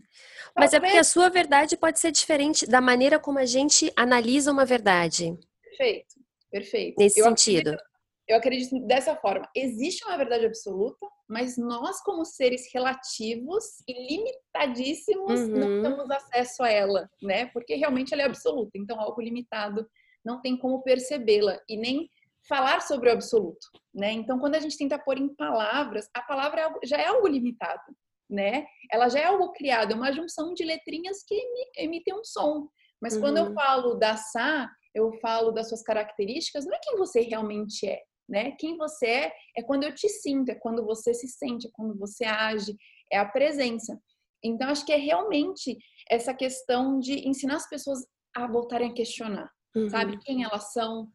Mas 0.56 0.72
Talvez... 0.72 0.74
é 0.74 0.80
porque 0.80 0.98
a 0.98 1.04
sua 1.04 1.30
verdade 1.30 1.78
pode 1.78 2.00
ser 2.00 2.12
diferente 2.12 2.66
da 2.66 2.80
maneira 2.80 3.20
como 3.20 3.38
a 3.38 3.46
gente 3.46 3.92
analisa 3.96 4.52
uma 4.52 4.66
verdade. 4.66 5.38
Perfeito, 5.62 6.16
perfeito. 6.50 6.96
Nesse 6.98 7.20
eu 7.20 7.26
sentido. 7.26 7.70
Acredito, 7.70 7.89
eu 8.30 8.38
acredito 8.38 8.80
dessa 8.86 9.16
forma. 9.16 9.50
Existe 9.56 10.06
uma 10.06 10.16
verdade 10.16 10.46
absoluta, 10.46 11.08
mas 11.28 11.58
nós, 11.58 12.00
como 12.04 12.24
seres 12.24 12.72
relativos 12.72 13.64
e 13.88 13.94
limitadíssimos, 14.08 15.40
uhum. 15.42 15.48
não 15.48 15.82
temos 15.82 16.12
acesso 16.12 16.62
a 16.62 16.70
ela, 16.70 17.10
né? 17.24 17.48
Porque 17.48 17.74
realmente 17.74 18.14
ela 18.14 18.22
é 18.22 18.26
absoluta. 18.26 18.72
Então, 18.76 19.00
algo 19.00 19.20
limitado 19.20 19.84
não 20.24 20.40
tem 20.42 20.56
como 20.56 20.84
percebê-la 20.84 21.60
e 21.68 21.76
nem 21.76 22.08
falar 22.48 22.82
sobre 22.82 23.10
o 23.10 23.14
absoluto, 23.14 23.68
né? 23.94 24.12
Então, 24.12 24.38
quando 24.38 24.56
a 24.56 24.60
gente 24.60 24.78
tenta 24.78 25.00
pôr 25.00 25.18
em 25.18 25.34
palavras, 25.36 26.08
a 26.14 26.22
palavra 26.22 26.62
é 26.62 26.86
já 26.86 26.98
é 26.98 27.08
algo 27.08 27.28
limitado, 27.28 27.82
né? 28.30 28.64
Ela 28.92 29.10
já 29.10 29.20
é 29.22 29.26
algo 29.26 29.52
criado, 29.54 29.94
é 29.94 29.96
uma 29.96 30.14
junção 30.14 30.54
de 30.54 30.64
letrinhas 30.64 31.24
que 31.24 31.36
emitem 31.78 32.14
um 32.14 32.24
som. 32.24 32.68
Mas 33.02 33.16
uhum. 33.16 33.22
quando 33.22 33.38
eu 33.38 33.46
uhum. 33.46 33.54
falo 33.56 33.96
da 33.96 34.16
Sá, 34.18 34.70
eu 34.94 35.12
falo 35.20 35.52
das 35.52 35.68
suas 35.70 35.82
características, 35.82 36.66
não 36.66 36.76
é 36.76 36.80
quem 36.82 36.98
você 36.98 37.22
realmente 37.22 37.88
é, 37.88 38.02
né? 38.30 38.52
Quem 38.52 38.78
você 38.78 39.06
é 39.06 39.34
é 39.58 39.64
quando 39.64 39.84
eu 39.84 39.94
te 39.94 40.08
sinto, 40.08 40.50
é 40.50 40.56
quando 40.56 40.86
você 40.86 41.14
se 41.14 41.28
sente, 41.28 41.68
é 41.68 41.72
quando 41.74 41.98
você 41.98 42.26
age, 42.26 42.76
é 43.12 43.18
a 43.18 43.26
presença. 43.26 44.00
Então 44.44 44.70
acho 44.70 44.86
que 44.86 44.94
é 44.94 44.98
realmente 44.98 45.78
essa 46.10 46.34
questão 46.34 47.00
de 47.00 47.28
ensinar 47.28 47.56
as 47.56 47.70
pessoas 47.70 48.00
a 48.36 48.48
voltarem 48.48 48.92
a 48.92 48.94
questionar, 48.94 49.50
uhum. 49.76 49.90
sabe? 49.90 50.18
Quem 50.20 50.44
elas 50.44 50.72
são, 50.72 51.10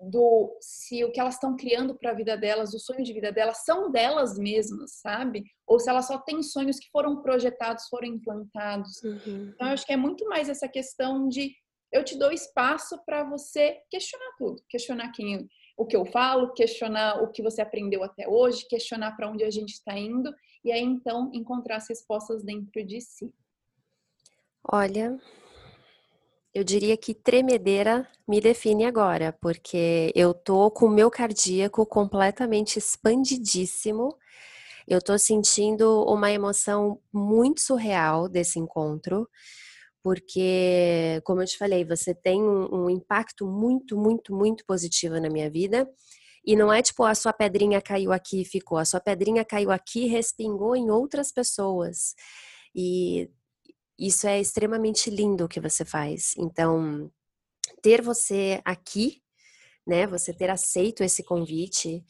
do 0.00 0.56
se 0.60 1.04
o 1.04 1.10
que 1.10 1.20
elas 1.20 1.34
estão 1.34 1.56
criando 1.56 1.96
para 1.96 2.10
a 2.10 2.14
vida 2.14 2.36
delas, 2.36 2.72
o 2.72 2.78
sonho 2.78 3.02
de 3.02 3.12
vida 3.12 3.32
delas 3.32 3.64
são 3.64 3.90
delas 3.90 4.38
mesmas, 4.38 4.92
sabe? 5.00 5.44
Ou 5.66 5.78
se 5.78 5.90
elas 5.90 6.06
só 6.06 6.18
têm 6.18 6.42
sonhos 6.42 6.78
que 6.78 6.90
foram 6.90 7.20
projetados, 7.20 7.88
foram 7.88 8.08
implantados. 8.08 9.02
Uhum. 9.02 9.52
Então, 9.54 9.66
eu 9.66 9.72
acho 9.72 9.86
que 9.86 9.92
é 9.92 9.96
muito 9.96 10.24
mais 10.28 10.48
essa 10.48 10.68
questão 10.68 11.28
de 11.28 11.52
eu 11.92 12.04
te 12.04 12.18
dou 12.18 12.30
espaço 12.30 12.98
para 13.04 13.24
você 13.24 13.78
questionar 13.90 14.32
tudo, 14.38 14.62
questionar 14.68 15.10
quem 15.12 15.48
o 15.78 15.86
que 15.86 15.96
eu 15.96 16.04
falo, 16.04 16.52
questionar 16.52 17.22
o 17.22 17.28
que 17.28 17.40
você 17.40 17.62
aprendeu 17.62 18.02
até 18.02 18.28
hoje, 18.28 18.66
questionar 18.68 19.12
para 19.12 19.30
onde 19.30 19.44
a 19.44 19.50
gente 19.50 19.74
está 19.74 19.96
indo 19.96 20.34
e 20.64 20.72
aí 20.72 20.82
então 20.82 21.30
encontrar 21.32 21.76
as 21.76 21.88
respostas 21.88 22.42
dentro 22.42 22.84
de 22.84 23.00
si. 23.00 23.32
Olha, 24.70 25.16
eu 26.52 26.64
diria 26.64 26.96
que 26.96 27.14
tremedeira 27.14 28.08
me 28.26 28.40
define 28.40 28.86
agora, 28.86 29.32
porque 29.40 30.10
eu 30.16 30.34
tô 30.34 30.68
com 30.68 30.86
o 30.86 30.90
meu 30.90 31.08
cardíaco 31.08 31.86
completamente 31.86 32.76
expandidíssimo. 32.76 34.18
Eu 34.86 35.00
tô 35.00 35.16
sentindo 35.16 36.04
uma 36.04 36.32
emoção 36.32 37.00
muito 37.12 37.60
surreal 37.60 38.28
desse 38.28 38.58
encontro 38.58 39.28
porque, 40.08 41.20
como 41.22 41.42
eu 41.42 41.46
te 41.46 41.58
falei, 41.58 41.84
você 41.84 42.14
tem 42.14 42.42
um, 42.42 42.84
um, 42.84 42.88
impacto 42.88 43.46
muito, 43.46 43.94
muito, 43.94 44.34
muito 44.34 44.64
positivo 44.64 45.20
na 45.20 45.28
minha 45.28 45.50
vida. 45.50 45.86
E 46.42 46.56
não 46.56 46.72
é 46.72 46.80
tipo, 46.80 47.04
a 47.04 47.14
sua 47.14 47.30
pedrinha 47.30 47.78
caiu 47.82 48.10
aqui 48.10 48.40
e 48.40 48.44
ficou. 48.46 48.78
A 48.78 48.86
sua 48.86 49.00
pedrinha 49.00 49.44
caiu 49.44 49.70
aqui 49.70 50.06
e 50.06 50.08
respingou 50.08 50.74
em 50.74 50.90
outras 50.90 51.30
pessoas. 51.30 52.14
E 52.74 53.28
isso 53.98 54.26
é 54.26 54.40
extremamente 54.40 55.10
lindo 55.10 55.44
o 55.44 55.48
que 55.48 55.60
você 55.60 55.84
faz. 55.84 56.32
Então, 56.38 57.12
ter 57.82 58.00
você 58.00 58.62
aqui, 58.64 59.20
né, 59.86 60.06
você 60.06 60.32
ter 60.32 60.48
aceito 60.48 61.04
esse 61.04 61.22
convite, 61.22 62.02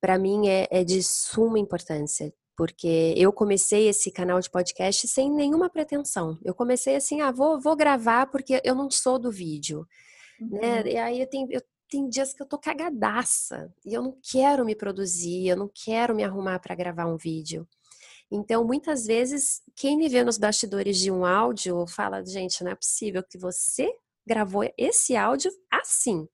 para 0.00 0.16
mim 0.20 0.46
é, 0.46 0.68
é 0.70 0.84
de 0.84 1.02
suma 1.02 1.58
importância 1.58 2.32
porque 2.56 3.14
eu 3.16 3.32
comecei 3.32 3.88
esse 3.88 4.10
canal 4.10 4.40
de 4.40 4.50
podcast 4.50 5.08
sem 5.08 5.30
nenhuma 5.30 5.70
pretensão. 5.70 6.38
Eu 6.44 6.54
comecei 6.54 6.96
assim, 6.96 7.20
ah, 7.20 7.30
vou, 7.30 7.60
vou 7.60 7.76
gravar 7.76 8.26
porque 8.26 8.60
eu 8.64 8.74
não 8.74 8.90
sou 8.90 9.18
do 9.18 9.30
vídeo, 9.30 9.86
né? 10.40 10.46
uhum. 10.48 10.60
né? 10.60 10.92
E 10.92 10.96
aí 10.96 11.20
eu 11.20 11.26
tenho, 11.26 11.48
eu 11.50 11.62
tenho 11.88 12.08
dias 12.08 12.32
que 12.32 12.42
eu 12.42 12.46
tô 12.46 12.58
cagadaça 12.58 13.72
e 13.84 13.94
eu 13.94 14.02
não 14.02 14.16
quero 14.22 14.64
me 14.64 14.74
produzir, 14.74 15.48
eu 15.48 15.56
não 15.56 15.70
quero 15.72 16.14
me 16.14 16.22
arrumar 16.22 16.58
para 16.60 16.74
gravar 16.74 17.06
um 17.06 17.16
vídeo. 17.16 17.66
Então, 18.30 18.64
muitas 18.64 19.06
vezes, 19.06 19.60
quem 19.74 19.96
me 19.96 20.08
vê 20.08 20.22
nos 20.22 20.38
bastidores 20.38 20.98
de 20.98 21.10
um 21.10 21.24
áudio 21.24 21.84
fala, 21.88 22.24
gente, 22.24 22.62
não 22.62 22.70
é 22.70 22.74
possível 22.76 23.24
que 23.24 23.36
você 23.36 23.92
gravou 24.24 24.62
esse 24.78 25.16
áudio 25.16 25.50
assim. 25.68 26.28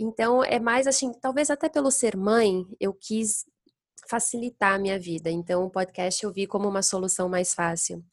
Então, 0.00 0.42
é 0.42 0.58
mais 0.58 0.86
assim, 0.86 1.12
talvez 1.12 1.50
até 1.50 1.68
pelo 1.68 1.90
ser 1.90 2.16
mãe, 2.16 2.66
eu 2.80 2.92
quis 2.92 3.46
facilitar 4.08 4.74
a 4.74 4.78
minha 4.78 4.98
vida. 4.98 5.30
Então, 5.30 5.64
o 5.64 5.70
podcast 5.70 6.24
eu 6.24 6.32
vi 6.32 6.46
como 6.46 6.68
uma 6.68 6.82
solução 6.82 7.28
mais 7.28 7.54
fácil. 7.54 8.04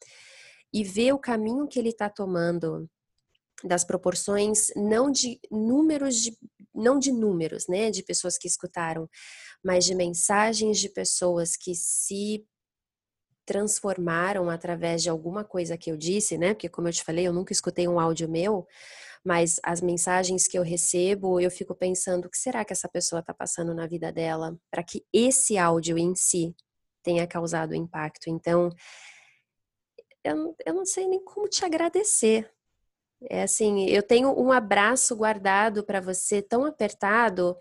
E 0.73 0.83
ver 0.83 1.13
o 1.13 1.19
caminho 1.19 1.67
que 1.67 1.77
ele 1.77 1.89
está 1.89 2.09
tomando 2.09 2.89
das 3.63 3.83
proporções 3.83 4.67
não 4.75 5.11
de 5.11 5.39
números 5.51 6.15
de 6.15 6.37
não 6.73 6.97
de 6.97 7.11
números, 7.11 7.67
né, 7.67 7.91
de 7.91 8.01
pessoas 8.01 8.37
que 8.37 8.47
escutaram, 8.47 9.09
mas 9.61 9.83
de 9.83 9.93
mensagens 9.93 10.79
de 10.79 10.87
pessoas 10.87 11.57
que 11.57 11.75
se 11.75 12.45
transformaram 13.45 14.49
através 14.49 15.03
de 15.03 15.09
alguma 15.09 15.43
coisa 15.43 15.77
que 15.77 15.91
eu 15.91 15.97
disse, 15.97 16.37
né? 16.37 16.53
Porque 16.53 16.69
como 16.69 16.87
eu 16.87 16.93
te 16.93 17.03
falei, 17.03 17.27
eu 17.27 17.33
nunca 17.33 17.51
escutei 17.51 17.87
um 17.87 17.99
áudio 17.99 18.29
meu, 18.29 18.65
mas 19.24 19.59
as 19.63 19.82
mensagens 19.82 20.47
que 20.47 20.57
eu 20.57 20.63
recebo, 20.63 21.39
eu 21.39 21.51
fico 21.51 21.76
pensando 21.76 22.26
o 22.26 22.30
que 22.30 22.38
será 22.38 22.65
que 22.65 22.74
essa 22.74 22.89
pessoa 22.89 23.19
está 23.19 23.34
passando 23.34 23.74
na 23.74 23.86
vida 23.86 24.11
dela 24.11 24.57
para 24.69 24.84
que 24.84 25.05
esse 25.13 25.57
áudio 25.57 25.97
em 25.97 26.15
si 26.15 26.55
tenha 27.03 27.28
causado 27.28 27.76
impacto. 27.76 28.30
Então, 28.30 28.69
eu, 30.24 30.55
eu 30.65 30.74
não 30.74 30.86
sei 30.86 31.07
nem 31.07 31.24
como 31.24 31.47
te 31.47 31.65
agradecer. 31.65 32.51
É 33.30 33.43
assim, 33.43 33.86
eu 33.88 34.01
tenho 34.01 34.32
um 34.39 34.51
abraço 34.51 35.15
guardado 35.15 35.84
para 35.84 36.01
você 36.01 36.41
tão 36.41 36.65
apertado 36.65 37.55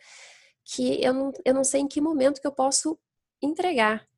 que 0.65 1.03
eu 1.03 1.13
não, 1.13 1.33
eu 1.45 1.53
não 1.53 1.65
sei 1.65 1.83
em 1.83 1.89
que 1.89 2.01
momento 2.01 2.41
que 2.41 2.47
eu 2.47 2.53
posso 2.53 2.99
entregar. 3.43 4.09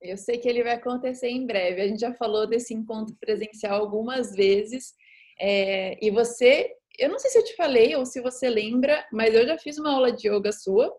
Eu 0.00 0.16
sei 0.16 0.38
que 0.38 0.48
ele 0.48 0.62
vai 0.62 0.74
acontecer 0.74 1.28
em 1.28 1.46
breve. 1.46 1.80
A 1.80 1.88
gente 1.88 2.00
já 2.00 2.12
falou 2.12 2.46
desse 2.46 2.74
encontro 2.74 3.16
presencial 3.16 3.80
algumas 3.80 4.32
vezes. 4.32 4.94
É, 5.38 5.98
e 6.04 6.10
você, 6.10 6.70
eu 6.98 7.08
não 7.08 7.18
sei 7.18 7.30
se 7.30 7.38
eu 7.38 7.44
te 7.44 7.54
falei 7.56 7.94
ou 7.96 8.06
se 8.06 8.20
você 8.20 8.48
lembra, 8.48 9.06
mas 9.12 9.34
eu 9.34 9.46
já 9.46 9.58
fiz 9.58 9.78
uma 9.78 9.92
aula 9.92 10.12
de 10.12 10.28
yoga 10.28 10.52
sua. 10.52 10.94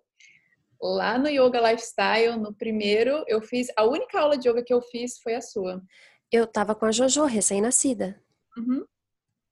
Lá 0.79 1.17
no 1.17 1.27
Yoga 1.27 1.59
Lifestyle, 1.71 2.37
no 2.37 2.53
primeiro, 2.53 3.23
eu 3.27 3.41
fiz. 3.41 3.67
A 3.75 3.83
única 3.83 4.19
aula 4.19 4.37
de 4.37 4.47
yoga 4.47 4.63
que 4.63 4.73
eu 4.73 4.81
fiz 4.81 5.17
foi 5.19 5.33
a 5.33 5.41
sua. 5.41 5.81
Eu 6.31 6.45
tava 6.45 6.75
com 6.75 6.85
a 6.85 6.91
Jojo, 6.91 7.25
recém-nascida. 7.25 8.21
Uhum. 8.55 8.85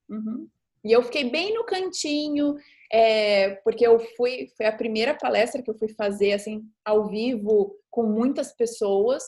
Uhum. 0.08 0.48
E 0.84 0.92
eu 0.92 1.02
fiquei 1.02 1.28
bem 1.28 1.52
no 1.52 1.64
cantinho, 1.64 2.54
é, 2.92 3.56
porque 3.64 3.84
eu 3.84 3.98
fui, 4.16 4.46
foi 4.56 4.66
a 4.66 4.76
primeira 4.76 5.14
palestra 5.14 5.60
que 5.60 5.68
eu 5.68 5.74
fui 5.74 5.88
fazer 5.88 6.32
assim 6.32 6.62
ao 6.84 7.08
vivo 7.08 7.76
com 7.90 8.04
muitas 8.04 8.52
pessoas 8.52 9.24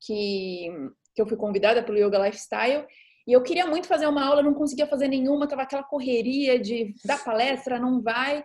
que, 0.00 0.68
que 1.14 1.20
eu 1.20 1.26
fui 1.26 1.36
convidada 1.36 1.82
pelo 1.82 1.98
Yoga 1.98 2.18
Lifestyle. 2.24 2.86
E 3.26 3.32
eu 3.32 3.42
queria 3.42 3.66
muito 3.66 3.86
fazer 3.86 4.06
uma 4.06 4.24
aula, 4.24 4.42
não 4.42 4.54
conseguia 4.54 4.86
fazer 4.86 5.08
nenhuma, 5.08 5.48
tava 5.48 5.62
aquela 5.62 5.82
correria 5.82 6.58
de 6.58 6.94
dar 7.04 7.22
palestra, 7.22 7.78
não 7.78 8.02
vai. 8.02 8.42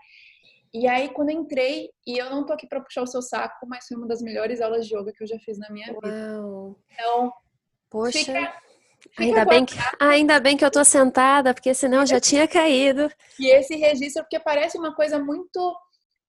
E 0.74 0.88
aí, 0.88 1.10
quando 1.10 1.32
entrei, 1.32 1.90
e 2.06 2.18
eu 2.18 2.30
não 2.30 2.46
tô 2.46 2.54
aqui 2.54 2.68
para 2.68 2.82
puxar 2.82 3.02
o 3.02 3.08
seu 3.08 3.22
saco, 3.22 3.66
mas 3.68 3.88
foi 3.88 3.98
uma 3.98 4.08
das 4.08 4.22
melhores 4.22 4.62
aulas 4.62 4.86
de 4.86 4.96
yoga 4.96 5.12
que 5.12 5.24
eu 5.24 5.28
já 5.28 5.40
fiz 5.40 5.58
na 5.58 5.70
minha 5.70 5.88
vida. 5.88 6.08
Uau. 6.08 6.76
Então, 6.94 7.34
Poxa. 7.90 8.20
Fica, 8.20 8.34
fica 9.12 9.24
ainda, 9.24 9.46
bem 9.46 9.66
que, 9.66 9.76
ainda 10.00 10.40
bem 10.40 10.58
que 10.58 10.66
eu 10.66 10.72
tô 10.72 10.84
sentada, 10.84 11.54
porque 11.54 11.74
senão 11.74 12.02
eu 12.02 12.06
já 12.06 12.20
tinha 12.20 12.48
caído. 12.48 13.10
E 13.40 13.50
esse 13.50 13.76
registro, 13.76 14.24
porque 14.24 14.40
parece 14.40 14.78
uma 14.78 14.94
coisa 14.94 15.18
muito. 15.20 15.76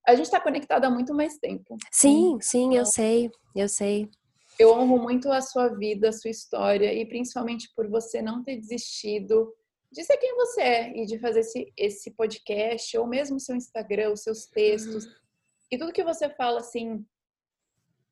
A 0.06 0.14
gente 0.14 0.26
está 0.26 0.40
conectada 0.40 0.86
há 0.86 0.90
muito 0.90 1.12
mais 1.12 1.36
tempo. 1.36 1.76
Sim, 1.90 2.38
sim, 2.40 2.76
eu 2.76 2.86
sei, 2.86 3.30
eu 3.54 3.68
sei. 3.68 4.08
Eu 4.58 4.72
honro 4.72 4.98
muito 4.98 5.30
a 5.30 5.40
sua 5.40 5.68
vida, 5.68 6.08
a 6.08 6.12
sua 6.12 6.30
história, 6.30 6.92
e 6.92 7.06
principalmente 7.06 7.70
por 7.76 7.88
você 7.88 8.20
não 8.20 8.42
ter 8.42 8.56
desistido 8.56 9.54
de 9.90 10.04
ser 10.04 10.16
quem 10.18 10.34
você 10.34 10.60
é 10.60 10.96
e 10.96 11.06
de 11.06 11.18
fazer 11.18 11.40
esse, 11.40 11.72
esse 11.76 12.10
podcast, 12.10 12.96
ou 12.98 13.06
mesmo 13.06 13.40
seu 13.40 13.56
Instagram, 13.56 14.12
os 14.12 14.22
seus 14.22 14.46
textos. 14.46 15.06
Uhum. 15.06 15.12
E 15.70 15.78
tudo 15.78 15.92
que 15.92 16.04
você 16.04 16.28
fala, 16.30 16.60
assim, 16.60 17.04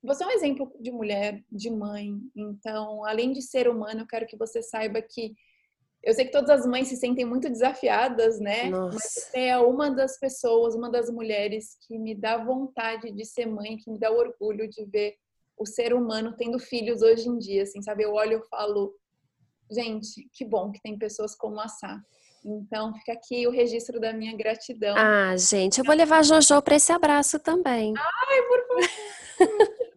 você 0.03 0.25
é 0.25 0.27
um 0.27 0.31
exemplo 0.31 0.73
de 0.81 0.91
mulher, 0.91 1.45
de 1.51 1.71
mãe. 1.71 2.19
Então, 2.35 3.05
além 3.05 3.33
de 3.33 3.43
ser 3.43 3.69
humano, 3.69 4.03
eu 4.03 4.07
quero 4.07 4.27
que 4.27 4.37
você 4.37 4.63
saiba 4.63 5.03
que 5.03 5.35
eu 6.03 6.15
sei 6.15 6.27
que 6.27 6.31
todas 6.31 6.51
as 6.51 6.65
mães 6.65 6.87
se 6.87 6.97
sentem 6.97 7.25
muito 7.25 7.51
desafiadas, 7.51 8.39
né? 8.39 8.71
Nossa. 8.71 8.95
Mas 8.95 9.13
você 9.13 9.41
é 9.41 9.59
uma 9.59 9.91
das 9.91 10.21
pessoas, 10.21 10.77
uma 10.77 10.89
das 10.89 11.11
mulheres 11.11 11.77
que 11.81 11.99
me 11.99 12.15
dá 12.15 12.37
vontade 12.37 13.11
de 13.11 13.25
ser 13.25 13.47
mãe, 13.47 13.77
que 13.77 13.91
me 13.91 13.99
dá 13.99 14.13
orgulho 14.13 14.69
de 14.69 14.85
ver 14.85 15.17
o 15.59 15.67
ser 15.67 15.95
humano 15.95 16.35
tendo 16.37 16.59
filhos 16.59 17.03
hoje 17.03 17.29
em 17.29 17.39
dia, 17.39 17.63
assim, 17.63 17.83
sabe? 17.83 18.05
Eu 18.05 18.13
olho 18.13 18.39
e 18.39 18.49
falo, 18.49 18.95
gente, 19.71 20.29
que 20.33 20.45
bom 20.45 20.71
que 20.71 20.81
tem 20.81 20.99
pessoas 20.99 21.35
como 21.35 21.61
a 21.61 21.69
Sá. 21.69 22.01
Então, 22.45 22.95
fica 22.95 23.13
aqui 23.13 23.47
o 23.47 23.51
registro 23.51 23.99
da 23.99 24.13
minha 24.13 24.37
gratidão. 24.37 24.95
Ah, 24.97 25.37
gente, 25.37 25.79
eu 25.79 25.85
vou 25.85 25.97
levar 25.97 26.19
a 26.19 26.23
Jojo 26.23 26.63
para 26.63 26.77
esse 26.77 26.93
abraço 26.93 27.41
também. 27.41 27.93
Ai, 27.97 28.43
por 28.43 28.67
favor. 28.69 28.89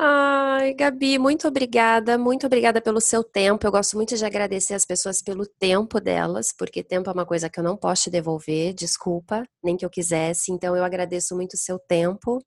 Ai, 0.00 0.74
Gabi, 0.74 1.18
muito 1.18 1.48
obrigada, 1.48 2.16
muito 2.16 2.46
obrigada 2.46 2.80
pelo 2.80 3.00
seu 3.00 3.24
tempo. 3.24 3.66
Eu 3.66 3.72
gosto 3.72 3.96
muito 3.96 4.14
de 4.14 4.24
agradecer 4.24 4.74
as 4.74 4.84
pessoas 4.84 5.20
pelo 5.20 5.44
tempo 5.44 5.98
delas, 5.98 6.52
porque 6.56 6.84
tempo 6.84 7.10
é 7.10 7.12
uma 7.12 7.26
coisa 7.26 7.50
que 7.50 7.58
eu 7.58 7.64
não 7.64 7.76
posso 7.76 8.04
te 8.04 8.10
devolver, 8.10 8.74
desculpa, 8.74 9.42
nem 9.60 9.76
que 9.76 9.84
eu 9.84 9.90
quisesse. 9.90 10.52
Então, 10.52 10.76
eu 10.76 10.84
agradeço 10.84 11.34
muito 11.34 11.54
o 11.54 11.58
seu 11.58 11.80
tempo 11.80 12.38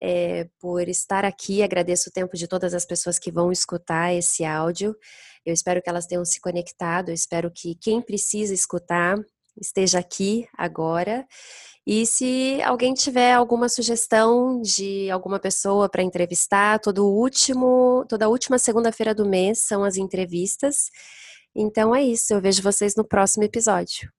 é, 0.00 0.48
por 0.60 0.88
estar 0.88 1.24
aqui. 1.24 1.62
Agradeço 1.62 2.08
o 2.08 2.12
tempo 2.12 2.36
de 2.36 2.46
todas 2.46 2.74
as 2.74 2.84
pessoas 2.84 3.18
que 3.18 3.32
vão 3.32 3.50
escutar 3.50 4.12
esse 4.14 4.44
áudio. 4.44 4.94
Eu 5.44 5.54
espero 5.54 5.82
que 5.82 5.88
elas 5.88 6.06
tenham 6.06 6.24
se 6.24 6.40
conectado. 6.40 7.10
Eu 7.10 7.14
espero 7.14 7.50
que 7.54 7.74
quem 7.76 8.00
precisa 8.00 8.52
escutar 8.52 9.16
esteja 9.60 9.98
aqui 9.98 10.46
agora. 10.56 11.26
E 11.86 12.04
se 12.04 12.60
alguém 12.62 12.92
tiver 12.94 13.32
alguma 13.32 13.68
sugestão 13.68 14.60
de 14.60 15.08
alguma 15.10 15.38
pessoa 15.38 15.88
para 15.88 16.02
entrevistar, 16.02 16.80
todo 16.80 17.06
último, 17.06 18.04
toda 18.08 18.28
última 18.28 18.58
segunda-feira 18.58 19.14
do 19.14 19.24
mês 19.24 19.62
são 19.62 19.84
as 19.84 19.96
entrevistas. 19.96 20.90
Então 21.54 21.94
é 21.94 22.02
isso, 22.02 22.34
eu 22.34 22.40
vejo 22.40 22.60
vocês 22.60 22.94
no 22.96 23.06
próximo 23.06 23.44
episódio. 23.44 24.10